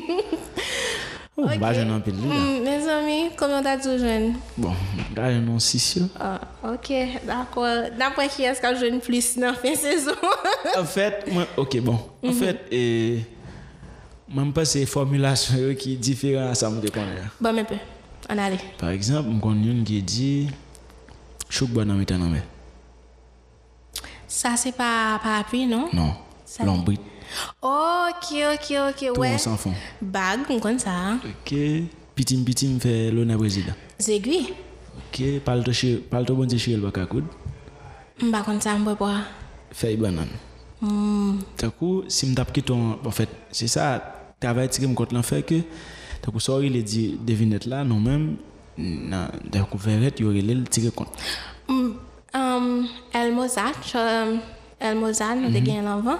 Oh, 1.42 1.58
bah, 1.58 1.72
je 1.72 1.80
n'en. 1.80 1.98
Hmm, 1.98 2.62
mes 2.62 2.88
amis, 2.88 3.30
comment 3.36 3.62
t'as 3.62 3.78
tout 3.78 3.98
jeune? 3.98 4.34
Bon, 4.56 4.72
là, 5.16 5.32
je 5.32 5.38
n'en 5.38 5.58
six, 5.58 5.96
yo. 5.96 6.04
Ah, 6.18 6.40
ok, 6.64 6.92
d'accord. 7.26 7.90
D'après 7.98 8.28
qui 8.28 8.42
est-ce 8.42 8.60
que 8.60 8.74
je 8.74 8.80
jeune 8.80 9.00
plus 9.00 9.36
dans 9.36 9.48
la 9.48 9.54
fin 9.54 9.72
de 9.72 9.76
saison? 9.76 10.12
En 10.78 10.84
fait, 10.84 11.24
moi, 11.32 11.46
ok, 11.56 11.80
bon. 11.80 11.98
En 12.26 12.32
fait, 12.32 12.60
et, 12.70 13.20
moi, 14.28 14.44
je 14.46 14.50
pense 14.50 14.64
que 14.64 14.70
c'est 14.70 14.86
formulation 14.86 15.56
yo 15.56 15.74
qui 15.78 15.94
est 15.94 15.96
différente 15.96 16.50
à 16.50 16.54
ça, 16.54 16.68
me 16.68 16.80
connais. 16.88 17.22
bon, 17.40 17.52
mais 17.52 17.64
peu. 17.64 17.76
On 18.28 18.38
allait. 18.38 18.58
Par 18.78 18.90
exemple, 18.90 19.28
je 19.34 19.40
connais 19.40 19.66
une 19.68 19.84
qui 19.84 20.02
dit, 20.02 20.48
chouk 21.48 21.70
bon 21.70 21.86
dans. 21.86 22.04
Ça, 24.28 24.50
c'est 24.56 24.72
pas 24.72 25.18
parapluie, 25.22 25.66
non? 25.66 25.88
Non, 25.92 26.14
l'ombrite, 26.64 27.00
Ok, 27.60 28.32
ok, 28.54 28.68
ok, 28.88 29.02
wè. 29.02 29.12
Tou 29.12 29.22
ouais. 29.22 29.36
an 29.36 29.44
san 29.46 29.58
fon. 29.60 29.76
Bag, 30.00 30.48
m 30.50 30.60
kon 30.62 30.78
sa. 30.82 30.96
Ok, 31.28 31.54
pitim 32.18 32.44
pitim 32.46 32.78
fe 32.82 33.10
lona 33.14 33.38
brezida. 33.40 33.76
Zegwi. 34.02 34.44
Ok, 35.04 35.40
pal 35.46 35.64
to, 35.66 35.74
pal 36.10 36.26
to 36.26 36.36
bonte 36.38 36.58
shirel 36.58 36.84
baka 36.86 37.06
koud. 37.10 37.26
M 38.20 38.30
bakon 38.34 38.60
sa 38.60 38.76
m 38.76 38.84
bwe 38.84 38.96
pwa. 38.98 39.14
Fe 39.72 39.94
i 39.94 39.98
banan. 40.00 40.28
Mm. 40.80 41.40
Takou, 41.60 42.04
si 42.08 42.28
m 42.28 42.34
tap 42.36 42.52
ki 42.56 42.64
ton, 42.66 42.94
en 43.04 43.12
fèt, 43.12 43.28
fait, 43.28 43.56
se 43.56 43.68
sa, 43.68 43.94
travay 44.40 44.70
tire 44.72 44.88
m 44.88 44.94
kont 44.96 45.12
lan 45.12 45.24
fe 45.26 45.42
ke, 45.46 45.60
takou 46.24 46.40
sori 46.40 46.70
le 46.72 46.80
di 46.84 47.10
devinet 47.26 47.66
la, 47.68 47.82
nou 47.84 48.00
men, 48.00 48.30
nan, 48.78 49.28
takou 49.52 49.80
verret 49.80 50.20
yore 50.24 50.40
le 50.44 50.62
tire 50.72 50.92
kont. 50.96 51.20
M, 51.68 51.92
um, 52.36 52.70
el 53.16 53.34
mozat, 53.36 53.76
chou, 53.84 54.00
um, 54.00 54.40
El 54.80 54.96
Mozart, 54.96 55.36
nous 55.36 55.44
avons 55.44 55.52
gagné 55.52 55.82
l'envant. 55.82 56.18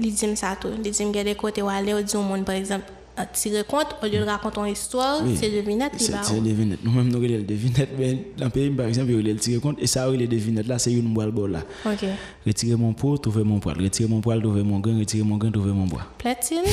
Il 0.00 0.14
dit 0.14 0.36
ça 0.36 0.56
tout. 0.60 0.68
Il 0.74 0.90
dit 0.90 1.18
a 1.18 1.24
des 1.24 1.34
côtés 1.34 1.62
où 1.62 1.68
aller, 1.68 2.02
dit 2.02 2.16
au 2.16 2.22
monde, 2.22 2.44
par 2.44 2.54
exemple, 2.54 2.84
à 3.18 3.26
tirer 3.26 3.64
compte, 3.64 3.96
au 4.02 4.06
lieu 4.06 4.20
de 4.20 4.24
raconter 4.24 4.60
une 4.60 4.68
histoire, 4.68 5.20
c'est 5.34 5.50
devinette, 5.50 5.92
C'est 5.98 6.40
devinette. 6.40 6.78
Nous-mêmes, 6.84 7.08
nous 7.08 7.16
avons 7.16 7.44
devinette, 7.44 7.90
mais 7.98 8.18
dans 8.36 8.44
le 8.44 8.50
pays, 8.50 8.70
par 8.70 8.86
exemple, 8.86 9.10
il 9.10 9.36
tiré 9.36 9.60
compte, 9.60 9.76
et 9.82 9.86
ça, 9.88 10.08
les 10.10 10.26
devinette 10.28 10.68
là, 10.68 10.78
c'est 10.78 10.92
une 10.92 11.12
boîte 11.12 11.34
là. 11.50 11.60
Ok. 11.84 12.04
Retirer 12.46 12.76
mon 12.76 12.92
pot, 12.92 13.18
trouver 13.18 13.42
mon 13.42 13.58
poil. 13.58 13.76
Retirer 13.82 14.08
mon 14.08 14.20
poil, 14.20 14.40
trouver 14.40 14.62
mon 14.62 14.78
grain. 14.78 14.98
Retirer 14.98 15.24
mon 15.24 15.36
grain, 15.36 15.50
trouver 15.50 15.72
mon 15.72 15.86
bois. 15.86 16.02
Platine? 16.16 16.62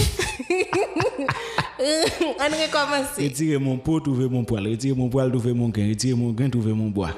On 1.80 2.43
recommence. 2.43 3.17
Retirer 3.17 3.58
mon 3.58 3.78
pot, 3.78 4.00
trouver 4.00 4.30
mon 4.30 4.43
poil. 4.43 4.67
Retirer 4.67 4.95
mon 4.95 5.10
poil, 5.10 5.32
trouver 5.32 5.54
mon 5.54 5.69
grain. 5.69 5.89
Retirer 5.89 6.13
mon 6.13 6.30
grain, 6.32 6.50
trouver 6.50 6.74
mon 6.74 6.89
bois. 6.89 7.10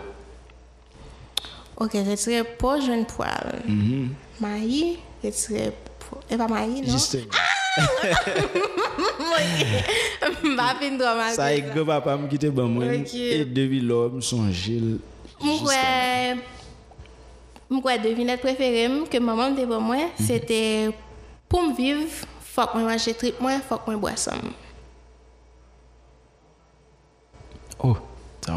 Ok, 1.79 1.93
retirer 1.93 2.43
pas 2.43 2.79
jeune 2.79 3.05
poil. 3.05 3.61
Maï, 4.39 4.97
retirer 5.23 5.71
po- 5.99 6.19
Et 6.29 6.37
pas 6.37 6.47
maï, 6.47 6.81
non? 6.81 6.91
Justement. 6.91 7.25
M'a 10.43 10.75
fin 10.79 10.97
droit 10.97 11.15
mal. 11.15 11.33
Ça 11.35 11.53
est 11.53 11.61
grand-papa 11.61 12.17
me 12.17 12.27
quitte 12.27 12.47
bon 12.47 12.67
moi. 12.67 12.85
Ok. 12.85 13.13
Et 13.13 13.45
depuis 13.45 13.79
l'homme, 13.81 14.21
son 14.21 14.49
Gilles. 14.51 14.99
Mwen 15.39 16.39
mwen 17.69 18.01
devinette 18.01 18.41
préférée 18.41 18.89
que 19.11 19.17
maman 19.19 19.51
me 19.51 19.55
dit 19.55 19.65
pour 19.67 19.79
moi, 19.81 19.97
c'était 20.19 20.89
pour 21.47 21.61
me 21.61 21.75
vivre, 21.75 22.01
faut 22.41 22.65
que 22.65 22.77
moi 22.79 22.89
manger 22.91 23.13
trip 23.13 23.37
que 23.37 23.43
moi 23.91 23.97
boire 23.97 24.17
ça. 24.17 24.33
Oh, 27.83 27.95
ça 28.43 28.53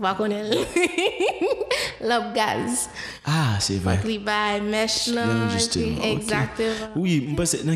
Va 0.00 0.14
connaître. 0.14 0.56
Love 2.02 2.32
gaz. 2.34 2.88
Ah. 3.26 3.58
Li 4.04 4.18
bay 4.18 4.60
justement. 5.52 5.98
ok. 5.98 6.04
Exactement. 6.04 6.86
Oui, 6.96 7.20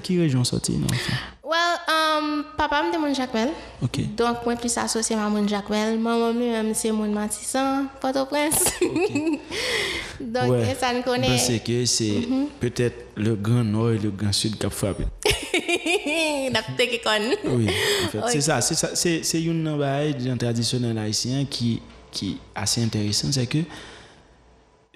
quelle 0.00 0.20
région 0.20 0.42
sorti 0.42 0.72
non 0.72 0.86
enfin? 0.90 1.12
Well, 1.46 1.76
um, 1.88 2.44
papa 2.56 2.82
me 2.82 2.90
dit 2.90 2.96
mon 2.96 3.12
Jacmel. 3.12 3.50
OK. 3.82 4.00
Donc, 4.16 4.38
moi 4.46 4.56
plus 4.56 4.76
associé 4.78 5.14
à 5.14 5.28
mon 5.28 5.46
Jacmel. 5.46 5.98
Maman 5.98 6.32
lui-même, 6.32 6.72
c'est 6.74 6.90
mon 6.90 7.06
Matissan, 7.12 7.84
Port-au-Prince. 8.00 8.64
Donc, 10.20 10.50
Ouais. 10.50 10.74
ça 10.80 10.92
nous 10.94 11.00
Je 11.00 11.04
connaît. 11.04 11.28
pense 11.28 11.50
que 11.64 11.84
c'est 11.84 12.26
peut-être 12.60 13.04
le 13.16 13.34
grand 13.34 13.62
nord 13.64 13.90
et 13.90 13.98
le 13.98 14.10
grand 14.10 14.32
sud 14.32 14.56
qui 14.56 14.64
a 14.64 14.70
frappé. 14.70 15.04
N'a 16.50 16.62
pas 16.62 16.72
de 16.78 17.02
con. 17.02 17.36
Oui, 17.56 17.66
en 17.68 18.08
fait, 18.08 18.40
une 19.40 19.76
bail 19.78 20.14
d'un 20.14 20.36
traditionnel 20.38 20.96
haïtien 20.96 21.44
qui 22.14 22.30
est 22.32 22.36
assez 22.60 22.82
intéressant, 22.82 23.28
c'est 23.32 23.46
que 23.46 23.58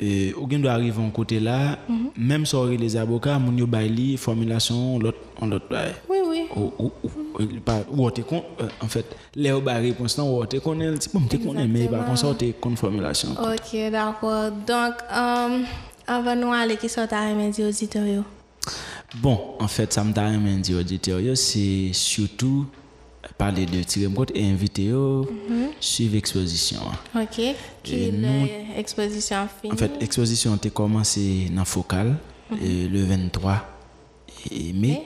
euh, 0.00 0.30
bien 0.46 0.60
doit 0.60 0.72
arriver 0.72 1.02
en 1.02 1.10
côté 1.10 1.40
là, 1.40 1.78
même 2.16 2.46
si 2.46 2.54
on 2.54 2.66
les 2.66 2.96
avocats, 2.96 3.38
mon 3.38 3.52
baili 3.66 4.16
formulation 4.16 4.98
l'autre 4.98 5.18
on 5.40 5.46
l'autre. 5.48 5.66
Oui, 6.08 6.18
oui. 6.28 6.46
ou 6.54 6.72
ou 6.78 6.92
ou 7.04 8.04
ou 8.04 8.10
te 8.10 8.20
kon 8.22 8.42
euh, 8.60 8.68
en 8.80 8.86
fait 8.86 9.04
les 9.34 9.52
ou 9.52 9.60
ba 9.60 9.74
réponse 9.74 10.16
là 10.16 10.24
ou 10.24 10.46
te 10.46 10.58
connaît 10.58 10.92
bon 11.12 11.20
te 11.26 11.36
connaît 11.36 11.66
mais 11.66 11.88
par 11.88 12.04
contre 12.06 12.18
ça 12.18 12.34
te 12.34 12.76
formulation 12.76 13.30
Ok, 13.32 13.90
d'accord. 13.90 14.50
Donc, 14.66 14.94
um, 15.10 15.64
avant 16.06 16.36
nous 16.36 16.52
aller 16.52 16.76
qui 16.76 16.88
sont 16.88 17.12
à 17.12 17.28
remédier 17.28 17.64
auditeurs? 17.66 18.06
yo. 18.06 18.22
Bon, 19.16 19.54
en 19.58 19.68
fait, 19.68 19.92
ça 19.92 20.04
me 20.04 20.12
t'a 20.12 20.26
rien 20.26 20.38
dit 20.58 20.74
auditeur, 20.74 21.18
yo, 21.20 21.34
c'est 21.34 21.90
surtout 21.92 22.66
parler 23.36 23.66
de 23.66 23.82
tirer 23.82 24.12
compte 24.12 24.32
et 24.34 24.44
inviter 24.44 24.84
yo 24.84 25.28
suivre 25.80 26.16
exposition. 26.16 26.80
OK. 27.14 27.40
Qui 27.82 28.12
l'exposition 28.76 29.48
finie. 29.60 29.72
En 29.72 29.76
fait, 29.76 29.92
exposition 30.00 30.54
a 30.54 30.70
commencé 30.70 31.50
dans 31.54 31.64
Focal 31.64 32.16
euh, 32.52 32.88
le 32.88 33.02
23 33.04 33.64
et 34.50 34.72
mai 34.72 35.02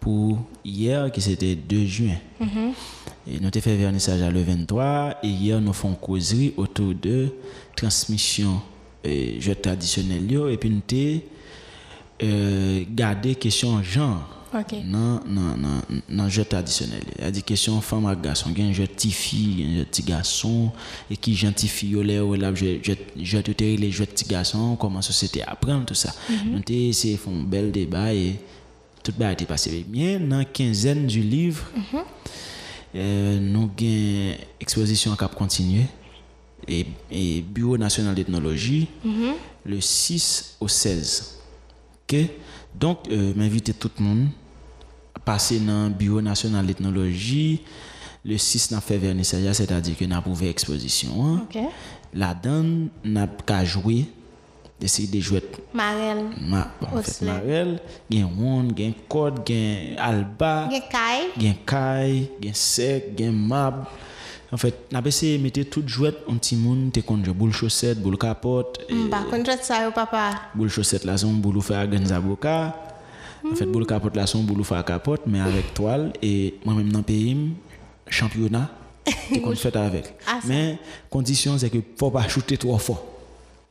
pour 0.00 0.38
hier 0.64 1.10
qui 1.10 1.20
c'était 1.20 1.54
2 1.54 1.84
juin. 1.86 2.16
Et 3.28 3.40
nous 3.40 3.48
avons 3.48 3.60
fait 3.60 3.76
vernissage 3.76 4.22
à 4.22 4.30
le 4.30 4.42
23 4.42 5.18
et 5.22 5.28
hier 5.28 5.60
nous 5.60 5.72
faisons 5.72 5.94
causerie 5.94 6.54
autour 6.56 6.94
de 6.94 7.30
transmission 7.74 8.60
euh, 9.06 9.40
jeux 9.40 9.54
traditionnels 9.54 10.30
et 10.50 10.56
puis 10.56 10.70
nous 10.70 10.82
avons 10.92 11.20
euh, 12.22 12.84
gardé 12.90 13.34
question 13.34 13.82
genre 13.82 14.35
OK. 14.58 14.74
dans 14.90 15.20
dans 15.26 15.56
dans 15.56 15.80
dans 16.08 16.28
jeu 16.28 16.44
traditionnel. 16.44 17.02
Il 17.18 17.24
y 17.24 17.26
a 17.26 17.30
des 17.30 17.42
questions 17.42 17.80
femme 17.80 18.06
à 18.06 18.14
garçon. 18.14 18.50
Il 18.56 18.62
y 18.62 18.66
a 18.66 18.70
un 18.70 18.72
jeu 18.72 18.86
petit 18.86 19.10
fille 19.10 19.64
un 19.68 19.78
jeu 19.78 19.84
petit 19.84 20.02
garçon. 20.02 20.72
Et 21.10 21.16
qui 21.16 21.34
gentifie 21.34 21.88
yo 21.88 22.02
là 22.02 22.22
là 22.36 22.54
je 22.54 22.78
je 22.82 22.92
je 23.22 23.38
te 23.38 23.50
tire 23.50 23.78
les 23.78 23.90
jeux 23.90 24.06
petit 24.06 24.24
garçon. 24.24 24.76
Comment 24.76 25.02
société 25.02 25.42
apprend 25.42 25.80
tout 25.84 25.94
ça? 25.94 26.12
Donc 26.46 26.64
c'est 26.92 27.16
font 27.16 27.42
bel 27.42 27.70
débat 27.70 28.14
et 28.14 28.38
tout 29.02 29.12
ba 29.18 29.32
été 29.32 29.44
passé. 29.44 29.84
Bien 29.86 30.20
dans 30.20 30.44
quinzaine 30.44 31.06
du 31.06 31.20
livre 31.20 31.64
euh, 32.94 33.38
nous 33.38 33.70
gain 33.76 34.34
exposition 34.58 35.14
cap 35.16 35.34
continuer 35.34 35.84
et, 36.66 36.86
et 37.10 37.42
bureau 37.42 37.76
national 37.76 38.14
d'ethnologie 38.14 38.88
le 39.64 39.80
6 39.80 40.56
au 40.60 40.68
16 40.68 41.40
OK? 42.08 42.16
Donc 42.74 42.98
euh, 43.10 43.32
m'inviter 43.34 43.72
tout 43.74 43.90
le 43.98 44.04
monde 44.04 44.28
à 45.16 45.18
passer 45.18 45.58
dans 45.58 45.84
le 45.84 45.94
bureau 45.94 46.20
national 46.20 46.66
d'ethnologie 46.66 47.62
le 48.24 48.36
6 48.36 48.70
n'a 48.72 48.80
fait 48.80 48.98
vernissage 48.98 49.52
c'est-à-dire 49.52 49.96
que 49.96 50.04
n'a 50.04 50.22
exposition 50.42 51.24
hein. 51.24 51.46
OK. 51.48 51.58
là-dedans 52.14 52.88
n'a 53.04 53.26
qu'à 53.26 53.64
jouer 53.64 54.06
essayer 54.80 55.08
de 55.08 55.20
jouer 55.20 55.42
Marel. 55.72 56.18
ma, 56.40 56.70
bon, 56.80 56.98
en 56.98 57.02
fait, 57.02 57.10
Osler. 57.10 57.26
Marel, 57.26 57.80
gen 58.10 58.28
Won, 58.38 58.68
gen 58.76 58.92
Code, 59.08 59.40
gen 59.46 59.96
Alba, 59.98 60.68
Gen 60.70 60.82
Kai. 60.90 61.30
gen 61.38 61.54
Kai, 61.66 62.30
gen 62.40 62.54
Sek, 62.54 63.18
gen 63.18 63.32
Mab. 63.32 63.86
En 64.52 64.56
fait, 64.56 64.92
n'a 64.92 65.02
pas 65.02 65.08
essayé 65.08 65.38
de 65.38 65.42
mettre 65.42 65.62
tout 65.62 65.82
jouet 65.86 66.14
un 66.28 66.36
petit 66.36 66.56
monde, 66.56 66.92
te 66.92 67.00
konn 67.00 67.22
boule 67.22 67.52
chaussette, 67.52 68.00
boule 68.00 68.16
capote, 68.16 68.78
et 68.88 68.94
yo 68.94 69.90
papa. 69.92 70.30
boule 70.54 70.68
chaussette 70.68 71.04
là 71.04 71.16
son 71.16 71.32
boule 71.32 71.60
faire 71.62 71.88
ganzaboka. 71.88 72.76
En 73.44 73.54
fait, 73.54 73.66
boule 73.66 73.86
capote 73.86 74.16
là 74.16 74.26
son 74.26 74.44
faire 74.64 74.84
capote 74.84 75.22
mais 75.26 75.40
avec 75.40 75.74
toile 75.74 76.12
et 76.22 76.54
moi-même 76.64 76.90
dans 76.90 76.98
le 76.98 77.04
pays 77.04 77.36
championnat 78.08 78.70
konn 79.42 79.56
fait 79.56 79.76
avec. 79.76 80.14
Ah. 80.26 80.40
Mais 80.46 80.78
condition 81.10 81.56
c'est 81.58 81.70
que 81.70 81.78
faut 81.96 82.10
pas 82.10 82.26
shooter 82.28 82.56
trop 82.56 82.78
fort. 82.78 83.04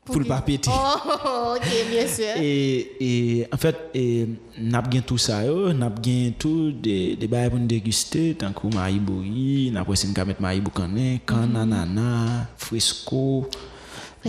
Pour 0.06 0.20
le 0.20 0.26
pas 0.26 0.42
péter. 0.42 0.70
Oh, 0.72 1.56
OK, 1.56 1.68
bien 1.90 2.08
sûr. 2.08 2.26
Et, 2.38 2.92
et 3.00 3.48
en 3.52 3.58
fait, 3.58 3.76
et, 3.96 4.28
n'a 4.60 4.80
bien 4.84 5.02
tout 5.02 5.18
ça, 5.18 5.42
n'a 5.74 5.90
bien 5.90 6.32
tout 6.38 6.72
des 6.72 7.16
des 7.16 7.28
bails 7.28 7.50
pour 7.50 7.58
nous 7.58 7.66
déguster, 7.66 8.36
tant 8.36 8.54
que 8.54 8.68
maïboui, 8.68 9.72
n'a 9.74 9.84
pas 9.84 9.94
essayé 9.94 10.14
de 10.14 10.24
mettre 10.24 10.42
maïbou 10.44 10.70
canin, 10.70 11.18
cananana, 11.26 12.48
fresco. 12.56 13.16
Non, 13.16 13.50
Fresco 13.50 13.75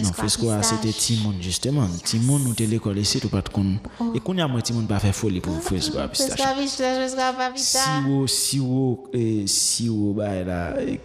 Non, 0.02 0.12
Fescoa, 0.12 0.62
c'était 0.62 0.92
Timon, 0.92 1.34
justement. 1.40 1.88
Timon, 2.04 2.38
nous 2.38 2.54
t'es 2.54 2.66
l'école 2.66 2.98
ici, 2.98 3.20
tu 3.20 3.28
pas 3.28 3.40
de 3.40 3.48
con. 3.48 3.76
Oh. 4.00 4.12
Et 4.14 4.20
qu'on 4.20 4.36
y 4.36 4.40
a 4.40 4.48
moi, 4.48 4.60
Timon, 4.62 4.82
pas 4.82 4.98
fait 4.98 5.12
folie 5.12 5.40
pour 5.40 5.60
Fescoa, 5.62 6.08
pistache. 6.08 6.36
Fescoa, 6.36 6.54
pistache, 6.54 6.98
Fescoa, 6.98 7.32
pas 7.32 7.50
pistache. 7.50 7.82
Si 7.82 8.02
vous, 8.04 8.26
si 8.26 8.58
vous, 8.58 9.08
eh, 9.12 9.46
si 9.46 9.88
vous, 9.88 10.12
bah, 10.12 10.44
là, 10.44 10.74
eh, 10.80 11.00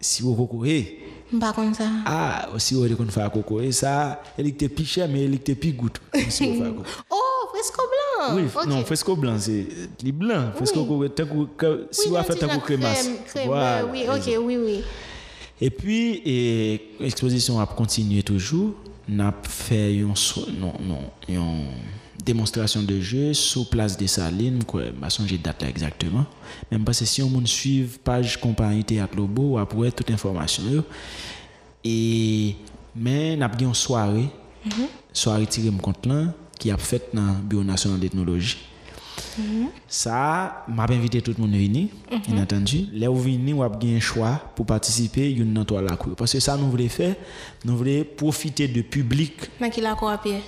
si 0.00 0.22
vous, 0.22 0.34
coco, 0.34 0.64
eh. 0.64 0.98
Pas 1.38 1.52
comme 1.52 1.72
ça. 1.72 1.84
Ah, 2.04 2.48
si 2.58 2.74
vous, 2.74 2.88
qu'on 2.96 3.06
fait 3.06 3.30
coco, 3.32 3.60
et 3.60 3.70
ça, 3.70 4.20
elle 4.36 4.48
était 4.48 4.68
plus 4.68 4.84
chère, 4.84 5.08
mais 5.08 5.24
elle 5.24 5.34
était 5.34 5.54
plus 5.54 5.72
goutte. 5.72 6.00
Si 6.28 6.58
vous, 6.58 6.64
Oh, 7.10 7.56
Fescoa 7.56 7.84
blanc. 7.84 8.36
Oui, 8.36 8.42
okay. 8.54 8.68
non, 8.68 8.84
Fescoa 8.84 9.14
blanc, 9.14 9.36
c'est, 9.38 9.66
les 10.02 10.12
blancs. 10.12 10.56
Fescoa, 10.58 10.82
oui. 10.82 11.08
si 11.90 12.08
vous, 12.08 12.16
faites 12.16 12.42
un 12.42 12.48
coup 12.48 12.60
crémasse. 12.60 13.08
Crème, 13.26 13.48
crème, 13.48 13.88
oui, 13.92 14.04
ok, 14.08 14.26
oui, 14.26 14.36
oui. 14.38 14.58
oui. 14.64 14.84
Et 15.60 15.70
puis, 15.70 16.22
l'exposition 16.98 17.60
a 17.60 17.66
continué 17.66 18.22
toujours. 18.22 18.74
On 19.12 19.18
a 19.20 19.34
fait 19.42 19.94
une, 19.94 20.14
so- 20.16 20.46
non, 20.58 20.72
non, 20.80 21.00
une 21.28 21.64
démonstration 22.24 22.82
de 22.82 23.00
jeu 23.00 23.34
sur 23.34 23.68
place 23.68 23.96
des 23.96 24.06
Salines, 24.06 24.62
quoi, 24.64 24.82
je 25.02 25.08
songe 25.10 25.32
date 25.42 25.62
là 25.62 25.68
exactement. 25.68 26.26
Même 26.70 26.84
parce 26.84 27.00
que 27.00 27.04
si 27.04 27.22
on 27.22 27.44
suit 27.46 27.88
page 28.04 28.38
compagnie 28.40 28.84
Théâtre 28.84 29.16
Lobo, 29.16 29.58
on 29.58 29.66
pourrait 29.66 29.90
toute 29.90 30.10
information. 30.10 30.62
Et, 31.84 32.54
mais 32.94 33.36
on 33.38 33.42
a 33.42 33.50
une 33.60 33.74
soirée, 33.74 34.28
soirée 35.12 35.46
tirée 35.46 35.70
mon 35.70 35.78
compte 35.78 36.06
là, 36.06 36.26
qui 36.58 36.70
a 36.70 36.76
fait 36.76 37.08
dans 37.12 37.26
le 37.26 37.42
Bureau 37.42 37.64
national 37.64 37.98
d'ethnologie. 37.98 38.58
Ça, 39.88 40.64
m'a 40.68 40.84
invité 40.84 41.22
tout 41.22 41.34
le 41.36 41.42
monde 41.42 41.54
à 41.54 41.58
venir, 41.58 41.88
bien 42.26 42.42
entendu. 42.42 42.86
Là 42.92 43.10
où 43.10 43.16
venir, 43.16 43.58
on 43.58 43.62
a 43.62 43.68
un 43.68 44.00
choix 44.00 44.40
pour 44.54 44.66
participer, 44.66 45.30
une 45.32 45.54
dans 45.54 45.80
la 45.80 45.96
cour. 45.96 46.14
Parce 46.16 46.32
que 46.32 46.40
ça, 46.40 46.56
nous 46.56 46.70
voulons 46.70 46.88
faire, 46.88 47.14
nous 47.64 47.76
voulons 47.76 48.04
profiter 48.16 48.68
du 48.68 48.82
public. 48.82 49.50
Nan 49.60 49.70
ki 49.70 49.82
la 49.84 49.94
ko 49.98 50.08
apye. 50.08 50.40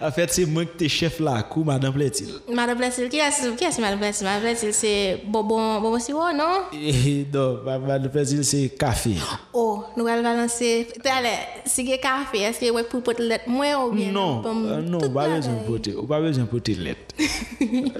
En 0.00 0.10
fait, 0.12 0.30
c'est 0.32 0.46
moi 0.46 0.64
qui 0.64 0.88
suis 0.88 0.98
chef 1.00 1.18
la 1.20 1.42
cour, 1.42 1.64
Madame 1.64 1.92
Plétil. 1.92 2.28
Madame 2.54 2.78
Blessil, 2.78 3.08
ki 3.10 3.20
as 3.20 3.40
ki 3.58 3.64
as 3.66 3.78
Madame 3.80 3.98
Blessil? 3.98 4.24
Madame 4.26 4.42
Blessil 4.44 4.72
se 4.72 4.92
Bobon, 5.26 5.80
Bobon 5.80 5.98
Siwo, 5.98 6.22
non? 6.32 6.68
Et 6.72 7.24
donc, 7.24 7.64
Madame 7.64 8.08
Plétil, 8.08 8.44
c'est 8.44 8.68
café. 8.78 9.14
Oh, 9.52 9.82
nou 9.96 10.06
al 10.06 10.22
balanse. 10.22 10.68
Te 11.02 11.10
ale, 11.10 11.32
si 11.66 11.82
ge 11.88 11.98
kafe, 12.02 12.44
eske 12.46 12.70
wè 12.74 12.84
pou 12.86 13.02
pot 13.02 13.18
let 13.18 13.48
mwen 13.50 13.74
ou 13.82 13.90
bien? 13.96 14.12
Non, 14.14 14.42
non, 14.86 15.00
pas 15.10 15.28
besoin 15.28 15.54
de 15.54 15.66
porter, 15.66 15.94
pas 16.08 16.20
besoin 16.20 16.44
de 16.44 16.48
porter 16.48 16.74
lettre. 16.74 17.14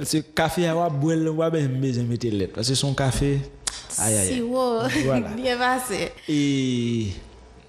C'est 0.05 0.35
café 0.35 0.69
à 0.69 0.75
boire, 0.75 1.19
on 1.19 1.35
va 1.35 1.51
bien 1.51 1.67
besoin 1.67 2.05
de 2.05 2.09
mettre 2.09 2.29
lettre. 2.29 2.55
Parce 2.55 2.69
que 2.69 2.75
son 2.77 2.95
café, 2.95 3.41
aïe 3.99 4.15
aïe. 4.19 4.35
Siwo, 4.35 4.79
Voilà. 5.05 5.29
bien 5.31 5.57
passé. 5.59 6.13
Et 6.29 7.09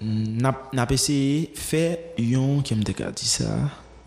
n'a 0.00 0.56
n'a 0.72 0.86
pas 0.86 0.94
essayé 0.94 1.50
de 1.52 1.58
faire 1.58 1.98
un 2.18 2.62
qui 2.62 2.74
me 2.76 2.82
dit 2.84 3.26
ça, 3.26 3.44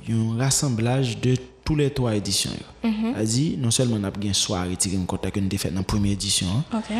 un 0.09 0.37
rassemblage 0.37 1.19
de 1.19 1.35
tous 1.63 1.75
les 1.75 1.89
trois 1.91 2.15
éditions. 2.15 2.51
Mm 2.83 2.89
dit 3.23 3.57
non 3.57 3.71
seulement 3.71 3.97
n'a 3.99 4.11
pas 4.11 4.19
une 4.21 4.33
soirée 4.33 4.75
tiré 4.75 4.97
en 4.97 5.05
contact 5.05 5.37
nous 5.37 5.45
avons 5.47 5.57
fait 5.57 5.69
dans 5.71 5.77
la 5.77 5.83
première 5.83 6.11
édition, 6.13 6.47
Ok. 6.73 6.95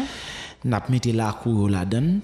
n'a 0.66 0.82
pas 0.82 0.92
mis 0.92 1.00
la 1.14 1.34
cour 1.34 1.70
là-dedans. 1.70 2.20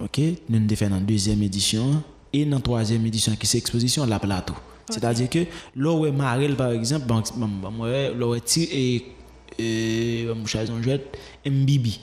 OK, 0.00 0.20
nous 0.48 0.56
avons 0.56 0.76
fait 0.76 0.88
dans 0.88 0.96
la 0.96 1.00
deuxième 1.02 1.42
édition 1.42 2.02
et 2.32 2.44
dans 2.44 2.56
la 2.56 2.62
troisième 2.62 3.06
édition 3.06 3.34
qui 3.36 3.46
c'est 3.46 3.58
exposition 3.58 4.04
la 4.06 4.18
plateau. 4.18 4.54
C'est-à-dire 4.90 5.30
que 5.30 5.46
est 6.06 6.12
Marel 6.12 6.56
par 6.56 6.72
exemple, 6.72 7.06
tiré 7.06 7.22
et 9.58 10.26
jouet 10.82 11.00
Mbibi. 11.46 12.00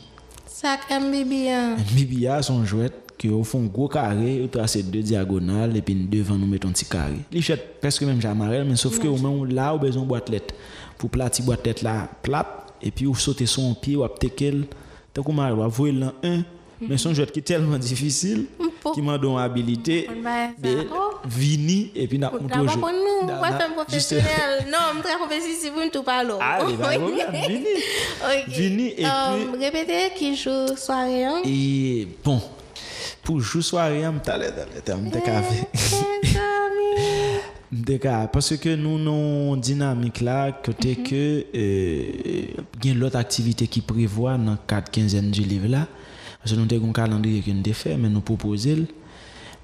Sak 0.48 0.82
MBB, 0.90 1.48
hein. 1.50 1.76
Bibi 1.94 2.28
a 2.28 2.42
son 2.42 2.64
jouet 2.66 2.90
que 3.22 3.28
au 3.28 3.44
fond 3.44 3.62
gros 3.72 3.88
carré, 3.88 4.42
ou 4.44 4.48
tracé 4.48 4.82
deux 4.82 5.02
diagonales 5.04 5.78
et 5.78 5.82
puis 5.82 5.94
devant 5.94 6.36
nous 6.36 6.48
mettons 6.48 6.70
un 6.70 6.72
petit 6.72 6.86
carré. 6.86 7.18
Li 7.32 7.42
fait 7.44 7.80
presque 7.80 8.02
même 8.02 8.20
jamarel 8.20 8.66
mais 8.68 8.76
sauf 8.76 8.98
que 8.98 9.08
au 9.08 9.18
moins 9.18 9.46
là 9.48 9.76
ou 9.76 9.80
besoin 9.80 10.04
boîte 10.04 10.30
lettre 10.30 10.56
pour 10.98 11.10
plati 11.12 11.44
boîte 11.44 11.66
lettre 11.68 11.84
là 11.84 12.10
plate 12.24 12.48
et 12.82 12.90
puis 12.90 13.06
ou 13.06 13.14
sauter 13.16 13.46
son 13.46 13.76
pied 13.76 13.96
ou 13.96 14.04
aptekel 14.04 14.66
tant 15.14 15.22
qu'on 15.22 15.34
m'a 15.34 15.52
voyer 15.52 15.94
là 16.00 16.14
un 16.24 16.42
mais 16.90 16.98
son 16.98 17.14
jouet 17.14 17.28
qui 17.28 17.40
est 17.40 17.44
tellement 17.44 17.78
difficile 17.78 18.48
qui 18.96 19.04
m'a 19.04 19.16
donné 19.20 19.40
habilité 19.42 20.08
On 20.10 20.64
de 20.68 20.88
Oh. 20.92 21.28
vini 21.28 21.92
et 21.96 22.08
puis 22.08 22.18
n'a 22.18 22.32
montré 22.32 22.58
nous, 22.60 23.28
Da- 23.28 23.36
moi 23.38 23.52
da- 23.52 23.60
femme 23.60 23.74
professionnelle. 23.76 24.66
Non, 24.66 24.80
je 25.04 25.08
suis 25.08 25.18
professionnelle 25.20 25.74
pour 25.92 25.92
tout 25.92 26.04
parler. 26.04 26.34
Allez, 26.42 26.74
bah, 26.76 26.90
voilà, 26.98 27.30
vini. 27.48 27.66
Vini, 28.48 28.94
et 28.98 29.06
Um, 29.06 29.56
Répétez 29.60 30.10
qui 30.18 30.36
joue 30.36 30.76
soirée. 30.76 31.26
hein? 31.26 31.42
Et 31.46 32.08
bon, 32.24 32.42
pour 33.32 33.40
jouer 33.40 33.62
soirée, 33.62 34.02
je 34.02 34.20
t'allais, 34.20 34.52
t'allais, 34.52 34.82
t'allais, 34.84 35.10
t'allais, 35.10 35.24
café. 35.24 35.66
Parce 38.34 38.58
que 38.58 38.76
nous 38.76 38.98
avons 38.98 39.56
une 39.56 39.62
dynamique 39.62 40.20
là, 40.20 40.52
côté 40.52 40.98
que 40.98 41.46
euh, 41.56 42.04
il 42.84 42.86
y 42.86 42.92
a 42.92 42.94
l'autre 42.94 43.16
activité 43.16 43.68
qui 43.68 43.80
prévoit 43.80 44.38
dans 44.38 44.52
le 44.52 44.58
cadre 44.68 44.92
quinzaine 44.92 45.32
du 45.32 45.44
livre 45.44 45.70
là. 45.70 45.88
Parce 46.40 46.52
que 46.52 46.60
nous 46.60 46.68
avons 46.76 46.90
un 46.90 46.92
calendrier 46.92 47.42
que 47.42 47.52
nous 47.52 47.74
fait, 47.74 47.96
mais 47.96 48.10
nous 48.10 48.20
proposons. 48.20 48.86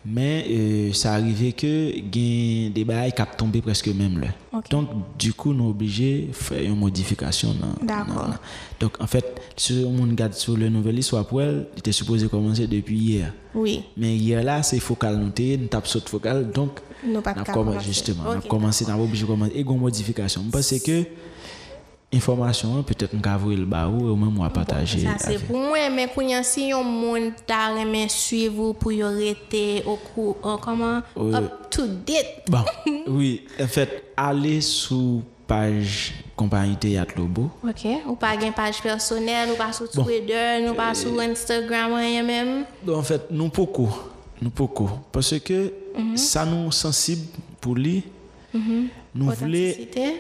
Mais 0.10 0.46
euh, 0.50 0.94
ça 0.94 1.14
arrivait 1.14 1.52
que 1.52 1.92
gain 2.00 2.72
des 2.74 2.86
bails 2.86 3.12
qui 3.12 3.22
tombé 3.38 3.62
presque 3.62 3.88
même 3.88 4.20
là. 4.20 4.62
Donc 4.70 4.90
du 5.20 5.34
coup, 5.34 5.54
nous 5.54 5.70
obligés 5.70 6.28
de 6.30 6.34
faire 6.34 6.62
une 6.64 6.78
modification. 6.78 7.54
D'accord. 7.82 8.36
Donc 8.80 8.94
en 9.02 9.08
fait, 9.08 9.42
si 9.58 9.86
on 9.86 10.02
regarde 10.04 10.34
sur 10.34 10.56
le 10.56 10.70
nouvel 10.70 10.98
histoire 11.00 11.26
pour 11.26 11.42
elle, 11.42 11.68
il 11.76 11.80
était 11.80 11.92
supposé 11.92 12.28
commencer 12.28 12.68
depuis 12.68 12.98
hier. 12.98 13.34
Oui, 13.54 13.84
Mais 13.98 14.16
hier 14.16 14.44
là, 14.44 14.64
c'est 14.64 14.80
focal 14.80 15.18
noté, 15.18 15.58
nous 15.58 15.68
tape 15.68 15.88
saute 15.88 16.08
focal, 16.08 16.52
donc 16.52 16.80
nous 17.06 17.22
pas 17.22 17.36
justement, 17.80 18.24
on 18.28 18.32
a 18.38 18.42
commencé, 18.42 18.86
on 18.88 18.92
a 18.92 18.98
obligé 18.98 19.26
commencer 19.26 19.52
et 19.56 19.62
une 19.62 19.78
modification. 19.78 20.44
Parce 20.52 20.78
que 20.80 21.04
information 22.14 22.82
peut-être 22.84 23.14
on 23.14 23.18
va 23.20 23.56
le 23.56 23.66
bas 23.66 23.88
ou 23.88 24.16
même 24.16 24.38
va 24.38 24.50
partager. 24.50 25.00
Ça 25.00 25.16
c'est 25.18 25.40
pour 25.44 25.58
moi, 25.58 25.90
mais 25.90 26.08
quand 26.14 26.44
si 26.44 26.70
yon 26.70 26.84
moun 26.84 27.34
ta 27.46 27.74
remen 27.74 28.08
suivre 28.08 28.74
pour 28.74 28.92
yon 28.92 29.10
rete 29.10 29.84
au 29.86 29.98
cou, 29.98 30.36
euh, 30.46 30.56
comment, 30.62 31.02
Oui. 31.16 31.36
up 31.36 31.70
to 31.70 31.86
date. 31.88 32.46
Bon, 32.50 32.64
oui, 33.08 33.42
en 33.62 33.68
fait, 33.68 34.06
aller 34.16 34.62
sur 34.62 35.22
page 35.46 36.14
compagnie 36.36 36.76
Théâtre 36.78 37.14
Lobo. 37.18 37.50
Ok, 37.64 37.86
ou 38.08 38.16
pas 38.16 38.40
gen 38.40 38.54
page 38.54 38.82
personnelle, 38.82 39.50
ou 39.52 39.56
pas 39.56 39.74
sur 39.74 39.90
Twitter, 39.90 40.66
ou 40.70 40.74
pas 40.74 40.94
sur 40.94 41.20
Instagram, 41.20 41.92
même. 42.26 42.66
En 42.88 43.04
fait, 43.04 43.24
nous 43.32 43.50
beaucoup, 43.50 43.90
nous 44.42 44.50
beaucoup, 44.52 44.90
parce 45.12 45.38
que 45.40 45.74
ça 46.16 46.46
nous 46.46 46.72
sensible 46.72 47.28
pour 47.60 47.76
lui. 47.76 48.04
Nous 48.54 48.90
voulons 49.14 49.32
Authenticité. 49.32 50.18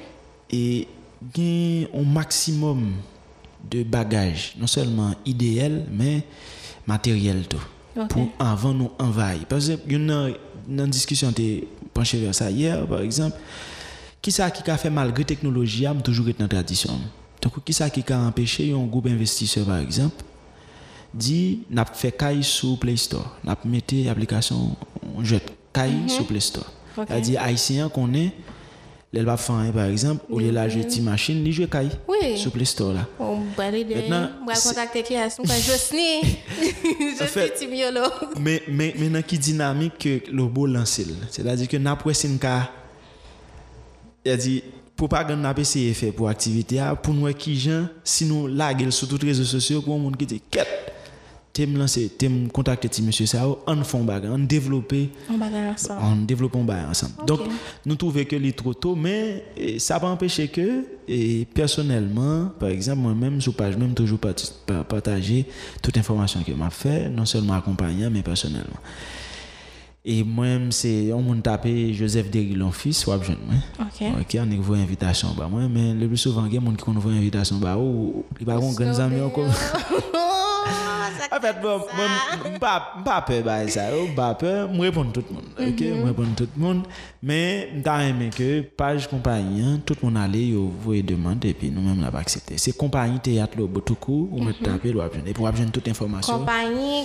et 0.51 0.87
gagner 1.33 1.89
un 1.93 2.03
maximum 2.03 2.93
de 3.69 3.83
bagages, 3.83 4.55
non 4.57 4.67
seulement 4.67 5.13
idéal, 5.25 5.85
mais 5.91 6.23
matériel 6.85 7.47
tout. 7.47 7.57
Ok. 7.99 8.07
Pour 8.09 8.29
avant 8.39 8.73
nous 8.73 8.91
envahir. 8.99 9.45
Par 9.45 9.57
exemple, 9.57 9.83
il 9.87 9.93
y 9.93 10.11
a 10.11 10.29
une, 10.69 10.87
discussion 10.87 11.31
qui 11.31 11.63
penché 11.93 12.19
vers 12.19 12.35
ça 12.35 12.51
hier, 12.51 12.85
par 12.85 13.01
exemple. 13.01 13.35
Qui 14.21 14.31
ça 14.31 14.51
qui 14.51 14.69
a 14.69 14.77
fait 14.77 14.89
malgré 14.89 15.23
la 15.23 15.27
technologie, 15.27 15.85
a 15.85 15.93
toujours 15.95 16.27
été 16.29 16.39
dans 16.39 16.45
la 16.45 16.49
tradition. 16.49 16.91
Donc, 17.41 17.63
qui 17.63 17.73
ça 17.73 17.89
qui 17.89 18.03
a 18.11 18.19
empêché 18.19 18.71
un 18.73 18.85
groupe 18.85 19.07
investisseur, 19.07 19.65
par 19.65 19.77
exemple, 19.79 20.23
dit, 21.13 21.59
n'a 21.69 21.85
fait 21.85 22.11
caille 22.11 22.43
sur 22.43 22.77
Play 22.77 22.97
Store, 22.97 23.37
n'a 23.43 23.57
mis 23.65 23.83
l'application, 24.03 24.75
on 25.15 25.23
jette 25.23 25.51
caille 25.73 26.07
sur 26.07 26.25
Play 26.25 26.39
Store. 26.39 26.71
C'est-à-dire, 26.95 27.41
haïtien 27.41 27.89
qu'on 27.89 28.13
est, 28.13 28.31
les 29.13 29.23
va 29.23 29.37
faire, 29.37 29.71
par 29.73 29.85
exemple, 29.85 30.25
au 30.29 30.37
lieu 30.39 30.51
la 30.51 30.67
jeter 30.67 30.99
machine, 31.01 31.41
il 31.45 31.51
joue 31.53 31.65
caille 31.67 31.89
Oui. 32.09 32.37
sur 32.37 32.51
Play 32.51 32.65
Store 32.65 32.93
là. 32.93 33.07
On 33.19 33.39
va 33.55 33.65
aller 33.65 33.85
Maintenant, 33.85 34.29
on 34.41 34.45
va 34.45 34.53
contacter 34.53 35.01
qui 35.03 35.15
qu'on 35.37 35.43
Josny. 35.61 36.21
fait- 37.25 37.47
Josny 37.47 37.59
Timiolo. 37.67 38.01
mais 38.39 38.61
mais 38.67 38.93
maintenant 38.97 39.21
qui 39.21 39.37
dynamique 39.39 39.97
que 39.97 40.31
le 40.31 40.43
beau 40.45 40.65
lancé 40.67 41.05
là. 41.05 41.13
c'est-à-dire 41.31 41.67
que 41.67 41.77
n'a 41.77 41.95
pas 41.95 42.09
cas 42.37 42.69
il 44.25 44.31
a 44.31 44.37
dit 44.37 44.61
propagande 44.95 45.39
n'a 45.39 45.53
pas 45.53 45.61
essayé 45.61 45.93
faire 45.93 46.11
pour 46.13 46.27
activité 46.27 46.79
ah, 46.79 46.95
pour 46.95 47.13
nous 47.13 47.31
qui 47.33 47.57
gens 47.57 47.87
si 48.03 48.25
nous 48.25 48.47
laguer 48.47 48.91
sur 48.91 49.07
tous 49.07 49.19
les 49.21 49.27
réseaux 49.29 49.43
sociaux 49.45 49.81
pour 49.81 49.97
monde 49.99 50.17
qui 50.17 50.25
dit 50.25 50.41
quête 50.51 50.86
t'aimes 51.57 51.75
lancer 51.77 52.11
t'aimes 52.15 52.49
contacter 52.49 52.87
ti 52.87 53.01
monsieur 53.01 53.25
ça 53.25 53.47
on 53.65 53.83
font 53.83 54.03
bagarre 54.03 54.33
on 54.33 54.37
développer 54.37 55.09
On 55.27 55.41
ensemble. 55.41 56.01
on 56.03 56.15
développe 56.17 56.55
un 56.55 56.63
bail 56.63 56.85
ensemble. 56.85 57.13
Donc, 57.25 57.39
nous 57.85 57.95
trouvons 57.95 58.23
que 58.25 58.37
c'est 58.39 58.51
trop 58.51 58.73
tôt, 58.73 58.95
mais 58.95 59.43
eh, 59.57 59.79
ça 59.79 59.97
va 59.97 60.09
empêcher 60.09 60.47
que, 60.49 60.85
et 61.07 61.45
personnellement, 61.53 62.51
par 62.59 62.69
exemple, 62.69 62.99
moi-même, 62.99 63.41
sur 63.41 63.55
page, 63.55 63.75
même 63.75 63.93
toujours 63.93 64.19
partager 64.87 65.45
toute 65.81 65.97
information 65.97 66.43
que 66.43 66.51
m'a 66.51 66.69
fait, 66.69 67.09
non 67.09 67.25
seulement 67.25 67.53
accompagnant, 67.53 68.09
mais 68.11 68.21
personnellement. 68.21 68.79
Et 70.05 70.23
moi-même, 70.23 70.71
c'est, 70.71 71.11
on 71.11 71.21
m'a 71.21 71.41
tapé 71.41 71.93
Joseph 71.93 72.29
Derillon 72.29 72.71
fils, 72.71 73.05
ou 73.07 73.11
jeune, 73.23 73.37
moi. 73.45 73.55
Ok. 73.79 74.07
Ok, 74.21 74.37
on 74.39 74.59
envoie 74.59 74.77
invitation, 74.77 75.29
bah, 75.37 75.47
moi, 75.49 75.63
mais 75.69 75.93
le 75.93 76.07
plus 76.07 76.17
souvent, 76.17 76.45
il 76.45 76.53
y 76.53 76.57
a 76.57 76.59
des 76.59 76.65
gens 76.65 76.73
qui 76.73 76.89
envoient 76.89 77.11
invitation, 77.11 77.57
bah, 77.57 77.77
ou, 77.77 78.23
il 78.39 78.45
va 78.45 78.53
avoir 78.53 78.73
grands 78.73 78.99
amis 78.99 79.21
encore. 79.21 79.47
En 81.31 81.39
fait, 81.41 81.61
bon, 81.61 81.81
je 82.43 82.49
ne 82.49 82.57
pas 82.57 83.21
peur 83.25 83.65
de 83.65 83.69
ça. 83.69 83.91
Je 83.91 84.15
pas 84.15 84.33
peur. 84.35 84.69
Je 84.73 84.79
réponds 84.79 85.05
tout 85.05 85.23
le 85.29 85.35
monde. 85.35 85.45
Ok, 85.59 85.79
je 85.79 86.05
réponds 86.05 86.33
tout 86.35 86.47
le 86.55 86.61
monde. 86.61 86.83
Mais 87.21 87.69
je 87.83 88.09
aimé 88.09 88.29
que 88.35 88.61
page 88.61 89.07
compagnie, 89.07 89.61
hein, 89.61 89.79
tout 89.85 89.95
le 90.01 90.09
monde 90.09 90.17
allait, 90.17 90.51
vous 90.51 90.71
voyez 90.83 91.03
demande 91.03 91.43
et 91.45 91.53
puis 91.53 91.69
nous-mêmes, 91.69 92.03
on 92.05 92.11
pas 92.11 92.19
accepté. 92.19 92.57
C'est 92.57 92.75
compagnie 92.75 93.19
théâtre, 93.19 93.57
le 93.57 93.67
tout 93.81 93.95
court, 93.95 94.29
on 94.31 94.43
me 94.43 94.53
taper, 94.53 94.91
le 94.91 95.01
Et 95.25 95.33
pour 95.33 95.47
avoir 95.47 95.69
toute 95.71 95.87
information. 95.87 96.39
Compagnie 96.39 97.03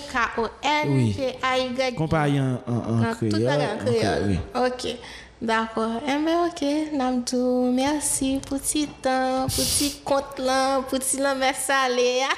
Oui. 0.87 1.17
K-O-N-P-A-Y. 1.17 1.95
Compagnie 1.95 2.41
en, 2.41 3.15
créole. 3.15 4.39
Ok. 4.55 4.97
D'akor, 5.43 5.99
mbe 6.07 6.31
eh 6.31 6.41
ok, 6.47 6.61
namdou, 6.95 7.73
mersi 7.75 8.37
pou 8.47 8.63
ti 8.63 8.85
tan, 9.03 9.49
pou 9.51 9.65
ti 9.67 9.89
kont 10.07 10.39
lan, 10.39 10.85
pou 10.87 11.03
ti 11.03 11.19
lan 11.19 11.41
mer 11.41 11.57
sale 11.59 12.05
ya. 12.21 12.31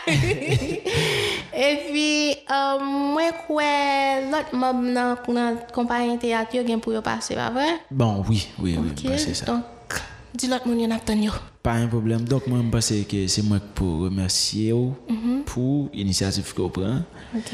e 1.67 1.69
pi, 1.83 2.07
um, 2.49 2.87
mwen 3.13 3.37
kwe 3.43 3.69
lot 4.33 4.57
mob 4.57 4.81
nan 4.89 5.21
kounan 5.21 5.61
kompanyen 5.77 6.17
teat 6.23 6.57
yo 6.57 6.65
gen 6.65 6.81
pou 6.81 6.97
yo 6.97 7.05
pase, 7.05 7.37
ba 7.37 7.51
vre? 7.53 7.75
Bon, 7.93 8.25
oui, 8.25 8.47
oui, 8.57 8.79
oui, 8.81 8.95
okay. 8.95 9.11
mwen 9.11 9.21
pase 9.21 9.37
sa. 9.37 9.53
Donk, 9.53 10.01
di 10.33 10.49
lot 10.49 10.65
moun 10.65 10.81
yo 10.81 10.89
nap 10.89 11.05
ton 11.05 11.21
yo. 11.29 11.37
Pa 11.61 11.77
yon 11.83 11.93
problem, 11.93 12.25
donk 12.25 12.49
mwen 12.49 12.73
pase 12.73 13.03
ke 13.11 13.27
se 13.29 13.45
mwen 13.45 13.61
pou 13.77 14.09
remersye 14.09 14.71
yo 14.73 14.95
mm 15.05 15.19
-hmm. 15.21 15.45
pou 15.53 15.91
inisiatif 15.93 16.57
ko 16.57 16.73
pran. 16.73 17.05
Ok. 17.37 17.53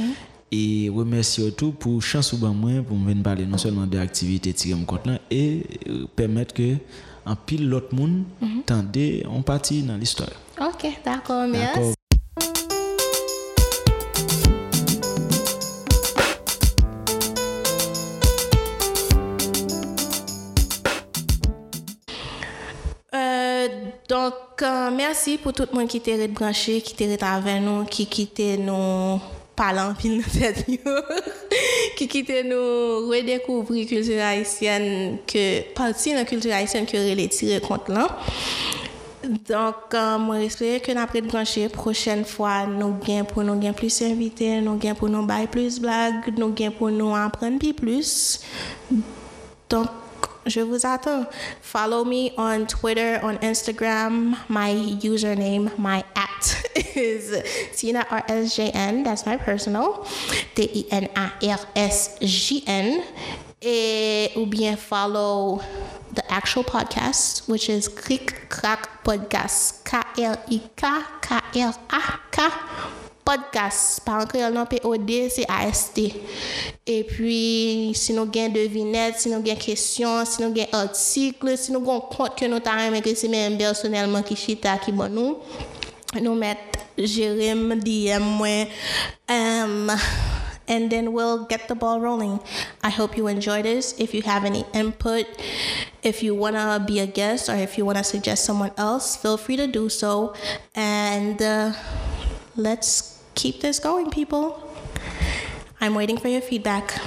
Et 0.53 0.91
remercier 0.93 1.53
tout 1.53 1.73
pour 1.73 2.03
chance 2.03 2.33
ou 2.33 2.39
ben 2.39 2.55
pour 2.83 2.97
me 2.97 3.09
venir 3.09 3.23
parler 3.23 3.47
non 3.47 3.59
seulement 3.59 3.87
de 3.87 3.97
l'activité 3.97 4.53
tirer 4.53 4.79
mon 4.79 4.85
compte 4.85 5.09
et 5.31 5.65
euh, 5.89 6.07
permettre 6.17 6.55
que 6.55 6.77
en 7.25 7.37
pile 7.37 7.69
l'autre 7.69 7.95
monde 7.95 8.25
tendait 8.67 9.25
on 9.31 9.43
partie 9.43 9.83
dans 9.83 9.97
l'histoire. 9.97 10.31
Ok, 10.61 10.91
d'accord, 11.05 11.47
merci. 11.47 11.95
Euh, 23.13 23.69
donc, 24.09 24.35
euh, 24.63 24.91
merci 24.97 25.39
pour 25.39 25.53
tout 25.53 25.65
le 25.71 25.79
monde 25.79 25.89
qui 25.89 25.99
était 25.99 26.27
branché, 26.29 26.81
qui 26.81 27.03
était 27.05 27.23
avec 27.23 27.63
nous, 27.63 27.85
qui 27.85 28.07
quittait 28.07 28.57
nous 28.57 29.21
parlant 29.61 29.93
pile 29.93 30.23
dans 30.23 30.31
cette 30.31 30.67
yo. 30.69 30.79
qui 31.95 32.09
quittait 32.09 32.45
nous 32.45 33.11
redécouvrir 33.11 33.87
culture 33.87 34.23
haïtienne 34.23 35.19
que 35.27 35.61
partie 35.75 36.13
de 36.13 36.17
la 36.17 36.25
culture 36.25 36.55
haïtienne 36.55 36.87
que 36.87 36.97
les 36.97 37.29
tiré 37.29 37.61
compte 37.61 37.91
là. 37.91 38.09
Donc, 39.23 39.93
euh, 39.93 40.19
moi, 40.19 40.41
j'espère 40.41 40.81
que 40.81 40.97
après 40.97 41.21
de 41.21 41.27
brancher, 41.27 41.69
prochaine 41.69 42.25
fois, 42.25 42.67
nous 42.67 42.95
gagnons 43.07 43.27
pour 43.27 43.43
nous 43.45 43.55
gagner 43.57 43.75
plus 43.75 44.01
invités, 44.01 44.63
nous 44.63 44.77
gagnons 44.77 44.95
pour 44.95 45.11
nous 45.11 45.27
bailler 45.27 45.47
plus 45.47 45.79
blagues, 45.79 46.33
nous 46.39 46.55
gagnons 46.55 46.73
pour 46.73 46.91
nous 46.91 47.15
apprendre 47.15 47.59
plus 47.59 47.75
plus. 47.75 48.41
Donc, 49.69 49.89
je 50.51 50.61
vous 50.61 50.85
attends. 50.85 51.27
Follow 51.63 52.05
me 52.05 52.33
on 52.37 52.67
Twitter, 52.67 53.19
on 53.23 53.39
Instagram. 53.39 54.37
My 54.49 54.73
username, 55.01 55.71
my 55.79 56.05
at 56.15 56.57
is 56.97 57.33
Tina 57.75 58.05
RSJN. 58.11 59.05
That's 59.05 59.25
my 59.27 59.37
personal. 59.37 60.07
T-I-N-A-R-S-J-N. 60.55 61.13
Et, 63.63 64.33
ou 64.37 64.47
bien 64.47 64.75
follow 64.75 65.61
the 66.15 66.23
actual 66.33 66.65
podcast, 66.65 67.47
which 67.47 67.69
is 67.69 67.89
Click 67.89 68.49
Crack 68.49 69.05
Podcast. 69.05 69.85
K-L-I-K, 69.85 71.05
K-L-A-K 71.21 73.00
podcast. 73.31 74.01
Par 74.05 74.27
créole, 74.27 74.53
non, 74.53 74.67
P-O-D, 74.67 75.29
c'est 75.31 75.47
A-S-T. 75.49 76.13
Et 76.87 77.05
puis, 77.05 77.93
si 77.95 78.13
nous 78.13 78.23
avons 78.23 78.49
devinettes, 78.49 79.21
si 79.21 79.33
avons 79.33 79.43
questions, 79.55 80.25
si 80.25 80.43
nous 80.43 80.49
avons 80.49 80.67
articles, 80.73 81.57
si 81.57 81.73
nous 81.73 81.79
avons 81.81 82.01
que 83.01 83.15
c'est 83.15 83.29
même 83.29 83.57
personnellement 83.57 84.23
qui 84.23 84.37
chita 84.37 84.79
qui 84.79 84.93
bon 84.93 85.09
nous 86.21 86.35
mettons 86.35 86.81
Jérém, 86.99 87.79
DM, 87.79 88.21
moi, 88.21 88.69
um, 89.29 89.91
and 90.69 90.91
then 90.91 91.13
we'll 91.13 91.47
get 91.47 91.69
the 91.69 91.75
ball 91.75 92.01
rolling. 92.01 92.41
I 92.83 92.91
hope 92.91 93.17
you 93.17 93.27
enjoy 93.29 93.63
this. 93.63 93.95
If 93.99 94.13
you 94.13 94.23
have 94.23 94.45
any 94.45 94.65
input, 94.75 95.27
if 96.03 96.23
you 96.23 96.35
want 96.35 96.57
to 96.57 96.83
be 96.85 96.99
a 96.99 97.07
guest, 97.07 97.49
or 97.49 97.55
if 97.55 97.79
you 97.79 97.87
want 97.87 97.99
to 97.99 98.05
suggest 98.05 98.45
someone 98.45 98.73
else, 98.77 99.17
feel 99.17 99.37
free 99.37 99.57
to 99.57 99.67
do 99.67 99.89
so. 99.89 100.35
And 100.75 101.41
uh, 101.41 101.73
let's 102.57 103.20
keep 103.35 103.61
this 103.61 103.79
going, 103.79 104.11
people. 104.11 104.63
I'm 105.81 105.95
waiting 105.95 106.19
for 106.19 106.29
your 106.29 106.41
feedback. 106.43 107.01